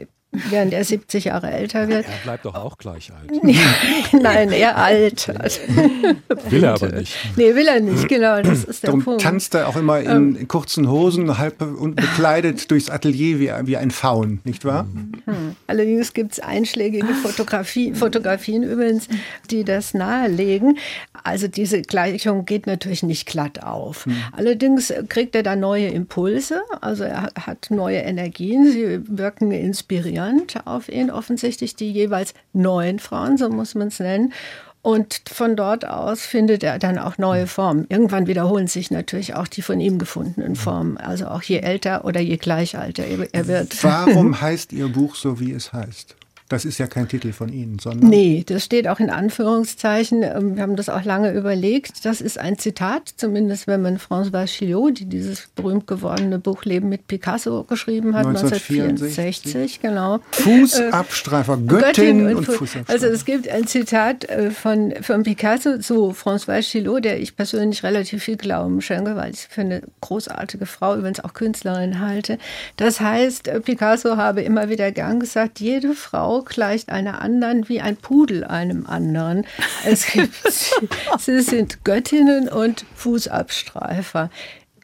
während 0.49 0.73
er 0.73 0.83
70 0.83 1.25
Jahre 1.25 1.51
älter 1.51 1.87
wird. 1.87 2.05
Er 2.05 2.23
bleibt 2.23 2.45
doch 2.45 2.55
auch 2.55 2.77
gleich 2.77 3.11
alt. 3.11 3.43
Nein, 4.21 4.51
er 4.51 4.77
alt. 4.77 5.27
will 6.49 6.63
er 6.63 6.73
aber 6.73 6.89
nicht. 6.89 7.15
Nee, 7.35 7.55
will 7.55 7.67
er 7.67 7.79
nicht, 7.79 8.07
genau, 8.07 8.41
das 8.41 8.63
ist 8.63 8.83
der 8.83 8.89
Darum 8.89 9.03
Punkt. 9.03 9.21
tanzt 9.21 9.55
er 9.55 9.67
auch 9.67 9.75
immer 9.75 9.99
in, 9.99 10.35
in 10.35 10.47
kurzen 10.47 10.89
Hosen, 10.89 11.37
halb 11.37 11.57
bekleidet 11.57 12.69
durchs 12.71 12.89
Atelier 12.89 13.39
wie, 13.39 13.67
wie 13.67 13.77
ein 13.77 13.91
Faun, 13.91 14.39
nicht 14.43 14.65
wahr? 14.65 14.87
Hm. 15.25 15.55
Allerdings 15.67 16.13
gibt 16.13 16.33
es 16.33 16.39
einschlägige 16.39 17.07
Fotografie, 17.07 17.93
Fotografien 17.93 18.63
übrigens, 18.63 19.07
die 19.49 19.63
das 19.63 19.93
nahelegen. 19.93 20.77
Also 21.23 21.47
diese 21.47 21.81
Gleichung 21.81 22.45
geht 22.45 22.67
natürlich 22.67 23.03
nicht 23.03 23.27
glatt 23.27 23.63
auf. 23.63 24.05
Hm. 24.05 24.15
Allerdings 24.31 24.93
kriegt 25.09 25.35
er 25.35 25.43
da 25.43 25.55
neue 25.55 25.87
Impulse, 25.87 26.61
also 26.81 27.03
er 27.03 27.29
hat 27.39 27.67
neue 27.69 27.97
Energien, 27.97 28.71
sie 28.71 28.99
wirken 29.07 29.51
inspirierend 29.51 30.26
auf 30.65 30.89
ihn, 30.89 31.11
offensichtlich 31.11 31.75
die 31.75 31.91
jeweils 31.91 32.33
neuen 32.53 32.99
Frauen, 32.99 33.37
so 33.37 33.49
muss 33.49 33.75
man 33.75 33.87
es 33.87 33.99
nennen. 33.99 34.33
Und 34.81 35.21
von 35.29 35.57
dort 35.57 35.85
aus 35.85 36.21
findet 36.21 36.63
er 36.63 36.79
dann 36.79 36.97
auch 36.97 37.17
neue 37.17 37.47
Formen. 37.47 37.85
Irgendwann 37.89 38.27
wiederholen 38.27 38.67
sich 38.67 38.89
natürlich 38.89 39.35
auch 39.35 39.47
die 39.47 39.61
von 39.61 39.81
ihm 39.81 39.99
gefundenen 39.99 40.55
Formen. 40.55 40.97
Also 40.97 41.27
auch 41.27 41.41
je 41.41 41.59
älter 41.59 42.05
oder 42.05 42.21
je 42.21 42.37
gleichalter 42.37 43.03
er 43.03 43.47
wird. 43.47 43.83
Warum 43.83 44.39
heißt 44.41 44.71
Ihr 44.71 44.87
Buch 44.87 45.15
so, 45.15 45.41
wie 45.41 45.51
es 45.51 45.73
heißt? 45.73 46.15
Das 46.49 46.63
ist 46.63 46.77
ja 46.77 46.87
kein 46.87 47.09
Titel 47.09 47.33
von 47.33 47.51
Ihnen, 47.51 47.77
sondern. 47.77 48.09
Nee, 48.09 48.45
das 48.47 48.63
steht 48.63 48.87
auch 48.87 49.01
in 49.01 49.09
Anführungszeichen. 49.09 50.23
Ähm, 50.23 50.55
wir 50.55 50.63
haben 50.63 50.77
das 50.77 50.87
auch 50.87 51.03
lange 51.03 51.33
überlegt. 51.33 52.05
Das 52.05 52.21
ist 52.21 52.39
ein 52.39 52.57
Zitat, 52.57 53.13
zumindest 53.17 53.67
wenn 53.67 53.81
man 53.81 53.97
François 53.97 54.45
Chillot, 54.45 54.99
die 54.99 55.05
dieses 55.05 55.47
berühmt 55.55 55.87
gewordene 55.87 56.39
Buch 56.39 56.63
Leben 56.63 56.87
mit 56.87 57.07
Picasso 57.07 57.65
geschrieben 57.65 58.15
hat, 58.15 58.27
1964, 58.27 59.81
genau. 59.81 60.19
Fußabstreifer, 60.31 61.55
äh, 61.55 61.67
Göttin, 61.67 61.81
Göttin 61.81 62.25
und, 62.27 62.35
und 62.35 62.45
Fußabstreifer. 62.45 62.93
Also 62.93 63.07
es 63.07 63.25
gibt 63.25 63.49
ein 63.49 63.67
Zitat 63.67 64.29
äh, 64.29 64.49
von, 64.49 64.93
von 65.01 65.23
Picasso 65.23 65.79
zu 65.79 66.11
François 66.11 66.61
Chillot, 66.61 67.03
der 67.03 67.19
ich 67.19 67.35
persönlich 67.35 67.83
relativ 67.83 68.23
viel 68.23 68.37
Glauben 68.37 68.79
schenke, 68.81 69.17
weil 69.17 69.33
ich 69.33 69.47
für 69.49 69.61
eine 69.61 69.81
großartige 69.99 70.65
Frau, 70.65 70.95
übrigens 70.95 71.19
auch 71.19 71.33
Künstlerin 71.33 71.99
halte. 71.99 72.37
Das 72.77 73.01
heißt, 73.01 73.49
äh, 73.49 73.59
Picasso 73.59 74.15
habe 74.15 74.43
immer 74.43 74.69
wieder 74.69 74.93
gern 74.93 75.19
gesagt, 75.19 75.59
jede 75.59 75.93
Frau 75.93 76.36
gleicht 76.45 76.89
einer 76.89 77.21
anderen 77.21 77.69
wie 77.69 77.81
ein 77.81 77.97
Pudel 77.97 78.43
einem 78.43 78.85
anderen. 78.85 79.45
Es 79.85 80.07
gibt, 80.07 80.35
sie 81.19 81.41
sind 81.41 81.83
Göttinnen 81.83 82.49
und 82.49 82.85
Fußabstreifer. 82.95 84.29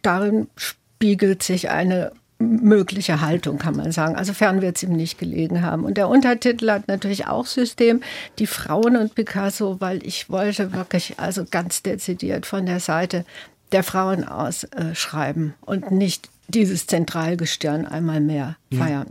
Darin 0.01 0.47
spiegelt 0.55 1.43
sich 1.43 1.69
eine 1.69 2.11
mögliche 2.39 3.21
Haltung, 3.21 3.57
kann 3.57 3.75
man 3.75 3.91
sagen. 3.91 4.15
Also 4.15 4.33
fern 4.33 4.61
wird 4.61 4.77
es 4.77 4.83
ihm 4.83 4.93
nicht 4.93 5.17
gelegen 5.17 5.61
haben. 5.61 5.85
Und 5.85 5.97
der 5.97 6.09
Untertitel 6.09 6.69
hat 6.69 6.87
natürlich 6.87 7.27
auch 7.27 7.45
System, 7.45 8.01
die 8.39 8.47
Frauen 8.47 8.97
und 8.97 9.15
Picasso, 9.15 9.77
weil 9.79 10.05
ich 10.05 10.29
wollte 10.29 10.73
wirklich 10.73 11.19
also 11.19 11.45
ganz 11.49 11.83
dezidiert 11.83 12.45
von 12.45 12.65
der 12.65 12.79
Seite 12.79 13.25
der 13.71 13.83
Frauen 13.83 14.23
aus 14.23 14.65
äh, 14.65 14.93
schreiben 14.93 15.55
und 15.61 15.91
nicht 15.91 16.29
dieses 16.47 16.87
Zentralgestirn 16.87 17.85
einmal 17.85 18.19
mehr 18.19 18.57
feiern. 18.71 19.07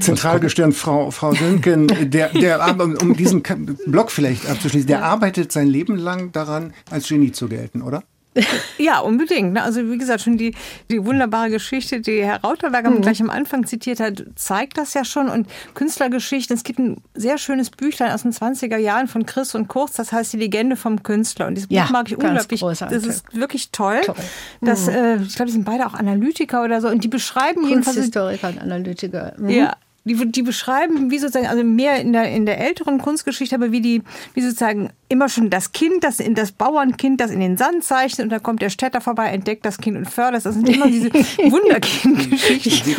Zentralgestirn 0.00 0.72
Frau, 0.72 1.10
Frau 1.10 1.34
Sönken, 1.34 1.88
der, 2.10 2.30
der, 2.30 2.76
um 3.00 3.16
diesen 3.16 3.42
Block 3.86 4.10
vielleicht 4.10 4.48
abzuschließen, 4.48 4.86
der 4.86 5.04
arbeitet 5.04 5.52
sein 5.52 5.68
Leben 5.68 5.96
lang 5.96 6.32
daran, 6.32 6.72
als 6.90 7.08
Genie 7.08 7.32
zu 7.32 7.48
gelten, 7.48 7.82
oder? 7.82 8.02
Ja, 8.78 9.00
unbedingt. 9.00 9.54
Ne? 9.54 9.62
Also 9.62 9.90
wie 9.90 9.98
gesagt, 9.98 10.22
schon 10.22 10.36
die, 10.38 10.54
die 10.90 11.04
wunderbare 11.04 11.50
Geschichte, 11.50 12.00
die 12.00 12.22
Herr 12.22 12.40
Rauterberger 12.42 12.90
mhm. 12.90 13.02
gleich 13.02 13.20
am 13.20 13.30
Anfang 13.30 13.66
zitiert 13.66 14.00
hat, 14.00 14.22
zeigt 14.36 14.78
das 14.78 14.94
ja 14.94 15.04
schon. 15.04 15.28
Und 15.28 15.48
Künstlergeschichten, 15.74 16.56
es 16.56 16.62
gibt 16.62 16.78
ein 16.78 16.98
sehr 17.14 17.38
schönes 17.38 17.70
Büchlein 17.70 18.12
aus 18.12 18.22
den 18.22 18.32
20er 18.32 18.76
Jahren 18.76 19.08
von 19.08 19.26
Chris 19.26 19.54
und 19.54 19.68
Kurz, 19.68 19.92
das 19.94 20.12
heißt 20.12 20.32
Die 20.32 20.36
Legende 20.36 20.76
vom 20.76 21.02
Künstler. 21.02 21.46
Und 21.46 21.56
dieses 21.56 21.68
Buch 21.68 21.76
ja, 21.76 21.88
mag 21.90 22.08
ich 22.08 22.16
unglaublich. 22.16 22.60
Großartig. 22.60 22.96
Das 22.96 23.06
ist 23.06 23.34
wirklich 23.34 23.70
toll. 23.70 24.00
toll. 24.04 24.14
Das, 24.60 24.86
mhm. 24.86 24.92
äh, 24.92 25.16
ich 25.16 25.34
glaube, 25.34 25.46
die 25.46 25.52
sind 25.52 25.64
beide 25.64 25.86
auch 25.86 25.94
Analytiker 25.94 26.62
oder 26.62 26.80
so. 26.80 26.88
Und 26.88 27.02
die 27.02 27.08
beschreiben 27.08 27.66
jedenfalls... 27.66 27.96
Kunsthistoriker 27.96 28.48
und 28.48 28.60
Analytiker. 28.60 29.34
Mhm. 29.38 29.48
Ja, 29.48 29.76
die, 30.08 30.32
die 30.32 30.42
beschreiben, 30.42 31.10
wie 31.10 31.18
sozusagen, 31.18 31.46
also 31.46 31.62
mehr 31.62 32.00
in 32.00 32.12
der, 32.12 32.30
in 32.30 32.46
der 32.46 32.58
älteren 32.60 32.98
Kunstgeschichte, 32.98 33.54
aber 33.54 33.70
wie 33.70 33.80
die, 33.80 34.02
wie 34.34 34.40
sozusagen 34.40 34.90
immer 35.08 35.28
schon 35.28 35.50
das 35.50 35.72
Kind, 35.72 36.04
das 36.04 36.20
in 36.20 36.34
das 36.34 36.52
Bauernkind, 36.52 37.20
das 37.20 37.30
in 37.30 37.40
den 37.40 37.56
Sand 37.56 37.82
zeichnet 37.82 38.26
und 38.26 38.30
dann 38.30 38.42
kommt 38.42 38.60
der 38.60 38.70
Städter 38.70 39.00
vorbei, 39.00 39.28
entdeckt 39.28 39.64
das 39.64 39.78
Kind 39.78 39.96
und 39.96 40.10
fördert. 40.10 40.44
Das 40.44 40.54
sind 40.54 40.68
immer 40.68 40.86
diese 40.90 41.12
Wunderkind-Geschichten. 41.12 42.94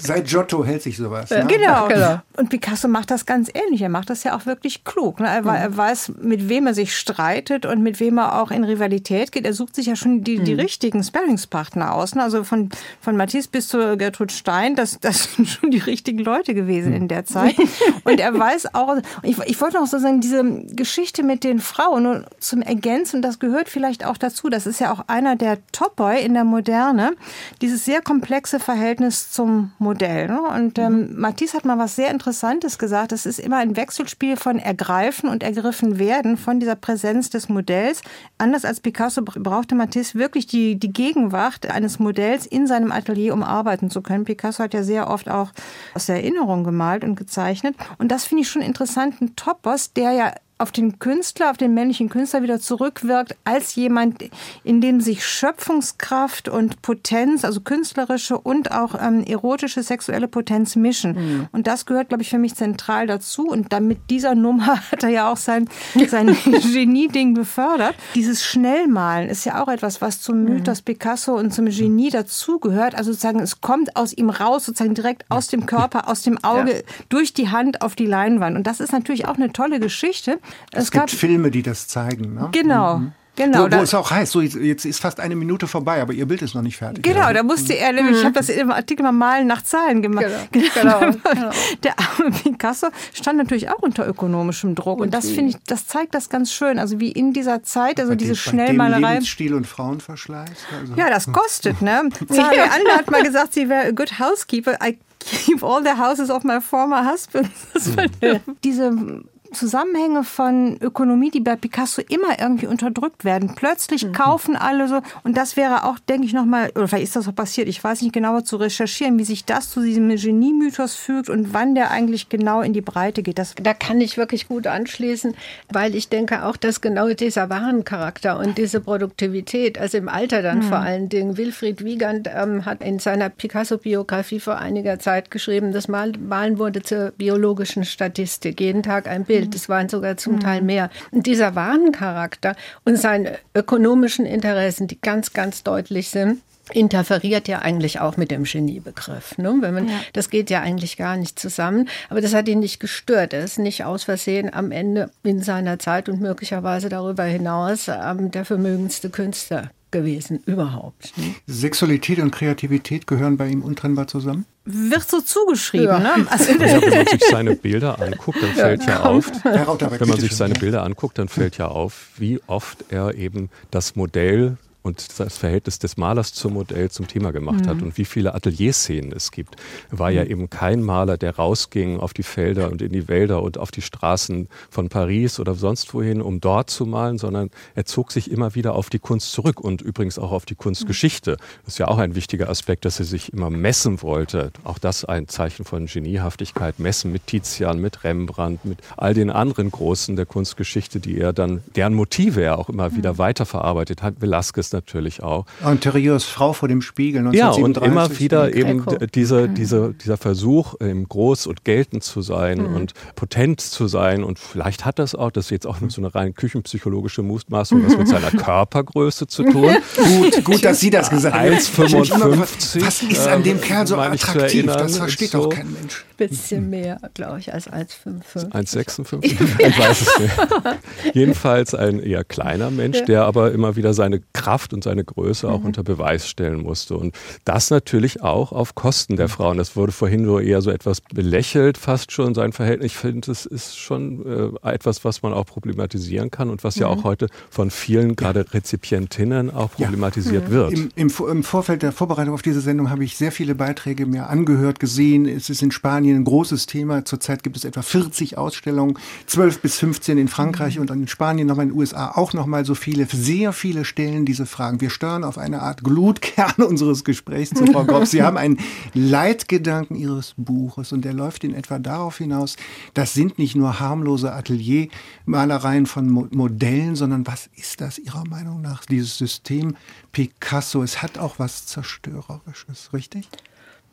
Seit 0.00 0.26
Giotto 0.26 0.64
hält 0.64 0.82
sich 0.82 0.96
sowas. 0.96 1.30
Ne? 1.30 1.44
Genau. 1.48 1.88
genau. 1.88 2.20
Und 2.36 2.50
Picasso 2.50 2.88
macht 2.88 3.10
das 3.10 3.26
ganz 3.26 3.50
ähnlich. 3.52 3.82
Er 3.82 3.88
macht 3.88 4.10
das 4.10 4.22
ja 4.24 4.36
auch 4.36 4.46
wirklich 4.46 4.84
klug. 4.84 5.20
Ne? 5.20 5.26
Er, 5.26 5.44
er, 5.44 5.76
weiß, 5.76 6.12
mit 6.20 6.48
wem 6.48 6.68
er 6.68 6.74
sich 6.74 6.96
streitet 6.96 7.66
und 7.66 7.82
mit 7.82 7.98
wem 8.00 8.18
er 8.18 8.40
auch 8.40 8.50
in 8.50 8.64
Rivalität 8.64 9.32
geht. 9.32 9.44
Er 9.44 9.54
sucht 9.54 9.74
sich 9.74 9.86
ja 9.86 9.96
schon 9.96 10.22
die, 10.22 10.38
die 10.38 10.54
mhm. 10.54 10.60
richtigen 10.60 11.02
Sparringspartner 11.02 11.94
aus. 11.94 12.14
Ne? 12.14 12.22
Also 12.22 12.44
von, 12.44 12.70
von 13.00 13.16
Matisse 13.16 13.48
bis 13.50 13.68
zu 13.68 13.96
Gertrud 13.96 14.30
Stein, 14.30 14.76
das, 14.76 15.00
das 15.00 15.24
sind 15.36 15.48
schon 15.48 15.70
die 15.70 15.78
richtigen 15.78 16.23
Leute 16.24 16.54
gewesen 16.54 16.92
in 16.92 17.08
der 17.08 17.24
Zeit. 17.24 17.56
Und 18.04 18.20
er 18.20 18.38
weiß 18.38 18.74
auch, 18.74 18.96
ich, 19.22 19.38
ich 19.46 19.60
wollte 19.60 19.78
noch 19.78 19.86
so 19.86 19.98
sagen, 19.98 20.20
diese 20.20 20.44
Geschichte 20.74 21.22
mit 21.22 21.44
den 21.44 21.60
Frauen 21.60 22.06
und 22.06 22.26
zum 22.38 22.62
Ergänzen, 22.62 23.22
das 23.22 23.38
gehört 23.38 23.68
vielleicht 23.68 24.04
auch 24.04 24.16
dazu. 24.16 24.48
Das 24.48 24.66
ist 24.66 24.80
ja 24.80 24.92
auch 24.92 25.04
einer 25.06 25.36
der 25.36 25.58
Top-Boy 25.72 26.22
in 26.22 26.34
der 26.34 26.44
Moderne, 26.44 27.12
dieses 27.60 27.84
sehr 27.84 28.02
komplexe 28.02 28.60
Verhältnis 28.60 29.30
zum 29.30 29.72
Modell. 29.78 30.28
Ne? 30.28 30.40
Und 30.40 30.78
ähm, 30.78 31.08
mhm. 31.08 31.20
Matisse 31.20 31.56
hat 31.56 31.64
mal 31.64 31.78
was 31.78 31.96
sehr 31.96 32.10
Interessantes 32.10 32.78
gesagt. 32.78 33.12
Es 33.12 33.26
ist 33.26 33.38
immer 33.38 33.58
ein 33.58 33.76
Wechselspiel 33.76 34.36
von 34.36 34.58
Ergreifen 34.58 35.28
und 35.28 35.42
Ergriffen 35.42 35.98
werden 35.98 36.36
von 36.36 36.60
dieser 36.60 36.76
Präsenz 36.76 37.30
des 37.30 37.48
Modells. 37.48 38.02
Anders 38.38 38.64
als 38.64 38.80
Picasso 38.80 39.22
brauchte 39.22 39.74
Matisse 39.74 40.18
wirklich 40.18 40.46
die, 40.46 40.76
die 40.76 40.92
Gegenwart 40.92 41.70
eines 41.70 41.98
Modells 41.98 42.46
in 42.46 42.66
seinem 42.66 42.92
Atelier, 42.92 43.34
um 43.34 43.42
arbeiten 43.42 43.90
zu 43.90 44.02
können. 44.02 44.24
Picasso 44.24 44.62
hat 44.62 44.74
ja 44.74 44.82
sehr 44.82 45.08
oft 45.08 45.28
auch 45.28 45.50
aus 45.94 46.06
der 46.06 46.13
Erinnerung 46.14 46.64
gemalt 46.64 47.04
und 47.04 47.16
gezeichnet. 47.16 47.76
Und 47.98 48.08
das 48.08 48.24
finde 48.24 48.42
ich 48.42 48.48
schon 48.48 48.62
interessant. 48.62 49.20
Ein 49.20 49.36
Topos, 49.36 49.92
der 49.92 50.12
ja 50.12 50.32
auf 50.56 50.70
den 50.70 51.00
Künstler, 51.00 51.50
auf 51.50 51.56
den 51.56 51.74
männlichen 51.74 52.08
Künstler 52.08 52.42
wieder 52.42 52.60
zurückwirkt, 52.60 53.36
als 53.44 53.74
jemand, 53.74 54.24
in 54.62 54.80
dem 54.80 55.00
sich 55.00 55.26
Schöpfungskraft 55.26 56.48
und 56.48 56.80
Potenz, 56.80 57.44
also 57.44 57.60
künstlerische 57.60 58.38
und 58.38 58.70
auch 58.70 58.94
ähm, 59.00 59.24
erotische 59.24 59.82
sexuelle 59.82 60.28
Potenz 60.28 60.76
mischen. 60.76 61.12
Mhm. 61.14 61.48
Und 61.50 61.66
das 61.66 61.86
gehört, 61.86 62.08
glaube 62.08 62.22
ich, 62.22 62.30
für 62.30 62.38
mich 62.38 62.54
zentral 62.54 63.08
dazu. 63.08 63.48
Und 63.48 63.72
dann 63.72 63.88
mit 63.88 64.10
dieser 64.10 64.36
Nummer 64.36 64.80
hat 64.92 65.02
er 65.02 65.08
ja 65.08 65.32
auch 65.32 65.36
sein, 65.36 65.68
sein 66.06 66.36
Genie-Ding 66.44 67.34
befördert. 67.34 67.96
Dieses 68.14 68.44
Schnellmalen 68.44 69.28
ist 69.28 69.44
ja 69.44 69.60
auch 69.60 69.68
etwas, 69.68 70.00
was 70.00 70.20
zum 70.20 70.42
mhm. 70.42 70.54
Mythos 70.54 70.82
Picasso 70.82 71.34
und 71.34 71.52
zum 71.52 71.66
Genie 71.66 72.10
dazugehört. 72.10 72.94
Also 72.94 73.10
sozusagen, 73.10 73.40
es 73.40 73.60
kommt 73.60 73.96
aus 73.96 74.12
ihm 74.12 74.30
raus, 74.30 74.66
sozusagen 74.66 74.94
direkt 74.94 75.24
aus 75.30 75.48
dem 75.48 75.66
Körper, 75.66 76.08
aus 76.08 76.22
dem 76.22 76.42
Auge, 76.44 76.76
ja. 76.76 76.82
durch 77.08 77.34
die 77.34 77.48
Hand 77.50 77.82
auf 77.82 77.96
die 77.96 78.06
Leinwand. 78.06 78.56
Und 78.56 78.68
das 78.68 78.78
ist 78.78 78.92
natürlich 78.92 79.26
auch 79.26 79.34
eine 79.34 79.52
tolle 79.52 79.80
Geschichte. 79.80 80.38
Es, 80.72 80.84
es 80.84 80.90
gibt 80.90 81.10
Filme, 81.10 81.50
die 81.50 81.62
das 81.62 81.88
zeigen. 81.88 82.34
Ne? 82.34 82.48
Genau. 82.52 82.98
Mhm. 82.98 83.12
Genau, 83.36 83.64
wo, 83.64 83.76
wo 83.78 83.82
es 83.82 83.92
auch 83.94 84.12
heißt, 84.12 84.30
so 84.30 84.40
jetzt 84.40 84.84
ist 84.84 85.00
fast 85.00 85.18
eine 85.18 85.34
Minute 85.34 85.66
vorbei, 85.66 86.00
aber 86.00 86.12
ihr 86.12 86.26
Bild 86.26 86.42
ist 86.42 86.54
noch 86.54 86.62
nicht 86.62 86.76
fertig. 86.76 87.02
Genau, 87.02 87.32
da 87.32 87.42
musste 87.42 87.76
er 87.76 87.92
nämlich, 87.92 88.12
mhm. 88.12 88.18
ich 88.18 88.24
habe 88.24 88.34
das 88.34 88.48
im 88.48 88.70
Artikel 88.70 89.02
mal 89.02 89.10
Malen 89.10 89.48
nach 89.48 89.62
Zahlen 89.62 90.02
gemacht. 90.02 90.24
Genau, 90.74 91.00
genau, 91.00 91.16
genau. 91.32 91.50
Der 91.82 91.94
arme 91.98 92.30
Picasso 92.30 92.88
stand 93.12 93.38
natürlich 93.38 93.70
auch 93.70 93.80
unter 93.80 94.06
ökonomischem 94.06 94.74
Druck 94.74 94.98
und, 94.98 95.06
und 95.06 95.14
das 95.14 95.28
finde 95.30 95.50
ich, 95.50 95.56
das 95.66 95.86
zeigt 95.86 96.14
das 96.14 96.28
ganz 96.28 96.52
schön, 96.52 96.78
also 96.78 97.00
wie 97.00 97.10
in 97.10 97.32
dieser 97.32 97.62
Zeit, 97.62 97.98
also 97.98 98.12
bei 98.12 98.16
diese 98.16 98.36
Schnellmalerei. 98.36 99.20
Stil 99.22 99.54
und 99.54 99.66
Frauenverschleiß. 99.66 100.50
Also. 100.80 100.94
Ja, 100.94 101.10
das 101.10 101.30
kostet, 101.32 101.82
ne? 101.82 102.08
Zahli 102.28 102.60
Ander 102.60 102.96
hat 102.96 103.10
mal 103.10 103.22
gesagt, 103.22 103.54
sie 103.54 103.68
wäre 103.68 103.88
a 103.88 103.90
good 103.90 104.18
housekeeper. 104.18 104.78
I 104.82 104.98
keep 105.18 105.62
all 105.62 105.82
the 105.82 106.00
houses 106.00 106.30
of 106.30 106.44
my 106.44 106.60
former 106.60 107.04
husband. 107.04 107.50
Diese 108.64 109.24
Zusammenhänge 109.54 110.24
von 110.24 110.76
Ökonomie, 110.80 111.30
die 111.30 111.40
bei 111.40 111.56
Picasso 111.56 112.02
immer 112.08 112.38
irgendwie 112.38 112.66
unterdrückt 112.66 113.24
werden. 113.24 113.54
Plötzlich 113.54 114.04
mhm. 114.04 114.12
kaufen 114.12 114.56
alle 114.56 114.88
so, 114.88 115.00
und 115.22 115.36
das 115.36 115.56
wäre 115.56 115.84
auch, 115.84 115.98
denke 115.98 116.26
ich, 116.26 116.32
nochmal, 116.32 116.70
oder 116.74 116.88
vielleicht 116.88 117.04
ist 117.04 117.16
das 117.16 117.28
auch 117.28 117.34
passiert, 117.34 117.68
ich 117.68 117.82
weiß 117.82 118.02
nicht 118.02 118.12
genauer 118.12 118.44
zu 118.44 118.56
recherchieren, 118.56 119.18
wie 119.18 119.24
sich 119.24 119.44
das 119.44 119.70
zu 119.70 119.82
diesem 119.82 120.08
Genie-Mythos 120.08 120.94
fügt 120.94 121.28
und 121.28 121.54
wann 121.54 121.74
der 121.74 121.90
eigentlich 121.90 122.28
genau 122.28 122.60
in 122.60 122.72
die 122.72 122.80
Breite 122.80 123.22
geht. 123.22 123.38
Das 123.38 123.54
da 123.54 123.74
kann 123.74 124.00
ich 124.00 124.16
wirklich 124.16 124.48
gut 124.48 124.66
anschließen, 124.66 125.34
weil 125.72 125.94
ich 125.94 126.08
denke 126.08 126.44
auch, 126.44 126.56
dass 126.56 126.80
genau 126.80 127.08
dieser 127.08 127.50
Warencharakter 127.50 128.38
und 128.38 128.58
diese 128.58 128.80
Produktivität, 128.80 129.78
also 129.78 129.98
im 129.98 130.08
Alter 130.08 130.42
dann 130.42 130.58
mhm. 130.58 130.62
vor 130.62 130.78
allen 130.78 131.08
Dingen, 131.08 131.36
Wilfried 131.36 131.84
Wiegand 131.84 132.28
ähm, 132.34 132.64
hat 132.64 132.82
in 132.82 132.98
seiner 132.98 133.28
Picasso-Biografie 133.28 134.40
vor 134.40 134.58
einiger 134.58 134.98
Zeit 134.98 135.30
geschrieben, 135.30 135.72
das 135.72 135.88
Malen 135.88 136.58
wurde 136.58 136.82
zur 136.82 137.12
biologischen 137.12 137.84
Statistik, 137.84 138.60
jeden 138.60 138.82
Tag 138.82 139.08
ein 139.08 139.24
Bild. 139.24 139.43
Geld, 139.44 139.54
es 139.54 139.68
waren 139.68 139.88
sogar 139.88 140.16
zum 140.16 140.40
Teil 140.40 140.60
mhm. 140.60 140.66
mehr. 140.66 140.90
Und 141.10 141.26
dieser 141.26 141.54
Warencharakter 141.54 142.56
und 142.84 142.96
seine 142.96 143.38
ökonomischen 143.54 144.26
Interessen, 144.26 144.88
die 144.88 145.00
ganz, 145.00 145.32
ganz 145.32 145.62
deutlich 145.62 146.08
sind, 146.08 146.40
interferiert 146.72 147.46
ja 147.46 147.58
eigentlich 147.58 148.00
auch 148.00 148.16
mit 148.16 148.30
dem 148.30 148.44
Geniebegriff. 148.44 149.36
Ne? 149.36 149.54
Wenn 149.60 149.74
man, 149.74 149.88
ja. 149.88 150.00
Das 150.14 150.30
geht 150.30 150.48
ja 150.48 150.62
eigentlich 150.62 150.96
gar 150.96 151.18
nicht 151.18 151.38
zusammen. 151.38 151.90
Aber 152.08 152.22
das 152.22 152.32
hat 152.32 152.48
ihn 152.48 152.60
nicht 152.60 152.80
gestört. 152.80 153.34
Er 153.34 153.44
ist 153.44 153.58
nicht 153.58 153.84
aus 153.84 154.04
Versehen 154.04 154.52
am 154.52 154.72
Ende 154.72 155.10
in 155.22 155.42
seiner 155.42 155.78
Zeit 155.78 156.08
und 156.08 156.22
möglicherweise 156.22 156.88
darüber 156.88 157.24
hinaus 157.24 157.88
ähm, 157.88 158.30
der 158.30 158.46
vermögendste 158.46 159.10
Künstler 159.10 159.70
gewesen 159.90 160.42
überhaupt. 160.46 161.12
Ne? 161.18 161.34
Sexualität 161.46 162.18
und 162.18 162.30
Kreativität 162.30 163.06
gehören 163.06 163.36
bei 163.36 163.48
ihm 163.48 163.62
untrennbar 163.62 164.06
zusammen? 164.06 164.46
Wird 164.64 165.10
so 165.10 165.20
zugeschrieben. 165.20 165.86
Ja. 165.86 165.98
Ne? 165.98 166.26
Also 166.30 166.52
ja, 166.52 166.80
wenn 166.80 166.90
man 166.90 167.06
sich 167.06 167.24
seine 167.30 167.54
Bilder 167.56 168.00
anguckt, 168.00 168.42
dann 168.42 168.52
fällt 168.54 168.82
ja, 168.84 168.88
ja 168.88 169.02
auf, 169.02 169.30
wenn 169.44 170.08
man 170.08 170.18
sich 170.20 170.34
seine 170.34 170.54
Bilder 170.54 170.82
anguckt, 170.82 171.18
dann 171.18 171.28
fällt 171.28 171.58
ja 171.58 171.68
auf, 171.68 172.08
wie 172.16 172.40
oft 172.46 172.84
er 172.88 173.14
eben 173.14 173.50
das 173.70 173.94
Modell 173.94 174.56
und 174.84 175.18
das 175.18 175.38
Verhältnis 175.38 175.78
des 175.78 175.96
Malers 175.96 176.34
zum 176.34 176.52
Modell 176.52 176.90
zum 176.90 177.08
Thema 177.08 177.32
gemacht 177.32 177.64
mhm. 177.64 177.68
hat 177.68 177.82
und 177.82 177.96
wie 177.96 178.04
viele 178.04 178.34
Atelierszenen 178.34 179.12
es 179.12 179.30
gibt. 179.30 179.56
Er 179.90 179.98
war 179.98 180.10
mhm. 180.10 180.16
ja 180.16 180.24
eben 180.24 180.50
kein 180.50 180.82
Maler, 180.82 181.16
der 181.16 181.36
rausging 181.36 181.98
auf 181.98 182.12
die 182.12 182.22
Felder 182.22 182.70
und 182.70 182.82
in 182.82 182.92
die 182.92 183.08
Wälder 183.08 183.42
und 183.42 183.56
auf 183.56 183.70
die 183.70 183.80
Straßen 183.80 184.46
von 184.68 184.90
Paris 184.90 185.40
oder 185.40 185.54
sonst 185.54 185.94
wohin, 185.94 186.20
um 186.20 186.38
dort 186.38 186.68
zu 186.68 186.84
malen, 186.84 187.16
sondern 187.16 187.50
er 187.74 187.86
zog 187.86 188.12
sich 188.12 188.30
immer 188.30 188.54
wieder 188.54 188.74
auf 188.74 188.90
die 188.90 188.98
Kunst 188.98 189.32
zurück 189.32 189.58
und 189.58 189.80
übrigens 189.80 190.18
auch 190.18 190.32
auf 190.32 190.44
die 190.44 190.54
Kunstgeschichte. 190.54 191.38
Das 191.64 191.74
ist 191.74 191.78
ja 191.78 191.88
auch 191.88 191.98
ein 191.98 192.14
wichtiger 192.14 192.50
Aspekt, 192.50 192.84
dass 192.84 192.98
er 192.98 193.06
sich 193.06 193.32
immer 193.32 193.48
messen 193.48 194.02
wollte. 194.02 194.50
Auch 194.64 194.78
das 194.78 195.06
ein 195.06 195.28
Zeichen 195.28 195.64
von 195.64 195.86
Geniehaftigkeit. 195.86 196.78
Messen 196.78 197.10
mit 197.10 197.26
Tizian, 197.26 197.80
mit 197.80 198.04
Rembrandt, 198.04 198.66
mit 198.66 198.80
all 198.98 199.14
den 199.14 199.30
anderen 199.30 199.70
Großen 199.70 200.14
der 200.14 200.26
Kunstgeschichte, 200.26 201.00
die 201.00 201.18
er 201.18 201.32
dann, 201.32 201.62
deren 201.74 201.94
Motive 201.94 202.42
er 202.42 202.58
auch 202.58 202.68
immer 202.68 202.94
wieder 202.94 203.14
mhm. 203.14 203.18
weiterverarbeitet 203.18 204.02
hat. 204.02 204.20
Velasquez 204.20 204.73
natürlich 204.74 205.22
auch. 205.22 205.46
Und 205.64 205.80
Therios 205.80 206.24
Frau 206.24 206.52
vor 206.52 206.68
dem 206.68 206.82
Spiegel. 206.82 207.34
Ja, 207.34 207.50
und 207.50 207.78
immer 207.78 208.18
wieder 208.18 208.54
eben 208.54 208.84
diese, 209.14 209.48
diese, 209.48 209.94
dieser 209.94 210.18
Versuch, 210.18 210.74
eben 210.80 211.08
groß 211.08 211.46
und 211.46 211.64
geltend 211.64 212.04
zu 212.04 212.20
sein 212.20 212.58
mhm. 212.58 212.76
und 212.76 212.92
potent 213.14 213.62
zu 213.62 213.88
sein. 213.88 214.22
Und 214.22 214.38
vielleicht 214.38 214.84
hat 214.84 214.98
das 214.98 215.14
auch, 215.14 215.30
das 215.30 215.46
ist 215.46 215.50
jetzt 215.50 215.66
auch 215.66 215.80
nur 215.80 215.90
so 215.90 216.02
eine 216.02 216.14
rein 216.14 216.34
küchenpsychologische 216.34 217.22
Mutmaßung, 217.22 217.86
was 217.86 217.96
mit 217.96 218.08
seiner 218.08 218.30
Körpergröße 218.42 219.26
zu 219.26 219.44
tun. 219.44 219.76
gut, 219.96 220.44
gut, 220.44 220.64
dass 220.64 220.80
Sie 220.80 220.90
das 220.90 221.08
gesagt 221.08 221.34
haben. 221.34 221.48
1,55. 221.48 222.84
Was 222.84 223.02
ist 223.02 223.26
an 223.26 223.42
dem 223.42 223.60
Kerl 223.60 223.86
so 223.86 223.96
attraktiv? 223.96 224.66
Das 224.66 224.98
versteht 224.98 225.30
so. 225.30 225.44
doch 225.44 225.50
kein 225.50 225.72
Mensch. 225.72 226.04
Bisschen 226.16 226.70
mehr, 226.70 226.98
glaube 227.14 227.40
ich, 227.40 227.52
als 227.52 227.68
1,55. 227.70 228.50
1,56? 228.52 229.24
ich 229.58 229.78
weiß 229.78 230.00
es 230.02 230.18
nicht. 230.18 230.34
Jedenfalls 231.14 231.74
ein 231.74 232.00
eher 232.00 232.24
kleiner 232.24 232.70
Mensch, 232.70 232.98
ja. 232.98 233.04
der 233.04 233.24
aber 233.24 233.52
immer 233.52 233.76
wieder 233.76 233.94
seine 233.94 234.20
Kraft 234.32 234.63
Kraft 234.64 234.72
und 234.72 234.82
seine 234.82 235.04
Größe 235.04 235.48
auch 235.48 235.60
mhm. 235.60 235.66
unter 235.66 235.82
Beweis 235.82 236.26
stellen 236.26 236.62
musste. 236.62 236.96
Und 236.96 237.14
das 237.44 237.70
natürlich 237.70 238.22
auch 238.22 238.52
auf 238.52 238.74
Kosten 238.74 239.16
der 239.16 239.28
Frauen. 239.28 239.58
Das 239.58 239.76
wurde 239.76 239.92
vorhin 239.92 240.24
so 240.24 240.38
eher 240.38 240.62
so 240.62 240.70
etwas 240.70 241.02
belächelt, 241.02 241.76
fast 241.76 242.12
schon 242.12 242.34
sein 242.34 242.52
Verhältnis. 242.52 242.92
Ich 242.92 242.96
finde, 242.96 243.26
das 243.26 243.44
ist 243.44 243.76
schon 243.76 244.24
äh, 244.64 244.70
etwas, 244.70 245.04
was 245.04 245.22
man 245.22 245.34
auch 245.34 245.44
problematisieren 245.44 246.30
kann 246.30 246.48
und 246.48 246.64
was 246.64 246.76
mhm. 246.76 246.82
ja 246.82 246.88
auch 246.88 247.04
heute 247.04 247.28
von 247.50 247.70
vielen, 247.70 248.16
gerade 248.16 248.46
Rezipientinnen, 248.54 249.50
auch 249.50 249.72
problematisiert 249.72 250.44
ja. 250.44 250.48
Mhm. 250.48 250.52
wird. 250.52 250.72
Im, 250.72 250.90
im, 250.96 251.12
Im, 251.30 251.42
Vorfeld 251.42 251.82
der 251.82 251.92
Vorbereitung 251.92 252.32
auf 252.32 252.42
diese 252.42 252.60
Sendung 252.62 252.88
habe 252.88 253.04
ich 253.04 253.16
sehr 253.16 253.32
viele 253.32 253.54
Beiträge 253.54 254.06
mir 254.06 254.28
angehört, 254.28 254.80
gesehen. 254.80 255.26
Es 255.26 255.50
ist 255.50 255.62
in 255.62 255.72
Spanien 255.72 256.16
ein 256.16 256.24
großes 256.24 256.66
Thema. 256.66 257.04
Zurzeit 257.04 257.42
gibt 257.42 257.56
es 257.56 257.64
etwa 257.64 257.82
40 257.82 258.38
Ausstellungen, 258.38 258.98
12 259.26 259.60
bis 259.60 259.78
15 259.78 260.16
in 260.16 260.28
Frankreich 260.28 260.76
mhm. 260.76 260.82
und 260.82 260.90
in 260.90 261.08
Spanien, 261.08 261.46
nochmal 261.46 261.64
in 261.64 261.72
den 261.72 261.78
USA 261.78 262.12
auch 262.12 262.32
nochmal 262.32 262.64
so 262.64 262.74
viele. 262.74 263.06
Sehr 263.06 263.52
viele 263.52 263.84
stellen 263.84 264.24
diese 264.24 264.46
Fragen. 264.54 264.80
Wir 264.80 264.90
stören 264.90 265.24
auf 265.24 265.36
eine 265.36 265.62
Art 265.62 265.82
Glutkern 265.82 266.52
unseres 266.68 267.02
Gesprächs 267.02 267.50
zu 267.50 267.66
Frau 267.66 267.84
Gopp. 267.84 268.06
Sie 268.06 268.22
haben 268.22 268.36
einen 268.36 268.58
Leitgedanken 268.94 269.96
Ihres 269.96 270.34
Buches 270.36 270.92
und 270.92 271.04
der 271.04 271.12
läuft 271.12 271.42
in 271.42 271.54
etwa 271.54 271.80
darauf 271.80 272.18
hinaus, 272.18 272.56
das 272.94 273.14
sind 273.14 273.38
nicht 273.38 273.56
nur 273.56 273.80
harmlose 273.80 274.32
Ateliermalereien 274.32 275.86
von 275.86 276.08
Mo 276.08 276.28
Modellen, 276.30 276.94
sondern 276.94 277.26
was 277.26 277.50
ist 277.56 277.80
das 277.80 277.98
Ihrer 277.98 278.24
Meinung 278.28 278.62
nach, 278.62 278.84
dieses 278.84 279.18
System 279.18 279.76
Picasso? 280.12 280.82
Es 280.82 281.02
hat 281.02 281.18
auch 281.18 281.38
was 281.38 281.66
Zerstörerisches, 281.66 282.92
richtig? 282.92 283.28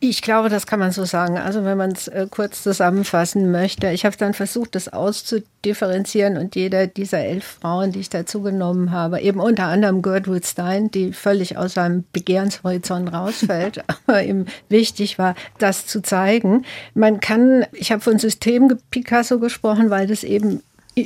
Ich 0.03 0.23
glaube, 0.23 0.49
das 0.49 0.65
kann 0.65 0.79
man 0.79 0.91
so 0.91 1.05
sagen. 1.05 1.37
Also 1.37 1.63
wenn 1.63 1.77
man 1.77 1.91
es 1.91 2.07
äh, 2.07 2.25
kurz 2.27 2.63
zusammenfassen 2.63 3.51
möchte. 3.51 3.91
Ich 3.91 4.03
habe 4.03 4.17
dann 4.17 4.33
versucht, 4.33 4.73
das 4.73 4.91
auszudifferenzieren 4.91 6.37
und 6.37 6.55
jeder 6.55 6.87
dieser 6.87 7.19
elf 7.19 7.59
Frauen, 7.61 7.91
die 7.91 7.99
ich 7.99 8.09
dazu 8.09 8.41
genommen 8.41 8.89
habe, 8.89 9.21
eben 9.21 9.39
unter 9.39 9.65
anderem 9.65 10.01
Gertrude 10.01 10.43
Stein, 10.43 10.89
die 10.89 11.13
völlig 11.13 11.55
aus 11.55 11.75
seinem 11.75 12.03
Begehrenshorizont 12.13 13.13
rausfällt, 13.13 13.83
aber 14.07 14.23
ihm 14.23 14.47
wichtig 14.69 15.19
war, 15.19 15.35
das 15.59 15.85
zu 15.85 16.01
zeigen. 16.01 16.65
Man 16.95 17.19
kann, 17.19 17.67
ich 17.71 17.91
habe 17.91 18.01
von 18.01 18.17
System 18.17 18.75
Picasso 18.89 19.37
gesprochen, 19.37 19.91
weil 19.91 20.07
das 20.07 20.23
eben 20.23 20.63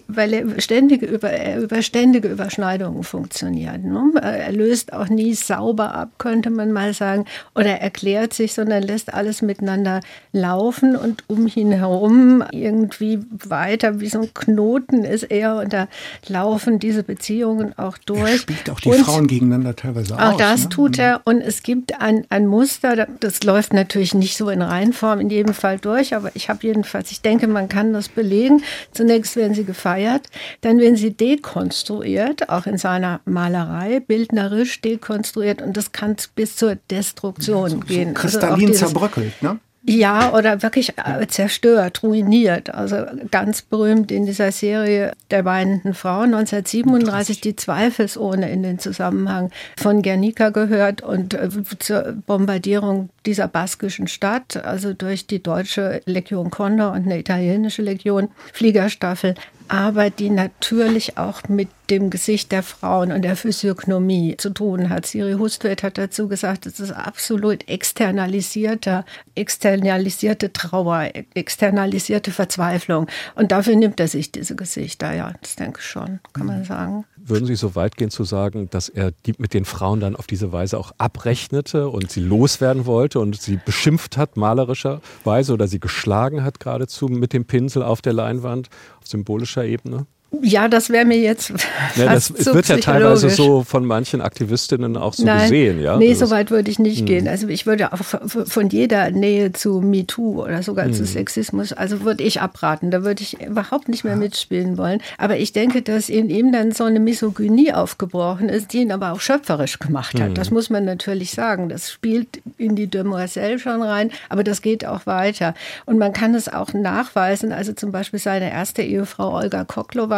weil 0.07 0.33
er 0.33 0.61
ständige, 0.61 1.05
über, 1.05 1.31
über 1.57 1.81
ständige 1.83 2.27
Überschneidungen 2.27 3.03
funktioniert. 3.03 3.83
Ne? 3.83 4.13
Er 4.19 4.51
löst 4.51 4.93
auch 4.93 5.09
nie 5.09 5.35
sauber 5.35 5.93
ab, 5.93 6.09
könnte 6.17 6.49
man 6.49 6.71
mal 6.71 6.93
sagen, 6.93 7.25
oder 7.53 7.69
erklärt 7.81 8.33
sich, 8.33 8.53
sondern 8.53 8.81
lässt 8.81 9.13
alles 9.13 9.43
miteinander 9.43 9.99
laufen 10.31 10.95
und 10.95 11.23
um 11.27 11.47
ihn 11.53 11.71
herum 11.71 12.43
irgendwie 12.51 13.19
weiter, 13.29 13.99
wie 13.99 14.09
so 14.09 14.21
ein 14.21 14.33
Knoten 14.33 15.03
ist 15.03 15.23
er 15.23 15.57
und 15.57 15.71
da 15.71 15.87
laufen 16.27 16.79
diese 16.79 17.03
Beziehungen 17.03 17.77
auch 17.77 17.99
durch. 17.99 18.31
Er 18.31 18.37
spielt 18.37 18.69
auch 18.71 18.79
die 18.79 18.89
und 18.89 19.05
Frauen 19.05 19.27
gegeneinander 19.27 19.75
teilweise 19.75 20.15
auch 20.15 20.19
aus. 20.19 20.33
Auch 20.33 20.37
das 20.37 20.63
ne? 20.63 20.69
tut 20.69 20.97
er 20.97 21.21
und 21.25 21.41
es 21.41 21.61
gibt 21.61 22.01
ein, 22.01 22.25
ein 22.29 22.47
Muster, 22.47 23.07
das 23.19 23.43
läuft 23.43 23.71
natürlich 23.71 24.15
nicht 24.15 24.35
so 24.35 24.49
in 24.49 24.63
Reihenform 24.63 25.19
in 25.19 25.29
jedem 25.29 25.53
Fall 25.53 25.77
durch, 25.77 26.15
aber 26.15 26.31
ich 26.33 26.49
habe 26.49 26.65
jedenfalls, 26.65 27.11
ich 27.11 27.21
denke, 27.21 27.47
man 27.47 27.69
kann 27.69 27.93
das 27.93 28.09
belegen. 28.09 28.63
Zunächst 28.91 29.35
werden 29.35 29.53
sie 29.53 29.63
gefeiert. 29.75 30.27
Dann 30.61 30.79
werden 30.79 30.95
sie 30.95 31.11
dekonstruiert, 31.11 32.49
auch 32.49 32.65
in 32.65 32.77
seiner 32.77 33.19
Malerei, 33.25 33.99
bildnerisch 33.99 34.81
dekonstruiert 34.81 35.61
und 35.61 35.75
das 35.77 35.91
kann 35.91 36.15
bis 36.35 36.55
zur 36.55 36.75
Destruktion 36.89 37.69
ja, 37.69 37.75
so, 37.75 37.79
gehen. 37.81 38.07
So 38.09 38.13
kristallin 38.13 38.69
also 38.69 38.85
zerbröckelt, 38.85 39.41
ne? 39.41 39.59
Ja, 39.87 40.33
oder 40.33 40.63
wirklich 40.63 40.93
äh, 40.97 41.27
zerstört, 41.27 42.01
ruiniert. 42.01 42.73
Also 42.73 43.05
ganz 43.29 43.61
berühmt 43.61 44.11
in 44.11 44.25
dieser 44.25 44.51
Serie 44.51 45.11
der 45.29 45.45
weinenden 45.45 45.93
Frau 45.93 46.21
1937 46.21 47.39
die 47.39 47.55
zweifelsohne 47.55 48.49
in 48.49 48.63
den 48.63 48.79
Zusammenhang 48.79 49.51
von 49.77 50.01
Guernica 50.01 50.49
gehört 50.49 51.03
und 51.03 51.35
äh, 51.35 51.49
zur 51.77 52.15
Bombardierung 52.25 53.09
dieser 53.27 53.47
baskischen 53.47 54.07
Stadt, 54.07 54.57
also 54.57 54.93
durch 54.93 55.27
die 55.27 55.43
deutsche 55.43 56.01
Legion 56.05 56.49
Condor 56.49 56.93
und 56.93 57.05
eine 57.05 57.19
italienische 57.19 57.83
Legion 57.83 58.29
Fliegerstaffel 58.53 59.35
aber 59.67 60.09
die 60.09 60.29
natürlich 60.29 61.17
auch 61.17 61.43
mit 61.47 61.69
dem 61.89 62.09
Gesicht 62.09 62.51
der 62.51 62.63
Frauen 62.63 63.11
und 63.11 63.21
der 63.21 63.35
Physiognomie 63.35 64.35
zu 64.37 64.49
tun 64.49 64.89
hat. 64.89 65.05
Siri 65.05 65.33
Hustvedt 65.33 65.83
hat 65.83 65.97
dazu 65.97 66.27
gesagt, 66.27 66.65
es 66.65 66.79
ist 66.79 66.91
absolut 66.91 67.67
externalisierter, 67.67 69.05
externalisierte 69.35 70.51
Trauer, 70.51 71.09
externalisierte 71.33 72.31
Verzweiflung. 72.31 73.07
Und 73.35 73.51
dafür 73.51 73.75
nimmt 73.75 73.99
er 73.99 74.07
sich 74.07 74.31
diese 74.31 74.55
Gesichter, 74.55 75.13
ja, 75.13 75.33
das 75.41 75.55
denke 75.55 75.79
ich 75.79 75.85
schon, 75.85 76.19
kann 76.33 76.47
man 76.47 76.63
sagen. 76.63 77.05
Würden 77.27 77.47
Sie 77.47 77.55
so 77.55 77.73
weit 77.73 77.97
gehen 77.97 78.11
zu 78.11 78.23
sagen, 78.23 78.69
dass 78.69 78.87
er 78.87 79.11
die 79.25 79.33
mit 79.39 79.55
den 79.55 79.65
Frauen 79.65 79.99
dann 79.99 80.15
auf 80.15 80.27
diese 80.27 80.51
Weise 80.51 80.77
auch 80.77 80.91
abrechnete 80.99 81.89
und 81.89 82.11
sie 82.11 82.19
loswerden 82.19 82.85
wollte 82.85 83.19
und 83.19 83.41
sie 83.41 83.59
beschimpft 83.65 84.15
hat, 84.15 84.37
malerischerweise, 84.37 85.53
oder 85.53 85.67
sie 85.67 85.79
geschlagen 85.79 86.43
hat 86.43 86.59
geradezu 86.59 87.07
mit 87.07 87.33
dem 87.33 87.45
Pinsel 87.45 87.81
auf 87.81 88.03
der 88.03 88.13
Leinwand 88.13 88.69
auf 89.01 89.07
symbolischer 89.07 89.65
Ebene? 89.65 90.05
Ja, 90.41 90.67
das 90.67 90.89
wäre 90.89 91.05
mir 91.05 91.17
jetzt. 91.17 91.53
Ja, 91.95 92.13
das 92.13 92.27
so 92.27 92.53
wird 92.53 92.67
ja 92.67 92.77
teilweise 92.77 93.29
so 93.29 93.63
von 93.63 93.85
manchen 93.85 94.21
Aktivistinnen 94.21 94.97
auch 94.97 95.13
so 95.13 95.25
Nein, 95.25 95.41
gesehen, 95.41 95.81
ja. 95.81 95.97
Nee, 95.97 96.13
so 96.13 96.29
weit 96.29 96.51
würde 96.51 96.69
ich 96.69 96.79
nicht 96.79 96.99
hm. 96.99 97.05
gehen. 97.05 97.27
Also 97.27 97.47
ich 97.47 97.65
würde 97.65 97.93
auch 97.93 97.99
von 98.01 98.69
jeder 98.69 99.11
Nähe 99.11 99.51
zu 99.51 99.81
MeToo 99.81 100.43
oder 100.43 100.63
sogar 100.63 100.85
hm. 100.85 100.93
zu 100.93 101.05
Sexismus, 101.05 101.73
also 101.73 102.01
würde 102.01 102.23
ich 102.23 102.41
abraten. 102.41 102.91
Da 102.91 103.03
würde 103.03 103.23
ich 103.23 103.41
überhaupt 103.41 103.89
nicht 103.89 104.03
mehr 104.03 104.15
mitspielen 104.15 104.77
wollen. 104.77 105.01
Aber 105.17 105.37
ich 105.37 105.53
denke, 105.53 105.81
dass 105.81 106.09
in 106.09 106.29
ihm 106.29 106.51
dann 106.51 106.71
so 106.71 106.83
eine 106.83 106.99
Misogynie 106.99 107.73
aufgebrochen 107.73 108.49
ist, 108.49 108.73
die 108.73 108.79
ihn 108.79 108.91
aber 108.91 109.11
auch 109.11 109.19
schöpferisch 109.19 109.79
gemacht 109.79 110.15
hat. 110.15 110.27
Hm. 110.29 110.33
Das 110.35 110.51
muss 110.51 110.69
man 110.69 110.85
natürlich 110.85 111.31
sagen. 111.31 111.69
Das 111.69 111.91
spielt 111.91 112.41
in 112.57 112.75
die 112.75 112.87
Demoiselle 112.87 113.59
schon 113.59 113.81
rein, 113.81 114.11
aber 114.29 114.43
das 114.43 114.61
geht 114.61 114.85
auch 114.85 115.05
weiter. 115.05 115.53
Und 115.85 115.97
man 115.97 116.13
kann 116.13 116.35
es 116.35 116.51
auch 116.51 116.73
nachweisen. 116.73 117.51
Also 117.51 117.73
zum 117.73 117.91
Beispiel 117.91 118.19
seine 118.19 118.51
erste 118.51 118.81
Ehefrau 118.81 119.33
Olga 119.33 119.65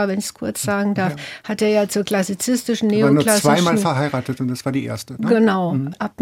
Wenn 0.08 0.20
ich 0.20 0.26
es 0.26 0.34
kurz 0.34 0.62
sagen 0.62 0.94
darf, 0.94 1.14
ja. 1.14 1.50
hat 1.50 1.62
er 1.62 1.70
ja 1.70 1.88
zur 1.88 2.04
klassizistischen, 2.04 2.88
neoklassischen... 2.88 3.44
War 3.44 3.56
nur 3.56 3.64
zweimal 3.64 3.78
verheiratet 3.78 4.42
und 4.42 4.48
das 4.50 4.66
war 4.66 4.72
die 4.72 4.86
erste. 4.86 5.14
Ne? 5.22 5.28
Genau, 5.28 5.74
mhm. 5.74 5.94
ab 6.00 6.14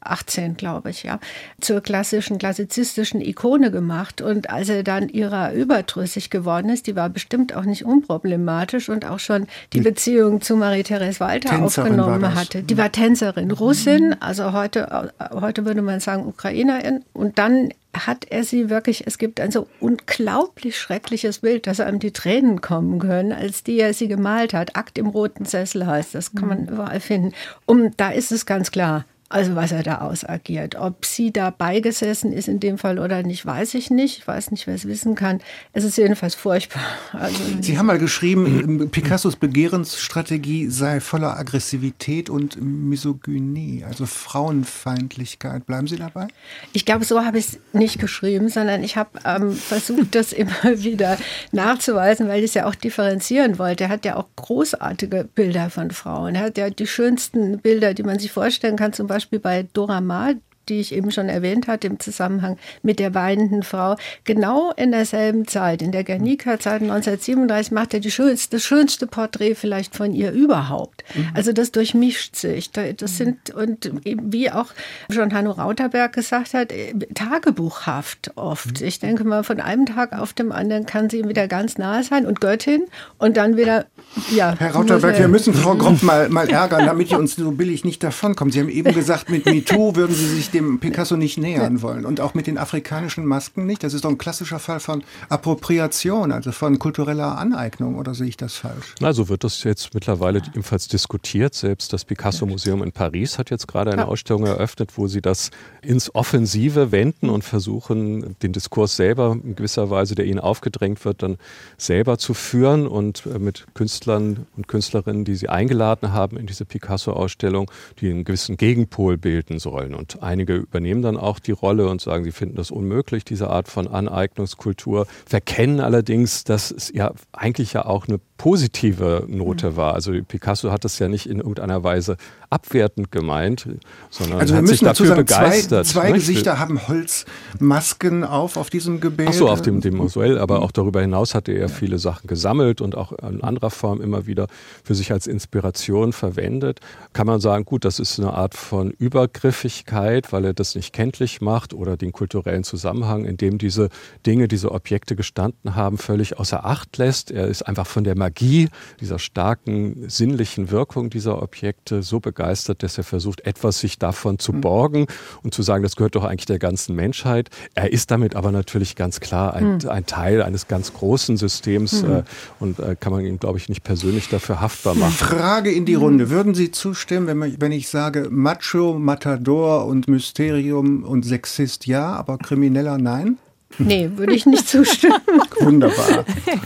1918, 0.00 0.56
glaube 0.56 0.90
ich, 0.90 1.02
ja, 1.02 1.18
zur 1.60 1.80
klassischen, 1.80 2.38
klassizistischen 2.38 3.20
Ikone 3.20 3.70
gemacht. 3.70 4.20
Und 4.20 4.50
als 4.50 4.68
er 4.68 4.82
dann 4.82 5.08
ihrer 5.08 5.52
überdrüssig 5.52 6.30
geworden 6.30 6.70
ist, 6.70 6.86
die 6.86 6.96
war 6.96 7.08
bestimmt 7.08 7.54
auch 7.54 7.64
nicht 7.64 7.84
unproblematisch 7.84 8.88
und 8.88 9.04
auch 9.04 9.18
schon 9.18 9.46
die, 9.72 9.78
die 9.78 9.80
Beziehung 9.80 10.40
zu 10.40 10.56
Marie-Therese 10.56 11.20
Walter 11.20 11.50
Tänzerin 11.50 12.00
aufgenommen 12.00 12.34
hatte. 12.34 12.62
Die 12.62 12.78
war 12.78 12.92
Tänzerin, 12.92 13.50
Russin, 13.50 14.16
also 14.20 14.52
heute, 14.52 15.12
heute 15.32 15.64
würde 15.64 15.82
man 15.82 16.00
sagen 16.00 16.26
Ukrainerin. 16.26 17.04
Und 17.12 17.38
dann 17.38 17.70
hat 18.06 18.26
er 18.28 18.44
sie 18.44 18.70
wirklich, 18.70 19.06
es 19.06 19.18
gibt 19.18 19.40
ein 19.40 19.50
so 19.50 19.66
unglaublich 19.80 20.78
schreckliches 20.78 21.40
Bild, 21.40 21.66
dass 21.66 21.80
einem 21.80 21.98
die 21.98 22.12
Tränen 22.12 22.60
kommen 22.60 22.98
können, 22.98 23.32
als 23.32 23.64
die 23.64 23.80
er 23.80 23.94
sie 23.94 24.08
gemalt 24.08 24.54
hat. 24.54 24.76
Akt 24.76 24.98
im 24.98 25.08
roten 25.08 25.44
Sessel 25.44 25.86
heißt, 25.86 26.14
das 26.14 26.32
kann 26.34 26.48
man 26.48 26.62
mhm. 26.62 26.68
überall 26.68 27.00
finden. 27.00 27.32
Und 27.66 27.94
da 27.98 28.10
ist 28.10 28.30
es 28.30 28.46
ganz 28.46 28.70
klar, 28.70 29.04
also 29.30 29.56
was 29.56 29.72
er 29.72 29.82
da 29.82 29.98
ausagiert. 29.98 30.76
Ob 30.76 31.04
sie 31.04 31.32
da 31.32 31.50
beigesessen 31.50 32.32
ist 32.32 32.48
in 32.48 32.60
dem 32.60 32.78
Fall 32.78 32.98
oder 32.98 33.22
nicht, 33.22 33.44
weiß 33.44 33.74
ich 33.74 33.90
nicht. 33.90 34.18
Ich 34.18 34.26
weiß 34.26 34.50
nicht, 34.50 34.66
wer 34.66 34.74
es 34.74 34.86
wissen 34.86 35.14
kann. 35.14 35.40
Es 35.74 35.84
ist 35.84 35.98
jedenfalls 35.98 36.34
furchtbar. 36.34 36.82
Also 37.12 37.36
sie 37.60 37.76
haben 37.76 37.86
mal 37.86 37.98
geschrieben, 37.98 38.88
Picassos 38.90 39.36
Begehrensstrategie 39.36 40.68
sei 40.70 41.00
voller 41.00 41.36
Aggressivität 41.36 42.30
und 42.30 42.56
Misogynie, 42.60 43.84
also 43.86 44.06
Frauenfeindlichkeit. 44.06 45.66
Bleiben 45.66 45.86
Sie 45.86 45.96
dabei? 45.96 46.28
Ich 46.72 46.86
glaube, 46.86 47.04
so 47.04 47.22
habe 47.22 47.38
ich 47.38 47.48
es 47.48 47.58
nicht 47.74 47.98
geschrieben, 47.98 48.48
sondern 48.48 48.82
ich 48.82 48.96
habe 48.96 49.10
ähm, 49.26 49.52
versucht, 49.52 50.14
das 50.14 50.32
immer 50.38 50.62
wieder 50.64 51.18
nachzuweisen, 51.52 52.28
weil 52.28 52.38
ich 52.38 52.46
es 52.46 52.54
ja 52.54 52.66
auch 52.66 52.74
differenzieren 52.74 53.58
wollte. 53.58 53.84
Er 53.84 53.90
hat 53.90 54.06
ja 54.06 54.16
auch 54.16 54.26
großartige 54.36 55.28
Bilder 55.34 55.68
von 55.68 55.90
Frauen. 55.90 56.34
Er 56.34 56.44
hat 56.44 56.56
ja 56.56 56.70
die 56.70 56.86
schönsten 56.86 57.58
Bilder, 57.58 57.92
die 57.92 58.04
man 58.04 58.18
sich 58.18 58.32
vorstellen 58.32 58.76
kann, 58.76 58.94
zum 58.94 59.06
Beispiel 59.06 59.17
Beispiel 59.18 59.40
bei 59.40 59.64
Dora 59.64 60.00
Maar, 60.00 60.34
die 60.68 60.80
ich 60.80 60.94
eben 60.94 61.10
schon 61.10 61.28
erwähnt 61.28 61.68
hatte 61.68 61.86
im 61.86 62.00
Zusammenhang 62.00 62.58
mit 62.82 62.98
der 62.98 63.14
weinenden 63.14 63.62
Frau, 63.62 63.96
genau 64.24 64.72
in 64.76 64.92
derselben 64.92 65.46
Zeit, 65.46 65.82
in 65.82 65.92
der 65.92 66.04
Guernica-Zeit 66.04 66.82
1937, 66.82 67.72
macht 67.72 67.94
er 67.94 68.02
schönste, 68.10 68.56
das 68.56 68.64
schönste 68.64 69.06
Porträt 69.06 69.54
vielleicht 69.54 69.96
von 69.96 70.12
ihr 70.12 70.32
überhaupt. 70.32 71.04
Mhm. 71.14 71.28
Also 71.34 71.52
das 71.52 71.72
durchmischt 71.72 72.36
sich. 72.36 72.70
Das 72.70 73.16
sind, 73.16 73.50
und 73.50 73.90
wie 74.04 74.50
auch 74.50 74.66
schon 75.10 75.32
Hanno 75.32 75.52
Rauterberg 75.52 76.12
gesagt 76.12 76.54
hat, 76.54 76.72
äh, 76.72 76.94
tagebuchhaft 77.14 78.32
oft. 78.36 78.80
Mhm. 78.80 78.86
Ich 78.86 78.98
denke 78.98 79.24
mal, 79.24 79.44
von 79.44 79.60
einem 79.60 79.86
Tag 79.86 80.12
auf 80.12 80.32
dem 80.32 80.52
anderen 80.52 80.86
kann 80.86 81.10
sie 81.10 81.28
wieder 81.28 81.48
ganz 81.48 81.78
nahe 81.78 82.02
sein 82.02 82.26
und 82.26 82.40
Göttin 82.40 82.84
und 83.18 83.36
dann 83.36 83.56
wieder, 83.56 83.86
ja. 84.30 84.54
Herr 84.58 84.72
Rauterberg, 84.72 85.18
wir 85.18 85.28
müssen 85.28 85.54
Frau 85.54 85.74
Gropp 85.74 86.02
mal, 86.02 86.28
mal 86.28 86.48
ärgern, 86.48 86.86
damit 86.86 87.10
ihr 87.10 87.18
uns 87.18 87.36
so 87.36 87.50
billig 87.52 87.84
nicht 87.84 88.02
davonkommt. 88.02 88.52
Sie 88.52 88.60
haben 88.60 88.68
eben 88.68 88.92
gesagt, 88.92 89.30
mit 89.30 89.46
MeToo 89.46 89.96
würden 89.96 90.14
Sie 90.14 90.26
sich 90.26 90.50
dem 90.58 90.80
Picasso 90.80 91.16
nicht 91.16 91.38
nähern 91.38 91.82
wollen. 91.82 92.04
Und 92.04 92.20
auch 92.20 92.34
mit 92.34 92.46
den 92.46 92.58
afrikanischen 92.58 93.24
Masken 93.24 93.66
nicht. 93.66 93.84
Das 93.84 93.94
ist 93.94 94.04
doch 94.04 94.10
ein 94.10 94.18
klassischer 94.18 94.58
Fall 94.58 94.80
von 94.80 95.04
Appropriation, 95.28 96.32
also 96.32 96.52
von 96.52 96.78
kultureller 96.78 97.38
Aneignung. 97.38 97.96
Oder 97.96 98.14
sehe 98.14 98.26
ich 98.26 98.36
das 98.36 98.54
falsch? 98.54 98.94
Na, 99.00 99.12
so 99.12 99.28
wird 99.28 99.44
das 99.44 99.62
jetzt 99.62 99.94
mittlerweile 99.94 100.38
ebenfalls 100.38 100.88
diskutiert. 100.88 101.54
Selbst 101.54 101.92
das 101.92 102.04
Picasso-Museum 102.04 102.82
in 102.82 102.92
Paris 102.92 103.38
hat 103.38 103.50
jetzt 103.50 103.68
gerade 103.68 103.92
eine. 103.92 104.08
Ausstellung 104.08 104.46
eröffnet, 104.46 104.96
wo 104.96 105.06
sie 105.06 105.20
das 105.20 105.50
ins 105.82 106.14
Offensive 106.14 106.90
wenden 106.90 107.28
und 107.28 107.44
versuchen, 107.44 108.36
den 108.42 108.52
Diskurs 108.52 108.96
selber 108.96 109.36
in 109.42 109.54
gewisser 109.54 109.90
Weise, 109.90 110.14
der 110.14 110.24
ihnen 110.24 110.40
aufgedrängt 110.40 111.04
wird, 111.04 111.22
dann 111.22 111.36
selber 111.76 112.18
zu 112.18 112.34
führen 112.34 112.86
und 112.86 113.26
äh, 113.26 113.38
mit 113.38 113.66
Künstlern 113.74 114.46
und 114.56 114.66
Künstlerinnen, 114.66 115.24
die 115.24 115.34
sie 115.34 115.48
eingeladen 115.48 116.12
haben 116.12 116.36
in 116.36 116.46
diese 116.46 116.64
Picasso-Ausstellung, 116.64 117.70
die 118.00 118.10
einen 118.10 118.24
gewissen 118.24 118.56
Gegenpol 118.56 119.18
bilden 119.18 119.58
sollen. 119.58 119.94
Und 119.94 120.22
einige 120.22 120.47
Einige 120.48 120.62
übernehmen 120.62 121.02
dann 121.02 121.16
auch 121.18 121.38
die 121.40 121.52
Rolle 121.52 121.88
und 121.88 122.00
sagen, 122.00 122.24
sie 122.24 122.32
finden 122.32 122.56
das 122.56 122.70
unmöglich, 122.70 123.24
diese 123.24 123.50
Art 123.50 123.68
von 123.68 123.86
Aneignungskultur, 123.86 125.06
verkennen 125.26 125.80
allerdings, 125.80 126.44
dass 126.44 126.70
es 126.70 126.90
ja 126.94 127.12
eigentlich 127.32 127.74
ja 127.74 127.84
auch 127.84 128.08
eine 128.08 128.18
positive 128.38 129.26
Note 129.28 129.72
mhm. 129.72 129.76
war. 129.76 129.94
Also 129.94 130.12
Picasso 130.26 130.70
hat 130.70 130.84
das 130.84 130.98
ja 130.98 131.08
nicht 131.08 131.26
in 131.26 131.38
irgendeiner 131.38 131.84
Weise 131.84 132.16
abwertend 132.50 133.12
gemeint, 133.12 133.68
sondern 134.08 134.40
also 134.40 134.54
hat 134.54 134.66
sich 134.66 134.80
dafür 134.80 135.08
sagen, 135.08 135.26
begeistert. 135.26 135.86
Zwei, 135.86 136.08
zwei 136.08 136.12
Gesichter 136.12 136.58
haben 136.58 136.88
Holzmasken 136.88 138.24
auf 138.24 138.56
auf 138.56 138.70
diesem 138.70 139.00
Gemälde. 139.00 139.32
Ach 139.32 139.34
so, 139.34 139.48
auf 139.48 139.60
dem, 139.60 139.80
dem 139.82 139.96
Mausoell, 139.96 140.38
aber 140.38 140.62
auch 140.62 140.72
darüber 140.72 141.02
hinaus 141.02 141.34
hatte 141.34 141.52
er 141.52 141.68
viele 141.68 141.98
Sachen 141.98 142.26
gesammelt 142.26 142.80
und 142.80 142.96
auch 142.96 143.12
in 143.12 143.42
anderer 143.42 143.70
Form 143.70 144.00
immer 144.00 144.26
wieder 144.26 144.46
für 144.82 144.94
sich 144.94 145.12
als 145.12 145.26
Inspiration 145.26 146.12
verwendet. 146.12 146.80
Kann 147.12 147.26
man 147.26 147.40
sagen, 147.40 147.64
gut, 147.66 147.84
das 147.84 147.98
ist 147.98 148.18
eine 148.18 148.32
Art 148.32 148.54
von 148.54 148.92
Übergriffigkeit, 148.92 150.32
weil 150.32 150.46
er 150.46 150.54
das 150.54 150.74
nicht 150.74 150.94
kenntlich 150.94 151.40
macht 151.40 151.74
oder 151.74 151.96
den 151.96 152.12
kulturellen 152.12 152.64
Zusammenhang, 152.64 153.24
in 153.24 153.36
dem 153.36 153.58
diese 153.58 153.90
Dinge, 154.24 154.48
diese 154.48 154.72
Objekte 154.72 155.16
gestanden 155.16 155.74
haben, 155.74 155.98
völlig 155.98 156.38
außer 156.38 156.64
Acht 156.64 156.96
lässt. 156.96 157.30
Er 157.30 157.48
ist 157.48 157.62
einfach 157.62 157.86
von 157.86 158.04
der 158.04 158.14
Magie, 158.28 158.68
dieser 159.00 159.18
starken 159.18 160.08
sinnlichen 160.08 160.70
Wirkung 160.70 161.08
dieser 161.08 161.42
Objekte 161.42 162.02
so 162.02 162.20
begeistert, 162.20 162.82
dass 162.82 162.98
er 162.98 163.04
versucht, 163.04 163.40
etwas 163.46 163.80
sich 163.80 163.98
davon 163.98 164.38
zu 164.38 164.52
mhm. 164.52 164.60
borgen 164.60 165.06
und 165.42 165.54
zu 165.54 165.62
sagen, 165.62 165.82
das 165.82 165.96
gehört 165.96 166.14
doch 166.14 166.24
eigentlich 166.24 166.44
der 166.44 166.58
ganzen 166.58 166.94
Menschheit. 166.94 167.48
Er 167.74 167.90
ist 167.90 168.10
damit 168.10 168.36
aber 168.36 168.52
natürlich 168.52 168.96
ganz 168.96 169.20
klar 169.20 169.54
ein, 169.54 169.78
mhm. 169.78 169.88
ein 169.88 170.04
Teil 170.04 170.42
eines 170.42 170.68
ganz 170.68 170.92
großen 170.92 171.38
Systems 171.38 172.02
mhm. 172.02 172.12
äh, 172.12 172.22
und 172.60 172.78
äh, 172.80 172.96
kann 173.00 173.12
man 173.12 173.24
ihn, 173.24 173.38
glaube 173.38 173.56
ich, 173.56 173.70
nicht 173.70 173.82
persönlich 173.82 174.28
dafür 174.28 174.60
haftbar 174.60 174.94
machen. 174.94 175.12
Frage 175.12 175.72
in 175.72 175.86
die 175.86 175.94
Runde. 175.94 176.28
Würden 176.28 176.54
Sie 176.54 176.70
zustimmen, 176.70 177.26
wenn, 177.26 177.38
man, 177.38 177.56
wenn 177.58 177.72
ich 177.72 177.88
sage 177.88 178.28
Macho, 178.30 178.98
Matador 178.98 179.86
und 179.86 180.06
Mysterium 180.06 181.02
und 181.02 181.24
Sexist 181.24 181.86
ja, 181.86 182.12
aber 182.12 182.36
Krimineller 182.36 182.98
nein? 182.98 183.38
Nee, 183.78 184.10
würde 184.16 184.34
ich 184.34 184.46
nicht 184.46 184.68
zustimmen. 184.68 185.20
Wunderbar. 185.60 186.24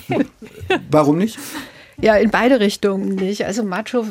Warum 0.90 1.18
nicht? 1.18 1.38
Ja, 2.00 2.16
in 2.16 2.30
beide 2.30 2.60
Richtungen 2.60 3.14
nicht. 3.14 3.44
Also 3.44 3.62
Macho 3.62 4.06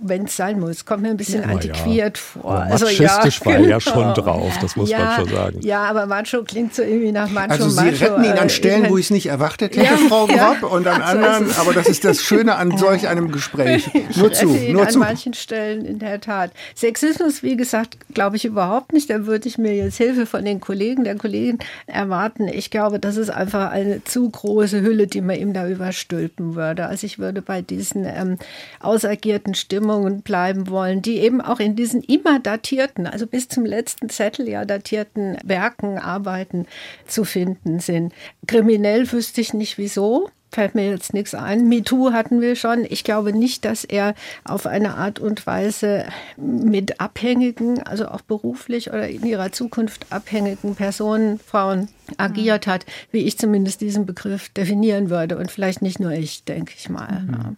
wenn 0.00 0.24
es 0.24 0.36
sein 0.36 0.60
muss. 0.60 0.84
Kommt 0.84 1.02
mir 1.02 1.08
ein 1.10 1.16
bisschen 1.16 1.42
Ja, 1.42 1.48
antiquiert 1.48 2.16
ja. 2.18 2.40
vor. 2.42 2.52
Also, 2.58 2.84
machistisch 2.86 3.44
war 3.44 3.54
er 3.54 3.60
ja 3.60 3.78
genau. 3.78 3.80
schon 3.80 4.14
drauf, 4.14 4.52
das 4.60 4.76
muss 4.76 4.90
ja, 4.90 4.98
man 4.98 5.14
schon 5.16 5.28
sagen. 5.36 5.60
Ja, 5.62 5.84
aber 5.84 6.06
Macho 6.06 6.42
klingt 6.44 6.74
so 6.74 6.82
irgendwie 6.82 7.10
nach 7.12 7.28
Macho 7.30 7.50
Also 7.50 7.68
Sie 7.68 7.84
Macho. 7.84 8.04
retten 8.04 8.24
ihn 8.24 8.36
äh, 8.36 8.38
an 8.38 8.48
Stellen, 8.48 8.84
ich- 8.84 8.90
wo 8.90 8.98
ich 8.98 9.06
es 9.06 9.10
nicht 9.10 9.26
erwartet 9.26 9.76
hätte, 9.76 9.86
Ja, 9.86 9.96
Frau 10.08 10.28
ja. 10.28 10.54
Grob, 10.54 10.72
und 10.72 10.86
an 10.86 10.94
So 10.96 11.00
ist 11.02 11.08
anderen, 11.08 11.50
aber 11.58 11.72
das 11.72 11.88
ist 11.88 12.04
das 12.04 12.22
Schöne 12.22 12.54
an 12.56 12.76
solch 12.78 13.08
einem 13.08 13.32
Gespräch. 13.32 13.90
Nur 14.16 14.32
zu, 14.32 14.46
nur 14.46 14.82
an 14.82 14.90
zu. 14.90 14.98
manchen 14.98 15.34
Stellen 15.34 15.84
in 15.84 15.98
der 15.98 16.20
Tat. 16.20 16.52
Sexismus, 16.74 17.42
wie 17.42 17.56
gesagt, 17.56 17.96
glaube 18.14 18.36
ich 18.36 18.44
überhaupt 18.44 18.92
nicht. 18.92 19.10
Da 19.10 19.26
würde 19.26 19.48
ich 19.48 19.58
mir 19.58 19.74
jetzt 19.74 19.96
Hilfe 19.96 20.26
von 20.26 20.44
den 20.44 20.60
Kollegen, 20.60 21.04
der 21.04 21.16
Kollegin 21.16 21.58
erwarten. 21.86 22.46
Ich 22.48 22.70
glaube, 22.70 22.98
das 23.00 23.16
ist 23.16 23.30
einfach 23.30 23.70
eine 23.70 24.04
zu 24.04 24.28
große 24.30 24.80
Hülle, 24.80 25.06
die 25.06 25.20
man 25.20 25.36
ihm 25.36 25.52
da 25.52 25.68
überstülpen 25.68 26.54
würde. 26.54 26.86
Also 26.86 27.06
ich 27.06 27.18
würde 27.18 27.42
bei 27.42 27.62
diesen 27.62 28.04
ähm, 28.04 28.38
ausagierten 28.80 29.54
Stimmungen 29.88 30.20
bleiben 30.20 30.68
wollen, 30.68 31.00
die 31.00 31.18
eben 31.18 31.40
auch 31.40 31.60
in 31.60 31.74
diesen 31.74 32.02
immer 32.02 32.40
datierten, 32.40 33.06
also 33.06 33.26
bis 33.26 33.48
zum 33.48 33.64
letzten 33.64 34.10
Zettel 34.10 34.46
ja 34.46 34.66
datierten 34.66 35.38
Werken, 35.44 35.98
Arbeiten 35.98 36.66
zu 37.06 37.24
finden 37.24 37.80
sind. 37.80 38.12
Kriminell 38.46 39.10
wüsste 39.10 39.40
ich 39.40 39.54
nicht 39.54 39.78
wieso 39.78 40.28
fällt 40.50 40.74
mir 40.74 40.88
jetzt 40.88 41.12
nichts 41.12 41.34
ein. 41.34 41.68
MeToo 41.68 42.12
hatten 42.12 42.40
wir 42.40 42.56
schon. 42.56 42.86
Ich 42.88 43.04
glaube 43.04 43.34
nicht, 43.34 43.66
dass 43.66 43.84
er 43.84 44.14
auf 44.44 44.64
eine 44.64 44.94
Art 44.94 45.18
und 45.18 45.46
Weise 45.46 46.06
mit 46.38 47.02
Abhängigen, 47.02 47.82
also 47.82 48.08
auch 48.08 48.22
beruflich 48.22 48.88
oder 48.88 49.06
in 49.08 49.26
ihrer 49.26 49.52
Zukunft 49.52 50.06
abhängigen 50.10 50.74
Personen, 50.74 51.38
Frauen 51.38 51.88
agiert 52.16 52.66
hat, 52.66 52.86
wie 53.12 53.24
ich 53.24 53.38
zumindest 53.38 53.82
diesen 53.82 54.06
Begriff 54.06 54.48
definieren 54.48 55.10
würde. 55.10 55.36
Und 55.36 55.50
vielleicht 55.50 55.82
nicht 55.82 56.00
nur 56.00 56.12
ich, 56.12 56.44
denke 56.44 56.72
ich 56.78 56.88
mal. 56.88 57.26
Ja. 57.30 57.52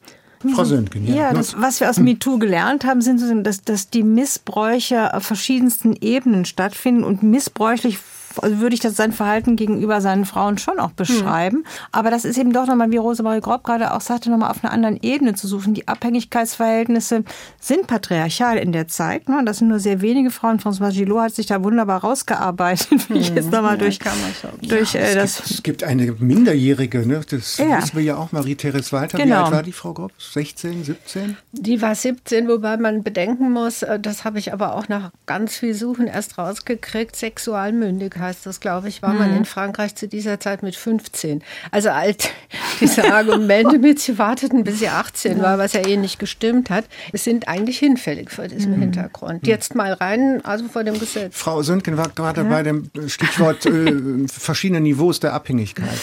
Frau 0.48 0.64
Söntgen, 0.64 1.06
ja. 1.06 1.14
Ja, 1.14 1.32
das, 1.34 1.60
was 1.60 1.80
wir 1.80 1.90
aus 1.90 1.98
MeToo 1.98 2.38
gelernt 2.38 2.84
haben, 2.84 3.02
sind, 3.02 3.44
dass, 3.44 3.62
dass 3.62 3.90
die 3.90 4.02
Missbräuche 4.02 5.14
auf 5.14 5.24
verschiedensten 5.24 5.94
Ebenen 6.00 6.46
stattfinden 6.46 7.04
und 7.04 7.22
missbräuchlich 7.22 7.98
also 8.40 8.58
würde 8.60 8.74
ich 8.74 8.80
das 8.80 8.96
sein 8.96 9.12
Verhalten 9.12 9.56
gegenüber 9.56 10.00
seinen 10.00 10.24
Frauen 10.24 10.58
schon 10.58 10.78
auch 10.78 10.92
beschreiben. 10.92 11.64
Aber 11.92 12.10
das 12.10 12.24
ist 12.24 12.38
eben 12.38 12.52
doch 12.52 12.66
nochmal, 12.66 12.90
wie 12.90 12.96
Rosemarie 12.96 13.40
Grob 13.40 13.64
gerade 13.64 13.92
auch 13.94 14.00
sagte, 14.00 14.30
nochmal 14.30 14.50
auf 14.50 14.62
einer 14.62 14.72
anderen 14.72 14.98
Ebene 15.02 15.34
zu 15.34 15.46
suchen. 15.48 15.74
Die 15.74 15.88
Abhängigkeitsverhältnisse 15.88 17.24
sind 17.60 17.86
patriarchal 17.86 18.56
in 18.58 18.72
der 18.72 18.88
Zeit. 18.88 19.28
Ne? 19.28 19.42
Das 19.44 19.58
sind 19.58 19.68
nur 19.68 19.78
sehr 19.80 20.00
wenige 20.00 20.30
Frauen. 20.30 20.58
François 20.58 20.92
Gillot 20.92 21.20
hat 21.20 21.34
sich 21.34 21.46
da 21.46 21.62
wunderbar 21.62 22.00
rausgearbeitet, 22.00 23.08
wie 23.10 23.18
ich 23.18 23.30
jetzt 23.30 23.50
nochmal 23.50 23.78
durch, 23.78 23.98
kann 23.98 24.12
man 24.20 24.32
sagen. 24.40 24.58
durch 24.68 24.94
äh, 24.94 25.14
das 25.14 25.40
Es 25.50 25.62
gibt 25.62 25.84
eine 25.84 26.12
Minderjährige, 26.12 27.06
ne? 27.06 27.20
das 27.28 27.58
Ja. 27.58 27.78
wissen 27.82 27.96
wir 27.96 28.02
ja 28.04 28.16
auch, 28.16 28.32
Marie-Therese 28.32 28.92
Walter. 28.92 29.18
Wie 29.18 29.22
Genau. 29.22 29.44
alt 29.44 29.52
war 29.52 29.62
die 29.62 29.72
Frau 29.72 29.92
Grob? 29.92 30.12
16, 30.18 30.84
17? 30.84 31.36
Die 31.52 31.80
war 31.82 31.94
17, 31.94 32.48
wobei 32.48 32.76
man 32.76 33.02
bedenken 33.02 33.50
muss, 33.52 33.82
äh, 33.82 33.98
das 34.00 34.24
habe 34.24 34.38
ich 34.38 34.52
aber 34.52 34.74
auch 34.74 34.88
nach 34.88 35.10
ganz 35.26 35.56
viel 35.56 35.74
Suchen 35.74 36.06
erst 36.06 36.38
rausgekriegt, 36.38 37.16
sexualmündig 37.16 38.18
heißt 38.20 38.46
das, 38.46 38.60
glaube 38.60 38.88
ich, 38.88 39.02
war 39.02 39.14
man 39.14 39.36
in 39.36 39.44
Frankreich 39.44 39.94
zu 39.94 40.08
dieser 40.08 40.40
Zeit 40.40 40.62
mit 40.62 40.76
15. 40.76 41.42
Also 41.70 41.90
alt, 41.90 42.30
diese 42.80 43.12
Argumente 43.12 43.78
mit, 43.78 43.98
sie 44.00 44.18
warteten 44.18 44.64
bis 44.64 44.80
sie 44.80 44.88
18 44.88 45.40
war, 45.42 45.58
was 45.58 45.72
ja 45.72 45.86
eh 45.86 45.96
nicht 45.96 46.18
gestimmt 46.18 46.70
hat, 46.70 46.84
sind 47.12 47.48
eigentlich 47.48 47.78
hinfällig 47.78 48.30
vor 48.30 48.48
diesem 48.48 48.74
Hintergrund. 48.74 49.46
Jetzt 49.46 49.74
mal 49.74 49.92
rein, 49.92 50.40
also 50.44 50.68
vor 50.68 50.84
dem 50.84 50.98
Gesetz. 50.98 51.36
Frau 51.36 51.62
Söntgen 51.62 51.96
war 51.96 52.08
gerade 52.08 52.44
bei 52.44 52.62
dem 52.62 52.90
Stichwort 53.06 53.66
äh, 53.66 54.26
verschiedene 54.28 54.80
Niveaus 54.80 55.20
der 55.20 55.34
Abhängigkeit. 55.34 55.98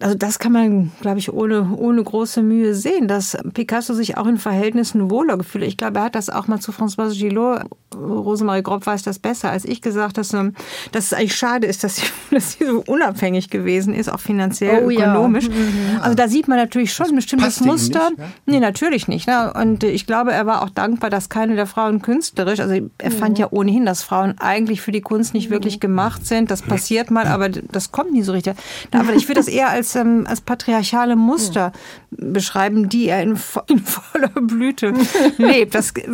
Also 0.00 0.14
das 0.14 0.38
kann 0.38 0.52
man, 0.52 0.92
glaube 1.02 1.18
ich, 1.18 1.30
ohne, 1.30 1.76
ohne 1.76 2.02
große 2.02 2.42
Mühe 2.42 2.74
sehen, 2.74 3.06
dass 3.06 3.36
Picasso 3.52 3.92
sich 3.92 4.16
auch 4.16 4.26
in 4.26 4.38
Verhältnissen 4.38 5.10
wohler 5.10 5.36
gefühlt. 5.36 5.64
Ich 5.64 5.76
glaube, 5.76 5.98
er 5.98 6.04
hat 6.04 6.14
das 6.14 6.30
auch 6.30 6.46
mal 6.46 6.58
zu 6.58 6.72
Françoise 6.72 7.18
Gillot, 7.18 7.64
Rosemarie 7.94 8.62
Grob 8.62 8.86
weiß 8.86 9.02
das 9.02 9.18
besser 9.18 9.50
als 9.50 9.64
ich, 9.64 9.82
gesagt, 9.82 10.16
dass, 10.18 10.32
ähm, 10.32 10.54
dass 10.92 11.06
es 11.06 11.12
eigentlich 11.12 11.34
schade 11.34 11.66
ist, 11.66 11.82
dass 11.84 11.96
sie, 11.96 12.02
dass 12.30 12.52
sie 12.52 12.64
so 12.66 12.82
unabhängig 12.86 13.50
gewesen 13.50 13.94
ist, 13.94 14.08
auch 14.10 14.20
finanziell, 14.20 14.84
Oh 14.84 14.90
ja. 14.90 15.12
ökonomisch. 15.12 15.48
Also 16.00 16.14
da 16.14 16.28
sieht 16.28 16.48
man 16.48 16.58
natürlich 16.58 16.92
schon 16.94 17.06
ein 17.08 17.16
bestimmtes 17.16 17.60
Muster. 17.60 18.10
nicht, 18.10 18.18
ja? 18.20 18.24
Nee, 18.46 18.60
natürlich 18.60 19.08
nicht. 19.08 19.26
Ne? 19.26 19.52
Und 19.54 19.82
ich 19.84 20.06
glaube, 20.06 20.32
er 20.32 20.46
war 20.46 20.62
auch 20.62 20.70
dankbar, 20.70 21.10
dass 21.10 21.28
keine 21.28 21.56
der 21.56 21.66
Frauen 21.66 22.00
künstlerisch, 22.02 22.60
also 22.60 22.88
er 22.98 23.10
fand 23.10 23.38
ja 23.38 23.48
ohnehin, 23.50 23.84
dass 23.86 24.02
Frauen 24.02 24.34
eigentlich 24.38 24.80
für 24.80 24.92
die 24.92 25.00
Kunst 25.00 25.34
nicht 25.34 25.50
wirklich 25.50 25.80
gemacht 25.80 26.26
sind. 26.26 26.50
Das 26.50 26.62
passiert 26.62 27.10
mal, 27.10 27.26
aber 27.26 27.48
das 27.48 27.92
kommt 27.92 28.12
nie 28.12 28.22
so 28.22 28.32
richtig. 28.32 28.54
Aber 28.92 29.12
ich 29.14 29.28
würde 29.28 29.40
das 29.40 29.48
eher 29.48 29.68
als, 29.70 29.94
ähm, 29.96 30.26
als 30.28 30.40
patriarchale 30.40 31.16
Muster 31.16 31.72
beschreiben, 32.10 32.88
die 32.88 33.06
er 33.08 33.22
in, 33.22 33.36
vo- 33.36 33.68
in 33.70 33.78
voller 33.80 34.28
Blüte 34.40 34.92
lebt. 35.38 35.74
Das 35.74 35.90
äh. 35.92 36.02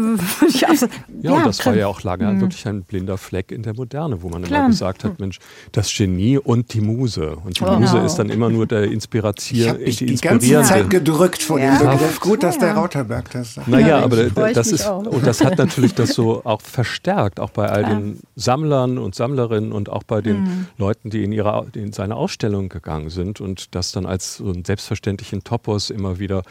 Ja, 1.23 1.33
und 1.33 1.47
das 1.47 1.59
war 1.67 1.73
klar. 1.73 1.81
ja 1.81 1.87
auch 1.89 2.03
lange 2.03 2.41
wirklich 2.41 2.67
ein 2.67 2.83
blinder 2.85 3.19
Fleck 3.19 3.53
in 3.53 3.63
der 3.63 3.75
Moderne, 3.75 4.23
wo 4.23 4.29
man 4.29 4.43
Klar. 4.45 4.61
immer 4.61 4.69
gesagt 4.69 5.05
hat, 5.05 5.19
Mensch, 5.21 5.39
das 5.73 5.93
Genie 5.95 6.39
und 6.39 6.73
die 6.73 6.81
Muse. 6.81 7.37
Und 7.45 7.59
die 7.59 7.65
Genau. 7.65 7.81
Muse 7.81 7.99
ist 7.99 8.15
dann 8.17 8.29
immer 8.31 8.49
nur 8.49 8.67
der 8.67 8.85
Ich 8.85 8.93
Inspiratier, 8.93 9.69
habe 9.71 9.79
mich 9.81 9.97
die 9.97 10.07
die 10.07 10.17
ganze. 10.17 10.63
Zeit 10.63 10.89
gedrückt 10.91 11.43
vor 11.43 11.59
Ja. 11.59 11.77
dem 11.79 11.91
Begriff. 11.91 12.21
Gut, 12.21 12.43
dass 12.43 12.59
der 12.59 12.75
Rauterberg 12.75 13.31
das 13.33 13.55
sagt. 13.55 13.69
Naja, 13.69 13.87
Ja, 13.89 13.99
aber 14.01 14.27
ich 14.27 14.33
das 14.55 14.69
ist, 14.73 14.87
auch. 14.87 15.05
und 15.05 15.27
das 15.27 15.45
hat 15.45 15.59
natürlich 15.59 15.95
das 15.95 16.11
so 16.11 16.41
auch 16.45 16.61
verstärkt, 16.63 17.41
auch 17.41 17.51
bei 17.51 17.69
all 17.69 17.85
den 17.85 18.21
Sammlern 18.37 18.99
und 18.99 19.15
Sammlerinnen 19.15 19.73
und 19.73 19.89
auch 19.91 20.03
bei 20.05 20.21
den 20.21 20.37
Mhm. 20.45 20.67
Leuten, 20.79 21.11
die 21.11 21.25
in, 21.25 21.33
ihre, 21.33 21.67
in 21.75 21.93
seine 21.93 22.15
Ausstellung 22.17 22.69
gegangen 22.69 23.11
sind 23.11 23.41
und 23.41 23.75
das 23.75 23.93
dann 23.93 24.07
als 24.07 24.37
so 24.37 24.45
einen 24.53 24.65
selbstverständlichen 24.65 25.43
Topos 25.45 25.91
immer 25.91 26.19
wieder 26.19 26.43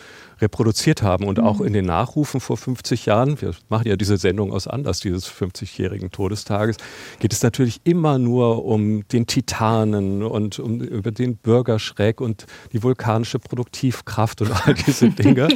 reproduziert 0.42 1.02
haben. 1.02 1.26
Und 1.26 1.40
auch 1.40 1.62
in 1.62 1.72
den 1.74 1.86
Nachrufen 1.86 2.40
vor 2.42 2.58
50 2.58 3.06
Jahren, 3.06 3.40
wir 3.42 3.52
machen 3.70 3.88
ja 3.88 3.96
diese 3.96 4.18
Sendung 4.18 4.52
aus 4.52 4.68
Anlass 4.68 5.04
dieses 5.06 5.32
50-jährigen 5.32 6.12
Todestages, 6.12 6.78
geht 7.20 7.32
es 7.32 7.44
natürlich 7.44 7.82
immer 7.84 8.18
nur 8.18 8.66
um 8.66 9.08
den 9.08 9.28
Titanen 9.28 10.24
und 10.24 10.60
um 10.60 10.82
über 10.82 11.12
den 11.12 11.38
Bürgerschreck 11.38 12.20
und 12.20 12.46
die 12.74 12.84
vulkanische 12.84 13.40
Produktivkraft 13.40 14.42
und 14.42 14.52
all 14.52 14.74
diese 14.74 15.10
Dinge. 15.12 15.48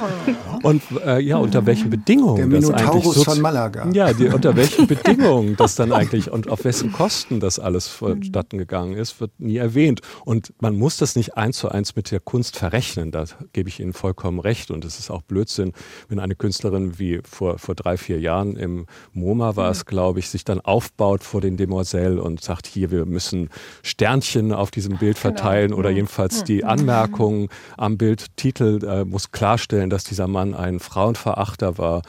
Und 0.64 0.84
äh, 1.06 1.20
ja, 1.20 1.38
unter 1.38 1.66
welchen 1.66 1.90
Bedingungen 1.90 2.50
Der 2.50 2.60
das 2.60 2.70
eigentlich 2.70 2.86
Minotaurus 2.86 3.16
so 3.16 3.24
von 3.24 3.42
Malaga. 3.42 3.90
Ja, 3.92 4.14
die, 4.14 4.28
unter 4.40 4.56
welchen 4.56 4.88
Bedingungen 4.88 5.56
das 5.58 5.76
dann 5.76 5.92
eigentlich 5.92 6.32
und 6.32 6.50
auf 6.50 6.64
wessen 6.64 6.92
Kosten 6.92 7.40
das 7.40 7.60
alles 7.60 7.88
vonstatten 7.88 8.58
gegangen 8.58 8.94
ist, 8.94 9.20
wird 9.20 9.40
nie 9.40 9.58
erwähnt. 9.58 10.02
Und 10.26 10.54
man 10.60 10.78
muss 10.78 10.98
das 10.98 11.16
nicht 11.16 11.38
eins 11.38 11.58
zu 11.58 11.70
eins 11.70 11.96
mit 11.96 12.12
der 12.12 12.20
Kunst 12.20 12.58
verrechnen. 12.58 13.12
Da 13.12 13.26
gebe 13.54 13.70
ich 13.70 13.80
Ihnen 13.80 13.94
vollkommen 13.94 14.40
recht. 14.40 14.72
Und 14.72 14.86
es 14.86 15.00
ist 15.00 15.10
auch 15.10 15.22
Blödsinn, 15.22 15.74
wenn 16.08 16.20
eine 16.20 16.36
Künstlerin 16.36 17.00
wie 17.00 17.22
vor, 17.24 17.58
vor 17.58 17.76
drei, 17.76 17.98
vier 17.98 18.20
Jahren 18.20 18.56
im 18.56 18.86
MoMA 19.14 19.39
war 19.40 19.72
es, 19.72 19.86
glaube 19.86 20.20
ich, 20.20 20.30
sich 20.30 20.44
dann 20.44 20.60
aufbaut 20.60 21.24
vor 21.24 21.42
den 21.42 21.58
Demoiselles 21.58 22.20
und 22.20 22.42
sagt, 22.42 22.68
hier, 22.68 22.92
wir 22.92 23.06
müssen 23.06 23.50
Sternchen 23.84 24.54
auf 24.54 24.72
diesem 24.72 24.98
Bild 24.98 25.18
verteilen 25.18 25.74
oder 25.74 25.90
jedenfalls 25.90 26.44
die 26.44 26.64
Anmerkung 26.64 27.50
am 27.78 27.98
Bildtitel 27.98 28.84
äh, 28.86 29.06
muss 29.06 29.32
klarstellen, 29.32 29.90
dass 29.90 30.04
dieser 30.04 30.28
Mann 30.28 30.54
ein 30.54 30.80
Frauenverachter 30.80 31.78
war. 31.78 32.02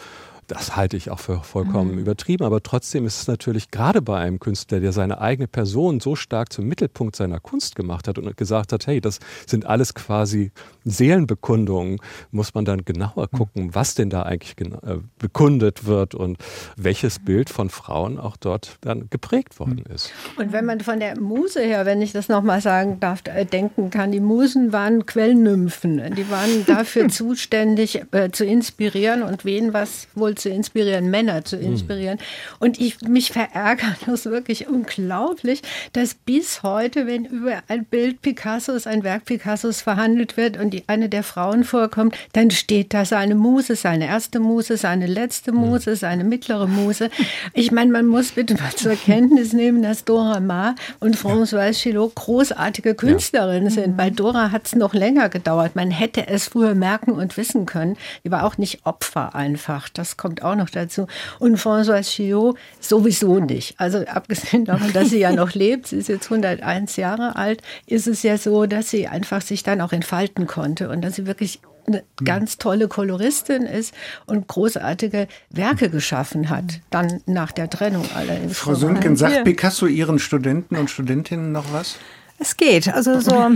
Das 0.50 0.74
halte 0.74 0.96
ich 0.96 1.12
auch 1.12 1.20
für 1.20 1.44
vollkommen 1.44 1.96
übertrieben. 1.96 2.44
Aber 2.44 2.60
trotzdem 2.60 3.06
ist 3.06 3.20
es 3.20 3.28
natürlich 3.28 3.70
gerade 3.70 4.02
bei 4.02 4.18
einem 4.18 4.40
Künstler, 4.40 4.80
der 4.80 4.90
seine 4.92 5.20
eigene 5.20 5.46
Person 5.46 6.00
so 6.00 6.16
stark 6.16 6.52
zum 6.52 6.66
Mittelpunkt 6.66 7.14
seiner 7.14 7.38
Kunst 7.38 7.76
gemacht 7.76 8.08
hat 8.08 8.18
und 8.18 8.36
gesagt 8.36 8.72
hat, 8.72 8.88
hey, 8.88 9.00
das 9.00 9.20
sind 9.46 9.64
alles 9.66 9.94
quasi 9.94 10.50
Seelenbekundungen, 10.84 11.98
muss 12.32 12.52
man 12.52 12.64
dann 12.64 12.84
genauer 12.84 13.28
gucken, 13.28 13.76
was 13.76 13.94
denn 13.94 14.10
da 14.10 14.22
eigentlich 14.22 14.56
äh, 14.60 14.96
bekundet 15.18 15.86
wird 15.86 16.16
und 16.16 16.38
welches 16.76 17.20
Bild 17.20 17.48
von 17.48 17.70
Frauen 17.70 18.18
auch 18.18 18.36
dort 18.36 18.78
dann 18.80 19.08
geprägt 19.08 19.60
worden 19.60 19.84
ist. 19.94 20.10
Und 20.36 20.52
wenn 20.52 20.64
man 20.64 20.80
von 20.80 20.98
der 20.98 21.20
Muse 21.20 21.60
her, 21.60 21.86
wenn 21.86 22.02
ich 22.02 22.10
das 22.10 22.28
nochmal 22.28 22.60
sagen 22.60 22.98
darf, 22.98 23.22
äh, 23.26 23.44
denken 23.44 23.90
kann, 23.90 24.10
die 24.10 24.20
Musen 24.20 24.72
waren 24.72 25.06
Quellnymphen. 25.06 26.14
Die 26.16 26.28
waren 26.28 26.66
dafür 26.66 27.08
zuständig, 27.20 28.02
äh, 28.10 28.30
zu 28.32 28.44
inspirieren 28.44 29.22
und 29.22 29.44
wen 29.44 29.72
was 29.72 30.08
wohl 30.16 30.34
zu 30.40 30.48
inspirieren, 30.48 31.10
Männer 31.10 31.44
zu 31.44 31.56
inspirieren. 31.56 32.18
Und 32.58 32.80
ich 32.80 33.00
mich 33.02 33.32
verärgert 33.32 33.96
das 34.06 34.24
wirklich 34.26 34.68
unglaublich, 34.68 35.62
dass 35.92 36.14
bis 36.14 36.62
heute, 36.62 37.06
wenn 37.06 37.24
über 37.26 37.62
ein 37.68 37.84
Bild 37.84 38.22
Picassos, 38.22 38.86
ein 38.86 39.04
Werk 39.04 39.26
Picassos 39.26 39.82
verhandelt 39.82 40.36
wird 40.36 40.56
und 40.56 40.70
die, 40.70 40.84
eine 40.86 41.08
der 41.08 41.22
Frauen 41.22 41.64
vorkommt, 41.64 42.16
dann 42.32 42.50
steht 42.50 42.94
da 42.94 43.04
seine 43.04 43.34
Muse, 43.34 43.76
seine 43.76 44.06
erste 44.06 44.40
Muse, 44.40 44.76
seine 44.76 45.06
letzte 45.06 45.52
Muse, 45.52 45.96
seine 45.96 46.24
mittlere 46.24 46.66
Muse. 46.66 47.10
Ich 47.54 47.72
meine, 47.72 47.92
man 47.92 48.06
muss 48.06 48.32
bitte 48.32 48.54
mal 48.54 48.70
zur 48.74 48.96
Kenntnis 48.96 49.52
nehmen, 49.52 49.82
dass 49.82 50.04
Dora 50.04 50.40
Maar 50.40 50.74
und 51.00 51.16
Françoise 51.16 51.72
Chilot 51.72 52.14
großartige 52.14 52.94
Künstlerinnen 52.94 53.70
sind. 53.70 53.96
Bei 53.96 54.10
Dora 54.10 54.50
hat 54.52 54.66
es 54.66 54.74
noch 54.74 54.94
länger 54.94 55.28
gedauert. 55.28 55.76
Man 55.76 55.90
hätte 55.90 56.26
es 56.28 56.48
früher 56.48 56.74
merken 56.74 57.12
und 57.12 57.36
wissen 57.36 57.66
können. 57.66 57.96
Die 58.24 58.30
war 58.30 58.44
auch 58.44 58.58
nicht 58.58 58.86
Opfer 58.86 59.34
einfach. 59.34 59.88
Das 59.88 60.16
kommt 60.16 60.29
auch 60.38 60.56
noch 60.56 60.70
dazu. 60.70 61.06
Und 61.38 61.58
Françoise 61.58 62.08
Chilot 62.08 62.56
sowieso 62.78 63.40
nicht. 63.40 63.74
Also 63.78 63.98
abgesehen 64.06 64.64
davon, 64.64 64.92
dass 64.92 65.10
sie 65.10 65.18
ja 65.18 65.32
noch 65.32 65.54
lebt, 65.54 65.88
sie 65.88 65.96
ist 65.96 66.08
jetzt 66.08 66.26
101 66.26 66.96
Jahre 66.96 67.36
alt, 67.36 67.62
ist 67.86 68.06
es 68.06 68.22
ja 68.22 68.38
so, 68.38 68.66
dass 68.66 68.90
sie 68.90 69.08
einfach 69.08 69.42
sich 69.42 69.62
dann 69.62 69.80
auch 69.80 69.92
entfalten 69.92 70.46
konnte 70.46 70.88
und 70.88 71.02
dass 71.02 71.16
sie 71.16 71.26
wirklich 71.26 71.60
eine 71.86 72.04
ganz 72.24 72.58
tolle 72.58 72.88
Koloristin 72.88 73.62
ist 73.62 73.94
und 74.26 74.46
großartige 74.46 75.28
Werke 75.50 75.90
geschaffen 75.90 76.50
hat, 76.50 76.80
dann 76.90 77.20
nach 77.26 77.52
der 77.52 77.68
Trennung 77.68 78.04
allerdings. 78.14 78.58
Frau 78.58 78.74
Sönken, 78.74 79.16
sagt 79.16 79.44
Picasso 79.44 79.86
Ihren 79.86 80.18
Studenten 80.18 80.76
und 80.76 80.90
Studentinnen 80.90 81.52
noch 81.52 81.72
was? 81.72 81.96
Es 82.42 82.56
geht. 82.56 82.88
Also 82.88 83.20
so 83.20 83.30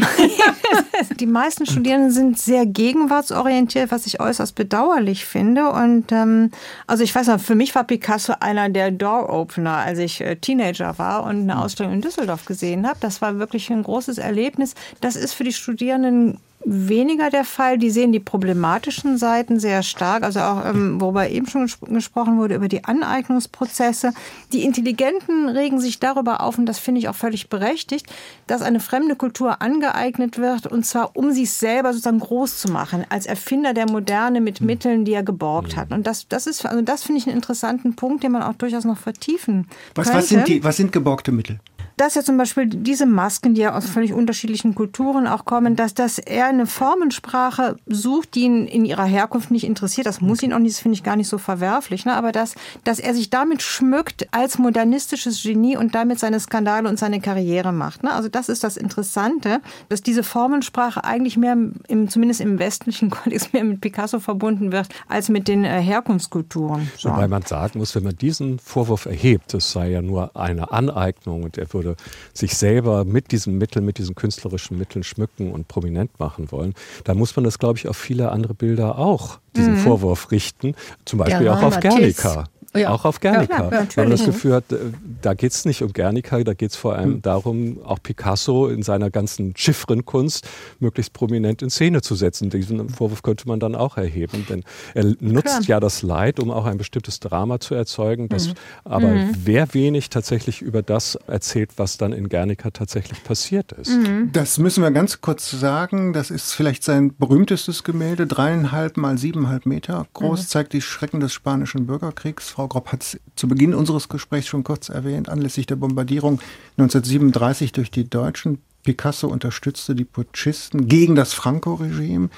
die 1.18 1.26
meisten 1.26 1.64
Studierenden 1.64 2.10
sind 2.10 2.38
sehr 2.38 2.66
gegenwartsorientiert, 2.66 3.90
was 3.90 4.06
ich 4.06 4.20
äußerst 4.20 4.54
bedauerlich 4.54 5.24
finde. 5.24 5.70
Und 5.70 6.12
ähm, 6.12 6.50
also 6.86 7.02
ich 7.02 7.14
weiß 7.14 7.28
noch, 7.28 7.40
für 7.40 7.54
mich 7.54 7.74
war 7.74 7.84
Picasso 7.84 8.34
einer 8.40 8.68
der 8.68 8.90
Door-Opener, 8.90 9.78
als 9.78 9.98
ich 9.98 10.20
äh, 10.20 10.36
Teenager 10.36 10.98
war 10.98 11.24
und 11.24 11.42
eine 11.42 11.62
Ausstellung 11.62 11.94
in 11.94 12.02
Düsseldorf 12.02 12.44
gesehen 12.44 12.86
habe. 12.86 12.98
Das 13.00 13.22
war 13.22 13.38
wirklich 13.38 13.70
ein 13.70 13.82
großes 13.82 14.18
Erlebnis. 14.18 14.74
Das 15.00 15.16
ist 15.16 15.32
für 15.32 15.44
die 15.44 15.52
Studierenden 15.54 16.38
weniger 16.64 17.30
der 17.30 17.44
Fall. 17.44 17.78
Die 17.78 17.90
sehen 17.90 18.12
die 18.12 18.20
problematischen 18.20 19.18
Seiten 19.18 19.58
sehr 19.60 19.82
stark. 19.82 20.22
Also 20.22 20.40
auch, 20.40 20.64
ähm, 20.64 21.00
worüber 21.00 21.28
eben 21.28 21.46
schon 21.46 21.68
gesprochen 21.88 22.38
wurde, 22.38 22.54
über 22.54 22.68
die 22.68 22.84
Aneignungsprozesse. 22.84 24.12
Die 24.52 24.64
Intelligenten 24.64 25.48
regen 25.48 25.80
sich 25.80 26.00
darüber 26.00 26.40
auf, 26.40 26.58
und 26.58 26.66
das 26.66 26.78
finde 26.78 27.00
ich 27.00 27.08
auch 27.08 27.14
völlig 27.14 27.48
berechtigt, 27.48 28.06
dass 28.46 28.62
eine 28.62 28.80
fremde 28.80 29.16
Kultur 29.16 29.62
angeeignet 29.62 30.38
wird, 30.38 30.66
und 30.66 30.84
zwar 30.84 31.16
um 31.16 31.32
sich 31.32 31.50
selber 31.50 31.92
sozusagen 31.92 32.20
groß 32.20 32.58
zu 32.58 32.70
machen, 32.70 33.04
als 33.08 33.26
Erfinder 33.26 33.74
der 33.74 33.90
Moderne 33.90 34.40
mit 34.40 34.60
hm. 34.60 34.66
Mitteln, 34.66 35.04
die 35.04 35.12
er 35.12 35.22
geborgt 35.22 35.76
hat. 35.76 35.92
Und 35.92 36.06
das, 36.06 36.28
das 36.28 36.46
ist, 36.46 36.64
also 36.66 36.82
das 36.82 37.02
finde 37.02 37.20
ich 37.20 37.26
einen 37.26 37.36
interessanten 37.36 37.96
Punkt, 37.96 38.24
den 38.24 38.32
man 38.32 38.42
auch 38.42 38.54
durchaus 38.54 38.84
noch 38.84 38.98
vertiefen 38.98 39.66
was, 39.94 40.12
Was 40.12 40.28
sind, 40.28 40.48
die, 40.48 40.62
was 40.64 40.76
sind 40.76 40.92
geborgte 40.92 41.32
Mittel? 41.32 41.60
Dass 41.96 42.14
ja 42.14 42.22
zum 42.22 42.36
Beispiel 42.36 42.66
diese 42.66 43.06
Masken, 43.06 43.54
die 43.54 43.62
ja 43.62 43.76
aus 43.76 43.88
völlig 43.88 44.12
unterschiedlichen 44.12 44.74
Kulturen 44.74 45.26
auch 45.26 45.44
kommen, 45.44 45.76
dass, 45.76 45.94
dass 45.94 46.18
er 46.18 46.46
eine 46.46 46.66
Formensprache 46.66 47.76
sucht, 47.86 48.34
die 48.34 48.42
ihn 48.42 48.66
in 48.66 48.84
ihrer 48.84 49.04
Herkunft 49.04 49.50
nicht 49.50 49.64
interessiert. 49.64 50.06
Das 50.06 50.20
muss 50.20 50.42
ihn 50.42 50.52
auch 50.52 50.58
nicht, 50.58 50.74
das 50.74 50.80
finde 50.80 50.96
ich 50.96 51.02
gar 51.02 51.16
nicht 51.16 51.28
so 51.28 51.38
verwerflich. 51.38 52.04
Ne? 52.04 52.14
Aber 52.14 52.32
dass, 52.32 52.54
dass 52.84 52.98
er 52.98 53.14
sich 53.14 53.30
damit 53.30 53.62
schmückt 53.62 54.28
als 54.32 54.58
modernistisches 54.58 55.42
Genie 55.42 55.76
und 55.76 55.94
damit 55.94 56.18
seine 56.18 56.40
Skandale 56.40 56.88
und 56.88 56.98
seine 56.98 57.20
Karriere 57.20 57.72
macht. 57.72 58.02
Ne? 58.02 58.12
Also 58.12 58.28
das 58.28 58.48
ist 58.48 58.64
das 58.64 58.76
Interessante, 58.76 59.60
dass 59.88 60.02
diese 60.02 60.22
Formensprache 60.22 61.04
eigentlich 61.04 61.36
mehr, 61.36 61.56
im, 61.88 62.08
zumindest 62.08 62.40
im 62.40 62.58
westlichen 62.58 63.10
Kontext, 63.10 63.52
mehr 63.52 63.64
mit 63.64 63.80
Picasso 63.80 64.18
verbunden 64.18 64.72
wird, 64.72 64.88
als 65.08 65.28
mit 65.28 65.48
den 65.48 65.64
äh, 65.64 65.80
Herkunftskulturen. 65.80 66.90
So. 66.96 67.10
Wobei 67.10 67.28
man 67.28 67.42
sagen 67.42 67.78
muss, 67.78 67.94
wenn 67.94 68.04
man 68.04 68.16
diesen 68.16 68.58
Vorwurf 68.58 69.06
erhebt, 69.06 69.54
das 69.54 69.70
sei 69.70 69.90
ja 69.90 70.02
nur 70.02 70.36
eine 70.36 70.72
Aneignung 70.72 71.44
und 71.44 71.58
er 71.58 71.72
würde 71.72 71.83
würde 71.84 72.02
sich 72.32 72.56
selber 72.56 73.04
mit 73.04 73.32
diesen 73.32 73.58
Mitteln, 73.58 73.84
mit 73.84 73.98
diesen 73.98 74.14
künstlerischen 74.14 74.78
Mitteln 74.78 75.02
schmücken 75.02 75.52
und 75.52 75.68
prominent 75.68 76.18
machen 76.18 76.50
wollen, 76.50 76.74
dann 77.04 77.18
muss 77.18 77.34
man 77.36 77.44
das, 77.44 77.58
glaube 77.58 77.78
ich, 77.78 77.88
auf 77.88 77.96
viele 77.96 78.30
andere 78.30 78.54
Bilder 78.54 78.98
auch 78.98 79.38
diesen 79.56 79.74
mhm. 79.74 79.78
Vorwurf 79.78 80.30
richten. 80.30 80.74
Zum 81.04 81.18
Beispiel 81.18 81.46
ja, 81.46 81.54
auch 81.54 81.62
auf 81.62 81.80
Guernica. 81.80 82.44
Ja. 82.76 82.90
Auch 82.90 83.04
auf 83.04 83.20
Guernica. 83.20 83.70
Ja, 83.70 83.82
ja, 83.82 83.86
Man 83.96 84.10
das 84.10 84.24
Gefühl 84.24 84.54
hat, 84.54 84.72
äh, 84.72 84.78
da 85.22 85.34
geht 85.34 85.52
es 85.52 85.64
nicht 85.64 85.82
um 85.82 85.92
Guernica, 85.92 86.42
da 86.42 86.54
geht 86.54 86.72
es 86.72 86.76
vor 86.76 86.96
allem 86.96 87.14
mhm. 87.14 87.22
darum, 87.22 87.78
auch 87.84 87.98
Picasso 88.02 88.66
in 88.66 88.82
seiner 88.82 89.10
ganzen 89.10 89.54
Chiffrenkunst 89.56 90.48
möglichst 90.80 91.12
prominent 91.12 91.62
in 91.62 91.70
Szene 91.70 92.02
zu 92.02 92.16
setzen. 92.16 92.50
Diesen 92.50 92.88
Vorwurf 92.88 93.22
könnte 93.22 93.46
man 93.46 93.60
dann 93.60 93.76
auch 93.76 93.96
erheben, 93.96 94.44
denn 94.48 94.64
er 94.94 95.04
nutzt 95.20 95.46
Klar. 95.46 95.62
ja 95.62 95.80
das 95.80 96.02
Leid, 96.02 96.40
um 96.40 96.50
auch 96.50 96.64
ein 96.64 96.76
bestimmtes 96.76 97.20
Drama 97.20 97.60
zu 97.60 97.76
erzeugen, 97.76 98.28
das 98.28 98.48
mhm. 98.48 98.54
aber 98.84 99.08
mhm. 99.08 99.32
wer 99.44 99.72
wenig 99.72 100.10
tatsächlich 100.10 100.60
über 100.60 100.82
das 100.82 101.14
erzählt, 101.28 101.70
was 101.76 101.96
dann 101.96 102.12
in 102.12 102.28
Guernica 102.28 102.70
tatsächlich 102.70 103.22
passiert 103.22 103.70
ist. 103.72 103.90
Mhm. 103.90 104.30
Das 104.32 104.58
müssen 104.58 104.82
wir 104.82 104.90
ganz 104.90 105.20
kurz 105.20 105.48
sagen. 105.50 106.12
Das 106.12 106.30
ist 106.30 106.52
vielleicht 106.52 106.82
sein 106.82 107.14
berühmtestes 107.16 107.84
Gemälde, 107.84 108.26
dreieinhalb 108.26 108.96
mal 108.96 109.16
siebeneinhalb 109.16 109.64
Meter 109.64 110.06
groß, 110.12 110.40
mhm. 110.40 110.46
zeigt 110.46 110.72
die 110.72 110.80
Schrecken 110.80 111.20
des 111.20 111.32
spanischen 111.32 111.86
Bürgerkriegs. 111.86 112.50
Frau 112.50 112.63
Grob 112.68 112.92
hat 112.92 113.02
es 113.02 113.20
zu 113.36 113.48
Beginn 113.48 113.74
unseres 113.74 114.08
Gesprächs 114.08 114.46
schon 114.46 114.64
kurz 114.64 114.88
erwähnt, 114.88 115.28
anlässlich 115.28 115.66
der 115.66 115.76
Bombardierung 115.76 116.40
1937 116.78 117.72
durch 117.72 117.90
die 117.90 118.08
Deutschen. 118.08 118.58
Picasso 118.82 119.28
unterstützte 119.28 119.94
die 119.94 120.04
Putschisten 120.04 120.88
gegen 120.88 121.14
das 121.14 121.32
Franco-Regime. 121.32 122.28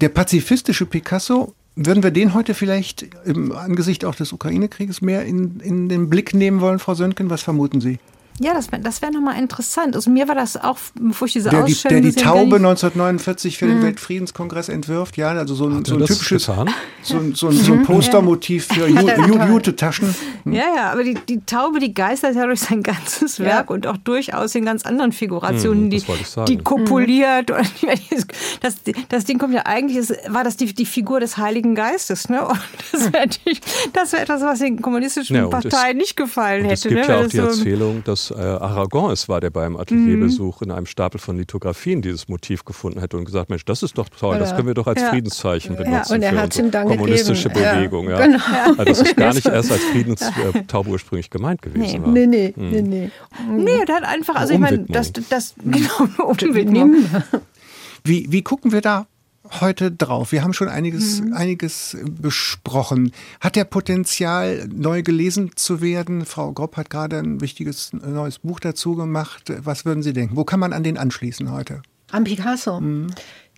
Der 0.00 0.08
pazifistische 0.08 0.86
Picasso, 0.86 1.54
würden 1.74 2.02
wir 2.02 2.10
den 2.10 2.32
heute 2.32 2.54
vielleicht 2.54 3.06
im 3.24 3.52
Angesicht 3.52 4.04
auch 4.04 4.14
des 4.14 4.32
Ukraine-Krieges 4.32 5.02
mehr 5.02 5.26
in, 5.26 5.60
in 5.60 5.88
den 5.88 6.08
Blick 6.08 6.32
nehmen 6.32 6.60
wollen, 6.60 6.78
Frau 6.78 6.94
Sönken? 6.94 7.28
Was 7.28 7.42
vermuten 7.42 7.80
Sie? 7.80 7.98
Ja, 8.38 8.52
das 8.52 8.70
wäre 8.70 8.82
das 8.82 9.00
wär 9.02 9.10
nochmal 9.10 9.40
interessant. 9.40 9.96
Also 9.96 10.10
mir 10.10 10.28
war 10.28 10.34
das 10.34 10.56
auch, 10.56 10.78
bevor 10.94 11.26
ich 11.26 11.32
diese 11.32 11.50
der, 11.50 11.64
Ausstellung 11.64 12.02
Der 12.02 12.10
die 12.12 12.16
Taube 12.16 12.56
1949 12.56 13.58
für 13.58 13.66
den 13.66 13.78
mhm. 13.78 13.84
Weltfriedenskongress 13.84 14.68
entwirft, 14.68 15.16
ja, 15.16 15.28
also 15.30 15.54
so 15.54 15.66
ein, 15.66 15.84
so 15.84 15.94
ein 15.94 16.04
typisches, 16.04 16.44
so 16.44 16.52
ein, 16.52 17.34
so 17.34 17.48
ein, 17.48 17.52
so 17.52 17.72
ein 17.72 17.82
Postermotiv 17.82 18.66
für 18.66 18.86
Jute-Taschen. 19.48 20.14
Hm. 20.44 20.52
Ja, 20.52 20.64
ja, 20.74 20.92
aber 20.92 21.04
die, 21.04 21.14
die 21.28 21.40
Taube, 21.46 21.80
die 21.80 21.94
geistert 21.94 22.36
ja 22.36 22.46
durch 22.46 22.60
sein 22.60 22.82
ganzes 22.82 23.40
Werk 23.40 23.70
ja. 23.70 23.74
und 23.74 23.86
auch 23.86 23.96
durchaus 23.96 24.54
in 24.54 24.64
ganz 24.64 24.84
anderen 24.84 25.12
Figurationen, 25.12 25.84
mhm, 25.84 25.90
die, 25.90 26.02
die 26.48 26.58
kopuliert. 26.58 27.50
Mhm. 27.50 27.88
Das, 28.60 28.76
das 29.08 29.24
Ding 29.24 29.38
kommt 29.38 29.54
ja 29.54 29.62
eigentlich, 29.64 29.96
ist, 29.96 30.14
war 30.28 30.44
das 30.44 30.56
die, 30.56 30.74
die 30.74 30.86
Figur 30.86 31.20
des 31.20 31.36
Heiligen 31.38 31.74
Geistes. 31.74 32.28
Ne? 32.28 32.46
Und 32.46 32.60
das 32.92 33.12
wäre 33.12 33.28
wär 34.12 34.22
etwas, 34.22 34.42
was 34.42 34.58
den 34.58 34.80
kommunistischen 34.82 35.36
ja, 35.36 35.46
Parteien 35.46 35.96
nicht 35.96 36.16
gefallen 36.16 36.64
hätte. 36.64 36.74
Es 36.74 36.82
gibt 36.82 36.94
ne? 36.94 37.08
ja 37.08 37.20
auch 37.20 37.28
die 37.28 37.38
Erzählung, 37.38 38.02
dass 38.04 38.25
äh, 38.30 38.34
Aragon 38.34 39.10
es 39.10 39.28
war, 39.28 39.40
der 39.40 39.50
beim 39.50 39.76
Atelierbesuch 39.76 40.60
mhm. 40.60 40.66
in 40.66 40.70
einem 40.72 40.86
Stapel 40.86 41.20
von 41.20 41.36
Lithografien 41.36 42.02
dieses 42.02 42.28
Motiv 42.28 42.64
gefunden 42.64 43.00
hätte 43.00 43.16
und 43.16 43.24
gesagt, 43.24 43.50
Mensch, 43.50 43.64
das 43.64 43.82
ist 43.82 43.98
doch 43.98 44.08
toll, 44.08 44.38
das 44.38 44.54
können 44.54 44.66
wir 44.66 44.74
doch 44.74 44.86
als 44.86 45.00
ja. 45.00 45.10
Friedenszeichen 45.10 45.76
benutzen 45.76 46.22
ja, 46.22 46.30
und 46.30 46.36
er 46.36 46.50
für 46.50 46.62
unsere 46.62 46.84
kommunistische 46.84 47.48
gegeben. 47.48 47.74
Bewegung. 47.74 48.10
Ja. 48.10 48.26
Genau. 48.26 48.38
Also 48.76 48.84
das 48.84 49.00
ist 49.02 49.16
gar 49.16 49.34
nicht 49.34 49.46
erst 49.46 49.72
als 49.72 49.84
Friedenstaube 49.84 50.90
ursprünglich 50.90 51.30
gemeint 51.30 51.62
gewesen. 51.62 51.80
Nee, 51.80 52.00
war. 52.00 52.08
nee, 52.08 52.26
nee, 52.26 52.54
hm. 52.56 52.70
nee, 52.70 52.82
nee. 52.82 53.10
Nee, 53.50 53.84
der 53.84 53.96
hat 53.96 54.04
einfach, 54.04 54.36
also 54.36 54.54
ich 54.54 54.60
meine, 54.60 54.84
das, 54.88 55.12
das, 55.12 55.54
genau, 55.64 56.26
Umwidmung. 56.26 56.96
Wie, 58.04 58.26
wie 58.30 58.42
gucken 58.42 58.70
wir 58.70 58.82
da 58.82 59.06
heute 59.60 59.90
drauf? 59.90 60.32
Wir 60.32 60.42
haben 60.42 60.52
schon 60.52 60.68
einiges, 60.68 61.20
mhm. 61.20 61.32
einiges 61.32 61.96
besprochen. 62.08 63.12
Hat 63.40 63.56
der 63.56 63.64
Potenzial, 63.64 64.68
neu 64.72 65.02
gelesen 65.02 65.52
zu 65.56 65.80
werden? 65.80 66.24
Frau 66.24 66.52
Grob 66.52 66.76
hat 66.76 66.90
gerade 66.90 67.18
ein 67.18 67.40
wichtiges 67.40 67.92
neues 67.92 68.38
Buch 68.40 68.60
dazu 68.60 68.94
gemacht. 68.94 69.52
Was 69.58 69.84
würden 69.84 70.02
Sie 70.02 70.12
denken? 70.12 70.36
Wo 70.36 70.44
kann 70.44 70.60
man 70.60 70.72
an 70.72 70.82
den 70.82 70.98
anschließen 70.98 71.50
heute? 71.50 71.82
Am 72.10 72.24
Picasso. 72.24 72.80
Mhm. 72.80 73.08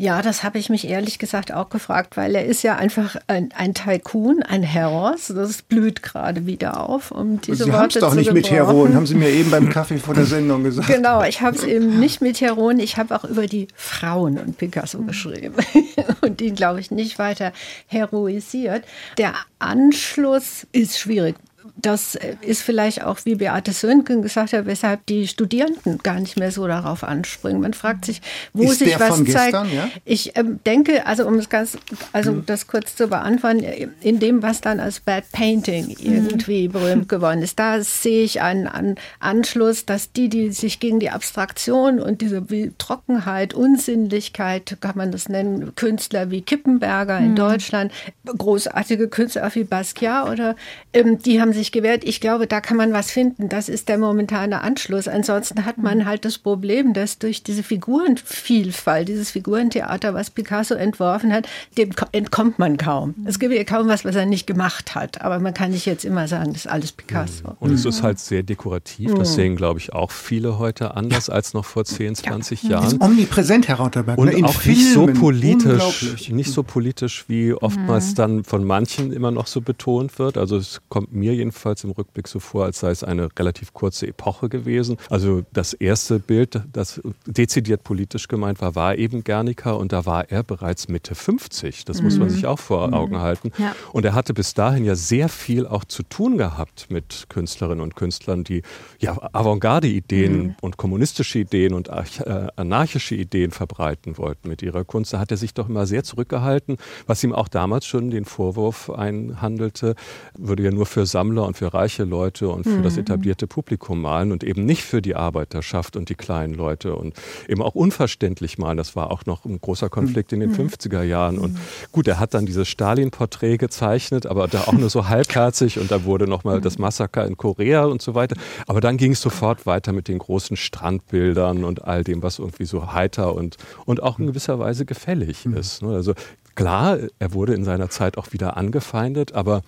Ja, 0.00 0.22
das 0.22 0.44
habe 0.44 0.60
ich 0.60 0.70
mich 0.70 0.86
ehrlich 0.86 1.18
gesagt 1.18 1.52
auch 1.52 1.70
gefragt, 1.70 2.16
weil 2.16 2.36
er 2.36 2.44
ist 2.44 2.62
ja 2.62 2.76
einfach 2.76 3.16
ein, 3.26 3.48
ein 3.56 3.74
Tycoon, 3.74 4.44
ein 4.44 4.62
Heros. 4.62 5.26
Das 5.34 5.62
blüht 5.62 6.04
gerade 6.04 6.46
wieder 6.46 6.88
auf. 6.88 7.10
Um 7.10 7.40
diese 7.40 7.64
Sie 7.64 7.72
haben 7.72 7.88
es 7.88 7.94
doch 7.94 8.14
nicht 8.14 8.32
mit 8.32 8.48
Heroen, 8.48 8.94
haben 8.94 9.08
Sie 9.08 9.16
mir 9.16 9.28
eben 9.28 9.50
beim 9.50 9.68
Kaffee 9.70 9.98
vor 9.98 10.14
der 10.14 10.24
Sendung 10.24 10.62
gesagt. 10.62 10.86
Genau, 10.86 11.24
ich 11.24 11.40
habe 11.40 11.56
es 11.56 11.64
eben 11.64 11.98
nicht 11.98 12.20
mit 12.20 12.40
Heroen. 12.40 12.78
Ich 12.78 12.96
habe 12.96 13.16
auch 13.16 13.24
über 13.24 13.48
die 13.48 13.66
Frauen 13.74 14.38
und 14.38 14.56
Picasso 14.56 15.00
geschrieben 15.00 15.56
und 16.20 16.40
ihn, 16.40 16.54
glaube 16.54 16.78
ich, 16.78 16.92
nicht 16.92 17.18
weiter 17.18 17.52
heroisiert. 17.88 18.84
Der 19.18 19.34
Anschluss 19.58 20.64
ist 20.70 20.96
schwierig 20.96 21.34
das 21.76 22.16
ist 22.42 22.62
vielleicht 22.62 23.04
auch, 23.04 23.18
wie 23.24 23.36
Beate 23.36 23.72
Sönken 23.72 24.22
gesagt 24.22 24.52
hat, 24.52 24.66
weshalb 24.66 25.06
die 25.06 25.28
Studierenden 25.28 25.98
gar 25.98 26.18
nicht 26.20 26.38
mehr 26.38 26.50
so 26.50 26.66
darauf 26.66 27.04
anspringen. 27.04 27.60
Man 27.60 27.74
fragt 27.74 28.04
sich, 28.04 28.20
wo 28.52 28.64
ist 28.64 28.78
sich 28.80 28.98
was 28.98 29.16
zeigt. 29.16 29.26
Gestern, 29.26 29.72
ja? 29.72 29.88
Ich 30.04 30.36
ähm, 30.36 30.60
denke, 30.66 31.06
also 31.06 31.26
um 31.26 31.34
es 31.34 31.48
ganz, 31.48 31.78
also 32.12 32.32
mhm. 32.32 32.46
das 32.46 32.66
kurz 32.66 32.96
zu 32.96 33.08
beantworten, 33.08 33.64
in 34.00 34.18
dem, 34.18 34.42
was 34.42 34.60
dann 34.60 34.80
als 34.80 35.00
Bad 35.00 35.30
Painting 35.32 35.96
irgendwie 35.98 36.68
mhm. 36.68 36.72
berühmt 36.72 37.08
geworden 37.08 37.42
ist, 37.42 37.58
da 37.58 37.80
sehe 37.82 38.24
ich 38.24 38.40
einen 38.40 38.66
An 38.66 38.96
Anschluss, 39.20 39.84
dass 39.84 40.12
die, 40.12 40.28
die 40.28 40.50
sich 40.50 40.80
gegen 40.80 41.00
die 41.00 41.10
Abstraktion 41.10 42.00
und 42.00 42.20
diese 42.20 42.44
Trockenheit, 42.78 43.54
Unsinnlichkeit, 43.54 44.78
kann 44.80 44.96
man 44.96 45.12
das 45.12 45.28
nennen, 45.28 45.74
Künstler 45.76 46.30
wie 46.30 46.40
Kippenberger 46.40 47.18
in 47.18 47.30
mhm. 47.30 47.36
Deutschland, 47.36 47.92
großartige 48.26 49.08
Künstler 49.08 49.50
wie 49.54 49.64
Basquiat 49.64 50.28
oder 50.28 50.56
ähm, 50.92 51.18
die 51.18 51.40
haben 51.40 51.52
sich 51.52 51.57
sich 51.58 51.72
gewährt. 51.72 52.04
Ich 52.04 52.20
glaube, 52.20 52.46
da 52.46 52.60
kann 52.60 52.76
man 52.76 52.92
was 52.92 53.10
finden. 53.10 53.48
Das 53.48 53.68
ist 53.68 53.88
der 53.88 53.98
momentane 53.98 54.62
Anschluss. 54.62 55.08
Ansonsten 55.08 55.64
hat 55.64 55.78
man 55.78 56.06
halt 56.06 56.24
das 56.24 56.38
Problem, 56.38 56.94
dass 56.94 57.18
durch 57.18 57.42
diese 57.42 57.62
Figurenvielfalt, 57.62 59.08
dieses 59.08 59.30
Figurentheater, 59.30 60.14
was 60.14 60.30
Picasso 60.30 60.74
entworfen 60.74 61.32
hat, 61.32 61.48
dem 61.76 61.90
entkommt 62.12 62.58
man 62.58 62.76
kaum. 62.76 63.14
Es 63.24 63.38
gibt 63.38 63.52
ja 63.52 63.64
kaum 63.64 63.88
was, 63.88 64.04
was 64.04 64.16
er 64.16 64.26
nicht 64.26 64.46
gemacht 64.46 64.94
hat. 64.94 65.20
Aber 65.20 65.38
man 65.38 65.52
kann 65.54 65.72
nicht 65.72 65.86
jetzt 65.86 66.04
immer 66.04 66.28
sagen, 66.28 66.52
das 66.52 66.64
ist 66.64 66.70
alles 66.70 66.92
Picasso. 66.92 67.56
Und 67.60 67.72
es 67.72 67.84
ist 67.84 68.02
halt 68.02 68.18
sehr 68.18 68.42
dekorativ. 68.42 69.14
Das 69.14 69.34
sehen, 69.34 69.56
glaube 69.56 69.78
ich, 69.80 69.92
auch 69.92 70.10
viele 70.10 70.58
heute 70.58 70.96
anders 70.96 71.28
als 71.28 71.54
noch 71.54 71.64
vor 71.64 71.84
10, 71.84 72.14
20 72.14 72.62
ja. 72.62 72.70
Jahren. 72.70 72.84
Das 72.84 72.92
ist 72.94 73.00
omnipräsent, 73.00 73.68
Herr 73.68 73.76
Rauterberg. 73.76 74.18
Und 74.18 74.32
ne? 74.32 74.44
auch 74.44 74.52
Filmen. 74.52 74.78
nicht 74.78 74.92
so 74.92 75.06
politisch, 75.06 76.30
nicht 76.30 76.52
so 76.52 76.62
politisch, 76.62 77.24
wie 77.28 77.52
oftmals 77.54 78.10
mhm. 78.10 78.14
dann 78.14 78.44
von 78.44 78.64
manchen 78.64 79.12
immer 79.12 79.30
noch 79.30 79.46
so 79.46 79.60
betont 79.60 80.18
wird. 80.18 80.36
Also 80.38 80.56
es 80.56 80.80
kommt 80.88 81.12
mir 81.12 81.34
jedenfalls 81.38 81.84
im 81.84 81.90
Rückblick 81.90 82.28
so 82.28 82.40
vor, 82.40 82.64
als 82.64 82.80
sei 82.80 82.90
es 82.90 83.02
eine 83.02 83.28
relativ 83.38 83.72
kurze 83.72 84.06
Epoche 84.06 84.48
gewesen. 84.48 84.96
Also 85.08 85.42
das 85.52 85.72
erste 85.72 86.18
Bild, 86.18 86.62
das 86.72 87.00
dezidiert 87.26 87.84
politisch 87.84 88.28
gemeint 88.28 88.60
war, 88.60 88.74
war 88.74 88.96
eben 88.96 89.24
Guernica 89.24 89.72
und 89.72 89.92
da 89.92 90.04
war 90.04 90.30
er 90.30 90.42
bereits 90.42 90.88
Mitte 90.88 91.14
50. 91.14 91.84
Das 91.84 91.98
mhm. 91.98 92.04
muss 92.04 92.18
man 92.18 92.28
mhm. 92.28 92.32
sich 92.32 92.46
auch 92.46 92.58
vor 92.58 92.88
mhm. 92.88 92.94
Augen 92.94 93.18
halten. 93.18 93.52
Ja. 93.58 93.74
Und 93.92 94.04
er 94.04 94.14
hatte 94.14 94.34
bis 94.34 94.54
dahin 94.54 94.84
ja 94.84 94.94
sehr 94.94 95.28
viel 95.28 95.66
auch 95.66 95.84
zu 95.84 96.02
tun 96.02 96.36
gehabt 96.36 96.86
mit 96.90 97.26
Künstlerinnen 97.28 97.82
und 97.82 97.96
Künstlern, 97.96 98.44
die 98.44 98.62
ja 98.98 99.16
Avantgarde-Ideen 99.32 100.38
mhm. 100.38 100.54
und 100.60 100.76
kommunistische 100.76 101.38
Ideen 101.38 101.74
und 101.74 101.88
äh, 101.88 102.48
anarchische 102.56 103.14
Ideen 103.14 103.50
verbreiten 103.50 104.18
wollten 104.18 104.48
mit 104.48 104.62
ihrer 104.62 104.84
Kunst. 104.84 105.12
Da 105.12 105.18
hat 105.18 105.30
er 105.30 105.36
sich 105.36 105.54
doch 105.54 105.68
immer 105.68 105.86
sehr 105.86 106.04
zurückgehalten, 106.04 106.76
was 107.06 107.22
ihm 107.22 107.32
auch 107.32 107.48
damals 107.48 107.86
schon 107.86 108.10
den 108.10 108.24
Vorwurf 108.24 108.90
einhandelte, 108.90 109.94
würde 110.36 110.64
ja 110.64 110.70
nur 110.70 110.86
für 110.86 111.06
Sammler 111.06 111.27
und 111.36 111.56
für 111.56 111.74
reiche 111.74 112.04
Leute 112.04 112.48
und 112.48 112.64
für 112.64 112.78
mhm. 112.78 112.82
das 112.82 112.96
etablierte 112.96 113.46
Publikum 113.46 114.00
malen 114.00 114.32
und 114.32 114.44
eben 114.44 114.64
nicht 114.64 114.82
für 114.82 115.02
die 115.02 115.14
Arbeiterschaft 115.14 115.96
und 115.96 116.08
die 116.08 116.14
kleinen 116.14 116.54
Leute 116.54 116.94
und 116.94 117.14
eben 117.48 117.62
auch 117.62 117.74
unverständlich 117.74 118.58
malen. 118.58 118.76
Das 118.76 118.96
war 118.96 119.10
auch 119.10 119.26
noch 119.26 119.44
ein 119.44 119.60
großer 119.60 119.88
Konflikt 119.90 120.32
in 120.32 120.40
den 120.40 120.50
mhm. 120.50 120.68
50er 120.68 121.02
Jahren. 121.02 121.38
Und 121.38 121.58
gut, 121.92 122.08
er 122.08 122.18
hat 122.18 122.34
dann 122.34 122.46
dieses 122.46 122.68
Stalin-Porträt 122.68 123.58
gezeichnet, 123.58 124.26
aber 124.26 124.48
da 124.48 124.62
auch 124.62 124.72
nur 124.72 124.90
so 124.90 125.08
halbherzig 125.08 125.78
und 125.78 125.90
da 125.90 126.04
wurde 126.04 126.26
nochmal 126.26 126.60
das 126.60 126.78
Massaker 126.78 127.26
in 127.26 127.36
Korea 127.36 127.84
und 127.84 128.00
so 128.00 128.14
weiter. 128.14 128.36
Aber 128.66 128.80
dann 128.80 128.96
ging 128.96 129.12
es 129.12 129.20
sofort 129.20 129.66
weiter 129.66 129.92
mit 129.92 130.08
den 130.08 130.18
großen 130.18 130.56
Strandbildern 130.56 131.64
und 131.64 131.84
all 131.84 132.04
dem, 132.04 132.22
was 132.22 132.38
irgendwie 132.38 132.64
so 132.64 132.92
heiter 132.92 133.34
und, 133.34 133.56
und 133.84 134.02
auch 134.02 134.18
in 134.18 134.26
gewisser 134.26 134.58
Weise 134.58 134.84
gefällig 134.84 135.44
mhm. 135.44 135.56
ist. 135.56 135.82
Ne? 135.82 135.94
Also 135.94 136.14
klar, 136.54 136.98
er 137.18 137.32
wurde 137.32 137.54
in 137.54 137.64
seiner 137.64 137.88
Zeit 137.88 138.18
auch 138.18 138.32
wieder 138.32 138.56
angefeindet, 138.56 139.32
aber 139.32 139.62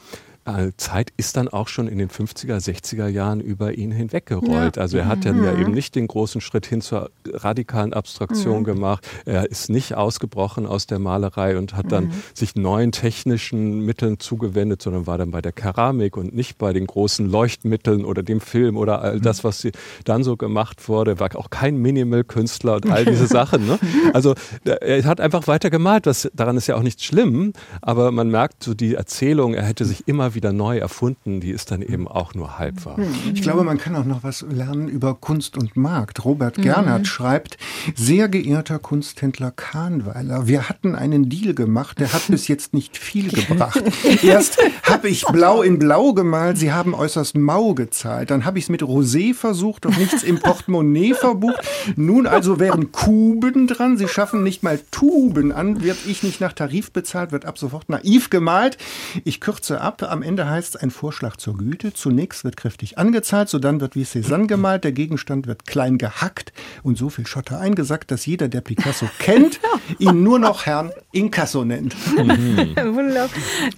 Zeit 0.76 1.12
ist 1.16 1.36
dann 1.36 1.48
auch 1.48 1.68
schon 1.68 1.86
in 1.86 1.98
den 1.98 2.08
50er, 2.08 2.56
60er 2.56 3.08
Jahren 3.08 3.40
über 3.40 3.74
ihn 3.74 3.92
hinweggerollt. 3.92 4.76
Ja. 4.76 4.82
Also 4.82 4.96
er 4.98 5.06
hat 5.06 5.24
mhm. 5.24 5.44
ja 5.44 5.56
eben 5.56 5.72
nicht 5.72 5.94
den 5.94 6.06
großen 6.06 6.40
Schritt 6.40 6.66
hin 6.66 6.80
zur 6.80 7.10
radikalen 7.26 7.92
Abstraktion 7.92 8.60
mhm. 8.60 8.64
gemacht. 8.64 9.06
Er 9.26 9.50
ist 9.50 9.68
nicht 9.68 9.94
ausgebrochen 9.94 10.66
aus 10.66 10.86
der 10.86 10.98
Malerei 10.98 11.58
und 11.58 11.76
hat 11.76 11.92
dann 11.92 12.06
mhm. 12.06 12.12
sich 12.34 12.56
neuen 12.56 12.90
technischen 12.90 13.80
Mitteln 13.80 14.18
zugewendet, 14.18 14.82
sondern 14.82 15.06
war 15.06 15.18
dann 15.18 15.30
bei 15.30 15.42
der 15.42 15.52
Keramik 15.52 16.16
und 16.16 16.34
nicht 16.34 16.56
bei 16.58 16.72
den 16.72 16.86
großen 16.86 17.28
Leuchtmitteln 17.28 18.04
oder 18.04 18.22
dem 18.22 18.40
Film 18.40 18.76
oder 18.76 19.02
all 19.02 19.20
das, 19.20 19.42
mhm. 19.42 19.48
was 19.48 19.68
dann 20.04 20.24
so 20.24 20.36
gemacht 20.36 20.88
wurde. 20.88 21.12
Er 21.12 21.20
war 21.20 21.36
auch 21.36 21.50
kein 21.50 21.76
Minimal-Künstler 21.76 22.76
und 22.76 22.90
all 22.90 23.04
diese 23.04 23.26
Sachen. 23.28 23.66
Ne? 23.66 23.78
Also 24.14 24.34
er 24.64 25.04
hat 25.04 25.20
einfach 25.20 25.46
weiter 25.46 25.70
gemalt. 25.70 26.06
Das, 26.06 26.30
daran 26.34 26.56
ist 26.56 26.66
ja 26.66 26.76
auch 26.76 26.82
nichts 26.82 27.04
schlimm, 27.04 27.52
aber 27.82 28.10
man 28.10 28.30
merkt 28.30 28.64
so 28.64 28.74
die 28.74 28.94
Erzählung, 28.94 29.54
er 29.54 29.64
hätte 29.64 29.84
sich 29.84 30.08
immer 30.08 30.29
wieder 30.34 30.52
neu 30.52 30.78
erfunden, 30.78 31.40
die 31.40 31.50
ist 31.50 31.70
dann 31.70 31.82
eben 31.82 32.08
auch 32.08 32.34
nur 32.34 32.58
halb 32.58 32.84
wahr. 32.84 32.96
Hm. 32.96 33.06
Ich 33.34 33.42
glaube, 33.42 33.64
man 33.64 33.78
kann 33.78 33.96
auch 33.96 34.04
noch 34.04 34.22
was 34.22 34.42
lernen 34.42 34.88
über 34.88 35.14
Kunst 35.14 35.56
und 35.56 35.76
Markt. 35.76 36.24
Robert 36.24 36.58
mhm. 36.58 36.62
Gernert 36.62 37.00
mhm. 37.00 37.04
schreibt, 37.06 37.58
sehr 37.94 38.28
geehrter 38.28 38.78
Kunsthändler 38.78 39.50
Kahnweiler, 39.50 40.46
wir 40.46 40.68
hatten 40.68 40.94
einen 40.94 41.28
Deal 41.28 41.54
gemacht, 41.54 42.00
der 42.00 42.12
hat 42.12 42.28
bis 42.28 42.48
jetzt 42.48 42.74
nicht 42.74 42.96
viel 42.96 43.28
gebracht. 43.30 43.82
Erst 44.22 44.58
habe 44.82 45.08
ich 45.08 45.24
blau 45.26 45.62
in 45.62 45.78
blau 45.78 46.12
gemalt, 46.12 46.58
sie 46.58 46.72
haben 46.72 46.94
äußerst 46.94 47.36
mau 47.36 47.74
gezahlt. 47.74 48.30
Dann 48.30 48.44
habe 48.44 48.58
ich 48.58 48.64
es 48.64 48.68
mit 48.70 48.82
Rosé 48.82 49.34
versucht 49.34 49.86
und 49.86 49.98
nichts 49.98 50.22
im 50.22 50.38
Portemonnaie 50.40 51.14
verbucht. 51.14 51.60
Nun 51.96 52.26
also 52.26 52.58
wären 52.58 52.92
Kuben 52.92 53.66
dran, 53.66 53.96
sie 53.96 54.08
schaffen 54.08 54.42
nicht 54.42 54.62
mal 54.62 54.80
Tuben 54.90 55.52
an, 55.52 55.82
wird 55.82 55.98
ich 56.06 56.22
nicht 56.22 56.40
nach 56.40 56.52
Tarif 56.52 56.92
bezahlt, 56.92 57.32
wird 57.32 57.44
ab 57.44 57.58
sofort 57.58 57.88
naiv 57.88 58.30
gemalt. 58.30 58.78
Ich 59.24 59.40
kürze 59.40 59.80
ab, 59.80 60.02
am 60.02 60.19
Ende 60.22 60.48
heißt 60.48 60.74
es 60.74 60.80
ein 60.80 60.90
Vorschlag 60.90 61.36
zur 61.36 61.56
Güte. 61.56 61.92
Zunächst 61.92 62.44
wird 62.44 62.56
kräftig 62.56 62.98
angezahlt, 62.98 63.48
sodann 63.48 63.80
wird 63.80 63.94
wie 63.94 64.04
Cézanne 64.04 64.46
gemalt, 64.46 64.84
der 64.84 64.92
Gegenstand 64.92 65.46
wird 65.46 65.66
klein 65.66 65.98
gehackt 65.98 66.52
und 66.82 66.98
so 66.98 67.08
viel 67.08 67.26
Schotter 67.26 67.60
eingesackt, 67.60 68.10
dass 68.10 68.26
jeder, 68.26 68.48
der 68.48 68.60
Picasso 68.60 69.06
kennt, 69.18 69.60
ihn 69.98 70.22
nur 70.22 70.38
noch 70.38 70.66
Herrn 70.66 70.92
Inkasso 71.12 71.64
nennt. 71.64 71.94
Wunderbar. 72.16 73.28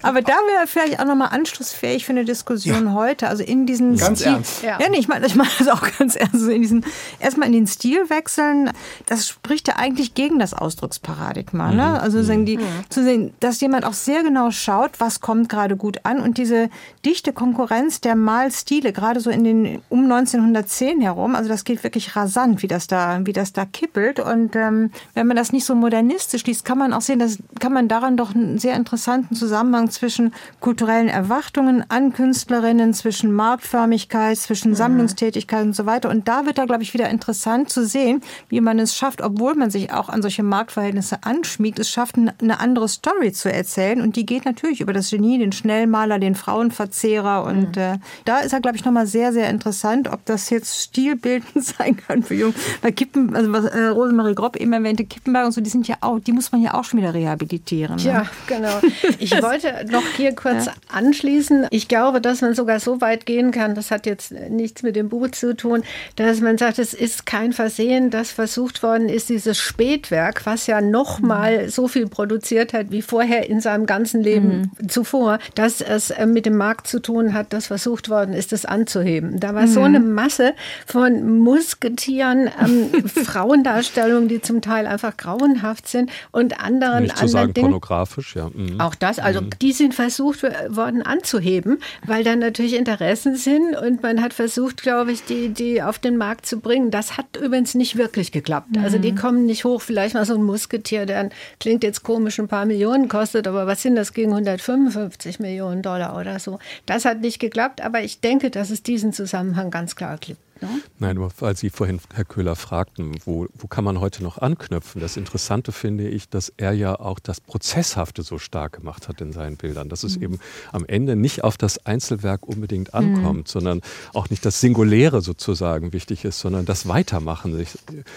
Aber 0.03 0.23
da 0.23 0.33
wäre 0.33 0.67
vielleicht 0.67 1.01
auch 1.01 1.05
nochmal 1.05 1.29
anschlussfähig 1.31 2.05
für 2.05 2.13
eine 2.13 2.25
Diskussion 2.25 2.87
ja. 2.87 2.95
heute. 2.95 3.29
Also 3.29 3.43
in 3.43 3.67
diesen 3.67 3.97
ganz 3.97 4.21
Stil, 4.21 4.33
ernst. 4.33 4.63
Ja, 4.63 4.79
nee, 4.79 4.99
ich 4.99 5.09
meine 5.09 5.27
ich 5.27 5.35
mein 5.35 5.49
das 5.59 5.69
auch 5.69 5.83
ganz 5.99 6.17
ernst. 6.17 6.35
Also 6.35 6.51
in 6.51 6.63
diesen, 6.63 6.85
erstmal 7.21 7.49
in 7.49 7.55
den 7.55 7.67
Stil 7.67 8.09
wechseln, 8.11 8.71
das 9.07 9.29
spricht 9.29 9.69
ja 9.69 9.77
eigentlich 9.77 10.15
gegen 10.15 10.39
das 10.39 10.55
Ausdrucksparadigma. 10.55 11.73
Ne? 11.73 11.75
Mhm. 11.75 11.81
Also 11.83 12.23
sagen 12.23 12.47
die, 12.47 12.59
mhm. 12.59 12.63
zu 12.89 13.03
sehen, 13.03 13.33
dass 13.41 13.61
jemand 13.61 13.85
auch 13.85 13.93
sehr 13.93 14.23
genau 14.23 14.51
schaut, 14.51 14.93
was 14.99 15.21
kommt 15.21 15.49
gerade 15.49 15.77
gut 15.77 16.01
an 16.05 16.21
und 16.21 16.32
diese 16.39 16.71
dichte 17.05 17.33
Konkurrenz 17.33 18.01
der 18.01 18.17
Malstile, 18.17 18.93
gerade 18.93 19.21
so 19.21 19.31
in 19.31 19.45
den 19.45 19.83
um 19.89 20.05
1910 20.05 21.01
herum, 21.01 21.35
also 21.35 21.49
das 21.49 21.65
geht 21.65 21.83
wirklich 21.85 22.17
rasant, 22.17 22.63
wie 22.63 22.69
das 22.69 22.87
da, 22.87 23.21
wie 23.25 23.33
das 23.33 23.53
da 23.53 23.65
kippelt. 23.65 24.21
Und 24.21 24.57
ähm, 24.57 24.91
wenn 25.15 25.27
man 25.27 25.37
das 25.37 25.53
nicht 25.53 25.65
so 25.65 25.75
modernistisch 25.75 26.45
liest, 26.45 26.65
kann 26.65 26.79
man 26.79 26.93
auch 26.93 27.01
sehen, 27.01 27.19
dass 27.19 27.39
kann 27.61 27.73
man 27.73 27.89
daran 27.89 28.17
doch 28.17 28.35
einen 28.35 28.59
sehr 28.59 28.75
interessanten 28.75 29.35
Zusammenhang 29.35 29.91
zwischen 29.91 30.33
kulturellen 30.61 31.09
Erwartungen 31.09 31.85
an 31.89 32.13
Künstlerinnen, 32.13 32.95
zwischen 32.95 33.33
Marktförmigkeit, 33.33 34.37
zwischen 34.39 34.71
mhm. 34.71 34.77
Sammlungstätigkeit 34.77 35.65
und 35.65 35.77
so 35.77 35.87
weiter. 35.87 36.11
Und 36.11 36.29
da 36.29 36.47
wird 36.47 36.59
da, 36.59 36.65
glaube 36.65 36.83
ich, 36.83 36.95
wieder 36.95 37.09
interessant 37.09 37.71
zu 37.71 37.87
sehen, 37.87 38.21
wie 38.49 38.61
man 38.61 38.79
es 38.79 38.97
schafft, 38.97 39.23
obwohl 39.23 39.55
man 39.55 39.71
sich 39.71 39.93
auch 39.93 40.09
an 40.09 40.23
solche 40.23 40.43
Marktverhältnisse 40.43 41.19
anschmiegt, 41.23 41.79
es 41.79 41.91
schafft, 41.91 42.17
eine 42.17 42.61
andere 42.61 42.89
Story 42.89 43.33
zu 43.33 43.53
erzählen. 43.53 44.01
Und 44.01 44.17
die 44.17 44.27
geht 44.27 44.45
natürlich 44.45 44.81
über 44.81 44.93
das 44.93 45.11
Genie, 45.11 45.39
den 45.39 45.53
Schnellmaler, 45.53 46.19
den 46.23 46.35
Frauenverzehrer. 46.35 47.45
Und 47.45 47.77
mhm. 47.77 47.83
äh, 47.83 47.99
da 48.25 48.39
ist 48.39 48.53
er, 48.53 48.61
glaube 48.61 48.77
ich, 48.77 48.85
nochmal 48.85 49.07
sehr, 49.07 49.33
sehr 49.33 49.51
interessant, 49.51 50.09
ob 50.11 50.25
das 50.25 50.51
jetzt 50.51 50.83
stilbildend 50.83 51.53
sein 51.65 51.97
kann 51.97 52.23
für 52.23 52.35
Jungen. 52.35 52.55
Bei 52.81 52.91
Kippen, 52.91 53.35
also 53.35 53.53
was 53.53 53.67
äh, 53.67 53.87
Rosemarie 53.87 54.35
Grob 54.35 54.57
eben 54.57 54.73
erwähnte, 54.73 55.05
Kippenberg 55.05 55.47
und 55.47 55.53
so, 55.53 55.61
die 55.61 55.71
sind 55.71 55.89
ja 55.89 55.97
auch, 56.01 56.19
die 56.21 56.33
muss 56.33 56.53
man 56.53 56.63
ja 56.63 56.75
auch 56.75 56.85
schon 56.85 57.01
wieder 57.01 57.15
rehabilitieren. 57.15 57.97
Ne? 57.97 58.03
Ja, 58.03 58.27
genau. 58.47 58.81
Ich 59.19 59.31
wollte 59.43 59.87
noch 59.91 60.05
hier 60.17 60.35
kurz 60.35 60.67
ja. 60.67 60.73
anschließen. 60.91 61.67
Ich 61.71 61.89
glaube, 61.89 62.21
dass 62.21 62.41
man 62.41 62.55
sogar 62.55 62.81
so 62.81 63.01
weit 63.01 63.27
gehen 63.27 63.51
kann, 63.51 63.75
das 63.75 63.91
hat 63.91 64.07
jetzt 64.07 64.33
nichts 64.33 64.83
mit 64.83 64.97
dem 64.97 65.09
Buch 65.09 65.31
zu 65.33 65.57
tun, 65.57 65.83
dass 66.17 66.41
man 66.41 66.59
sagt, 66.59 66.79
es 66.79 66.95
ist 66.95 67.27
kein 67.27 67.53
Versehen, 67.53 68.11
dass 68.11 68.31
versucht 68.31 68.83
worden 68.83 69.09
ist, 69.09 69.29
dieses 69.29 69.59
Spätwerk, 69.59 70.47
was 70.47 70.67
ja 70.67 70.81
nochmal 70.81 71.65
mhm. 71.65 71.69
so 71.69 71.89
viel 71.89 72.09
produziert 72.09 72.73
hat 72.73 72.91
wie 72.91 73.03
vorher 73.03 73.49
in 73.49 73.61
seinem 73.61 73.87
ganzen 73.87 74.23
Leben 74.23 74.73
mhm. 74.79 74.89
zuvor, 74.89 75.39
dass 75.55 75.81
es 75.81 76.12
äh, 76.13 76.27
mit 76.27 76.47
dem 76.47 76.57
Markt 76.57 76.87
zu 76.87 77.01
tun 77.01 77.35
hat, 77.35 77.53
das 77.53 77.67
versucht 77.67 78.09
worden 78.09 78.35
ist, 78.35 78.53
das 78.53 78.65
anzuheben. 78.65 79.41
Da 79.41 79.55
war 79.55 79.63
mhm. 79.63 79.67
so 79.73 79.81
eine 79.81 80.01
Masse 80.01 80.55
von 80.87 81.39
Musketieren, 81.39 82.51
ähm, 82.61 83.09
Frauendarstellungen, 83.25 84.29
die 84.29 84.41
zum 84.41 84.61
Teil 84.61 84.87
einfach 84.87 85.17
grauenhaft 85.17 85.89
sind 85.89 86.11
und 86.31 86.61
anderen, 86.61 87.05
Nicht 87.05 87.19
zu 87.19 87.29
sagen 87.29 87.55
Dingen. 87.55 87.67
pornografisch, 87.67 88.37
ja. 88.37 88.51
Mhm. 88.53 88.81
Auch 88.81 88.95
das, 88.95 89.19
also 89.19 89.43
mhm. 89.43 89.51
die 89.61 89.73
sind 89.73 89.95
versucht 89.95 90.43
worden 90.43 91.03
anzuheben, 91.03 91.79
weil 92.07 92.25
dann 92.25 92.39
natürlich 92.39 92.75
Interessen 92.75 93.37
sind 93.37 93.77
und 93.77 94.03
man 94.03 94.21
hat 94.23 94.35
versucht, 94.35 94.83
glaube 94.83 95.13
ich, 95.13 95.25
die, 95.25 95.49
die 95.51 95.83
auf 95.83 95.99
den 95.99 96.17
Markt 96.17 96.47
zu 96.47 96.61
bringen. 96.61 96.91
Das 96.91 97.17
hat 97.17 97.37
übrigens 97.37 97.75
nicht 97.75 97.97
wirklich 97.97 98.33
geklappt. 98.33 98.69
Also 98.83 98.99
die 98.99 99.13
mhm. 99.13 99.17
kommen 99.17 99.47
nicht 99.47 99.65
hoch, 99.65 99.81
vielleicht 99.81 100.15
mal 100.15 100.25
so 100.25 100.35
ein 100.35 100.43
Musketier, 100.43 101.07
der 101.07 101.31
klingt 101.61 101.83
jetzt 101.83 102.03
komisch, 102.03 102.39
ein 102.39 102.49
paar 102.49 102.67
Millionen 102.67 103.09
kostet, 103.09 103.47
aber 103.47 103.67
was 103.67 103.83
sind 103.83 103.97
das 103.97 104.13
gegen 104.13 104.31
155 104.31 105.41
Millionen 105.41 105.83
Dollar 105.83 106.02
oder 106.11 106.39
so? 106.39 106.59
Das 106.87 107.05
hat 107.05 107.21
nicht 107.21 107.39
geklappt, 107.39 107.81
aber 107.81 108.03
ich 108.03 108.21
denke, 108.21 108.51
dass 108.51 108.71
es 108.71 108.83
diesen 108.83 109.13
Zusammenhang 109.13 109.71
ganz 109.71 109.97
klar 109.97 110.19
gibt. 110.19 110.41
Ne? 110.63 110.69
Nein, 110.99 111.17
nur 111.17 111.31
weil 111.41 111.57
Sie 111.57 111.71
vorhin, 111.71 112.01
Herr 112.15 112.25
Köhler, 112.25 112.55
fragten, 112.55 113.17
wo, 113.25 113.47
wo 113.55 113.67
kann 113.67 113.85
man 113.85 114.01
heute 114.01 114.23
noch 114.23 114.39
anknüpfen? 114.39 115.01
Das 115.01 115.17
Interessante 115.17 115.73
finde 115.73 116.09
ich, 116.09 116.29
dass 116.29 116.53
er 116.57 116.73
ja 116.73 116.99
auch 116.99 117.19
das 117.19 117.41
Prozesshafte 117.41 118.23
so 118.23 118.39
stark 118.39 118.75
gemacht 118.75 119.09
hat 119.09 119.21
in 119.21 119.33
seinen 119.33 119.57
Bildern, 119.57 119.89
dass 119.89 120.05
es 120.05 120.17
mhm. 120.17 120.23
eben 120.23 120.41
am 120.71 120.87
Ende 120.87 121.17
nicht 121.17 121.43
auf 121.43 121.59
das 121.59 121.85
Einzelwerk 121.85 122.47
unbedingt 122.47 122.95
ankommt, 122.95 123.49
mhm. 123.49 123.51
sondern 123.51 123.81
auch 124.15 124.31
nicht 124.31 124.47
das 124.47 124.61
Singuläre 124.61 125.21
sozusagen 125.21 125.93
wichtig 125.93 126.25
ist, 126.25 126.39
sondern 126.39 126.65
das 126.65 126.87
Weitermachen, 126.87 127.67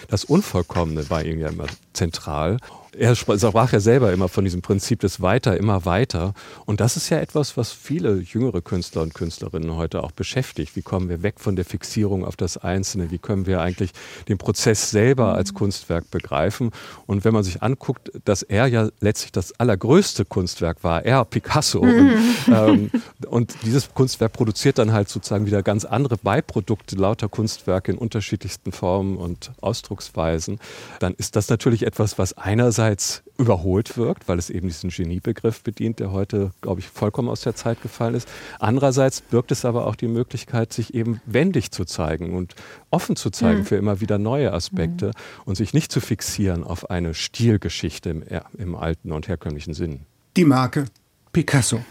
das 0.07 0.23
Unvollkommene 0.23 1.09
war 1.09 1.23
ihm 1.25 1.39
ja 1.39 1.49
immer 1.49 1.65
zentral 1.93 2.57
er 2.97 3.15
sprach 3.15 3.71
ja 3.73 3.79
selber 3.79 4.13
immer 4.13 4.29
von 4.29 4.43
diesem 4.43 4.61
Prinzip 4.61 4.99
des 4.99 5.21
Weiter, 5.21 5.57
immer 5.57 5.85
weiter. 5.85 6.33
Und 6.65 6.79
das 6.79 6.97
ist 6.97 7.09
ja 7.09 7.19
etwas, 7.19 7.57
was 7.57 7.71
viele 7.71 8.15
jüngere 8.17 8.61
Künstler 8.61 9.01
und 9.01 9.13
Künstlerinnen 9.13 9.75
heute 9.75 10.03
auch 10.03 10.11
beschäftigt. 10.11 10.75
Wie 10.75 10.81
kommen 10.81 11.09
wir 11.09 11.23
weg 11.23 11.39
von 11.39 11.55
der 11.55 11.65
Fixierung 11.65 12.25
auf 12.25 12.35
das 12.35 12.57
Einzelne? 12.57 13.11
Wie 13.11 13.17
können 13.17 13.45
wir 13.45 13.61
eigentlich 13.61 13.91
den 14.27 14.37
Prozess 14.37 14.91
selber 14.91 15.35
als 15.35 15.53
Kunstwerk 15.53 16.09
begreifen? 16.11 16.71
Und 17.05 17.25
wenn 17.25 17.33
man 17.33 17.43
sich 17.43 17.61
anguckt, 17.61 18.11
dass 18.23 18.43
er 18.43 18.67
ja 18.67 18.89
letztlich 18.99 19.31
das 19.31 19.59
allergrößte 19.59 20.25
Kunstwerk 20.25 20.83
war, 20.83 21.03
er, 21.05 21.25
Picasso. 21.25 21.79
Und, 21.79 22.13
ähm, 22.47 22.91
und 23.27 23.55
dieses 23.63 23.93
Kunstwerk 23.93 24.33
produziert 24.33 24.77
dann 24.77 24.93
halt 24.93 25.09
sozusagen 25.09 25.45
wieder 25.45 25.63
ganz 25.63 25.85
andere 25.85 26.17
Beiprodukte, 26.17 26.95
lauter 26.95 27.29
Kunstwerke 27.29 27.91
in 27.91 27.97
unterschiedlichsten 27.97 28.71
Formen 28.71 29.17
und 29.17 29.51
Ausdrucksweisen. 29.61 30.59
Dann 30.99 31.13
ist 31.15 31.35
das 31.35 31.49
natürlich 31.49 31.85
etwas, 31.85 32.17
was 32.17 32.33
einerseits 32.37 32.84
einerseits 32.85 33.23
überholt 33.37 33.97
wirkt, 33.97 34.27
weil 34.29 34.39
es 34.39 34.49
eben 34.49 34.67
diesen 34.67 34.89
Geniebegriff 34.89 35.61
bedient, 35.61 35.99
der 35.99 36.11
heute, 36.11 36.51
glaube 36.61 36.79
ich, 36.79 36.87
vollkommen 36.87 37.27
aus 37.27 37.41
der 37.41 37.55
Zeit 37.55 37.81
gefallen 37.81 38.15
ist. 38.15 38.29
Andererseits 38.59 39.21
birgt 39.21 39.51
es 39.51 39.65
aber 39.65 39.87
auch 39.87 39.95
die 39.95 40.07
Möglichkeit, 40.07 40.71
sich 40.71 40.93
eben 40.93 41.19
wendig 41.25 41.71
zu 41.71 41.83
zeigen 41.83 42.33
und 42.35 42.55
offen 42.91 43.15
zu 43.15 43.31
zeigen 43.31 43.61
mhm. 43.61 43.65
für 43.65 43.75
immer 43.75 43.99
wieder 43.99 44.17
neue 44.17 44.53
Aspekte 44.53 45.07
mhm. 45.07 45.11
und 45.45 45.55
sich 45.55 45.73
nicht 45.73 45.91
zu 45.91 45.99
fixieren 45.99 46.63
auf 46.63 46.89
eine 46.89 47.13
Stilgeschichte 47.13 48.09
im, 48.09 48.23
im 48.57 48.75
alten 48.75 49.11
und 49.11 49.27
herkömmlichen 49.27 49.73
Sinn. 49.73 50.01
Die 50.37 50.45
Marke 50.45 50.85
Picasso. 51.35 51.81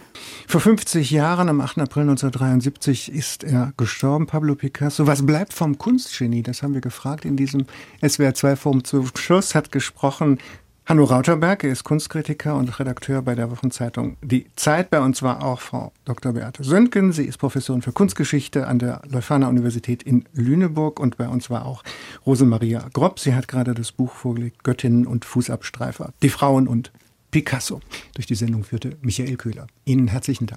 Vor 0.49 0.63
50 0.63 1.11
Jahren, 1.11 1.51
am 1.51 1.61
8. 1.61 1.79
April 1.81 2.05
1973, 2.05 3.13
ist 3.13 3.45
er 3.45 3.75
gestorben, 3.77 4.27
Pablo 4.27 4.55
Picasso. 4.55 5.07
Was 5.07 5.27
bleibt 5.27 5.53
vom 5.53 5.77
Kunstgenie? 5.77 6.43
Das 6.43 6.63
haben 6.63 6.73
wir 6.73 6.81
gefragt 6.81 7.27
in 7.27 7.37
diesem 7.37 7.67
SWR2-Forum. 8.01 8.85
Zum 8.85 9.11
Schluss 9.15 9.55
hat 9.55 9.71
gesprochen 9.71 10.39
Hanno 10.87 11.05
Rauterberg, 11.05 11.65
er 11.65 11.73
ist 11.73 11.85
Kunstkritiker 11.85 12.55
und 12.57 12.79
Redakteur 12.79 13.23
bei 13.23 13.35
der 13.35 13.51
Wochenzeitung 13.51 14.19
Die 14.21 14.45
Zeit. 14.55 14.91
Bei 14.91 15.01
uns 15.01 15.23
war 15.23 15.43
auch 15.43 15.59
Frau 15.59 15.95
Dr. 16.05 16.35
Beate 16.35 16.63
Söntgen. 16.63 17.11
Sie 17.13 17.25
ist 17.25 17.39
Professorin 17.39 17.81
für 17.81 17.93
Kunstgeschichte 17.93 18.67
an 18.67 18.79
der 18.79 19.01
Leuphana 19.09 19.49
Universität 19.49 20.03
in 20.03 20.27
Lüneburg. 20.35 21.01
Und 21.01 21.17
bei 21.17 21.27
uns 21.27 21.49
war 21.49 21.65
auch 21.65 21.83
Rosemaria 22.27 22.87
Grob. 22.93 23.19
Sie 23.19 23.35
hat 23.35 23.49
gerade 23.49 23.73
das 23.73 23.93
Buch 23.93 24.13
vorgelegt, 24.13 24.63
Göttinnen 24.63 25.07
und 25.07 25.25
Fußabstreifer. 25.25 26.13
Die 26.23 26.29
Frauen 26.29 26.69
und 26.69 26.93
Picasso. 27.31 27.81
Durch 28.15 28.27
die 28.27 28.35
Sendung 28.35 28.63
führte 28.63 28.99
Michael 29.01 29.37
Köhler. 29.39 29.67
Ihnen 29.87 30.09
herzlichen 30.09 30.45
Dank. 30.45 30.53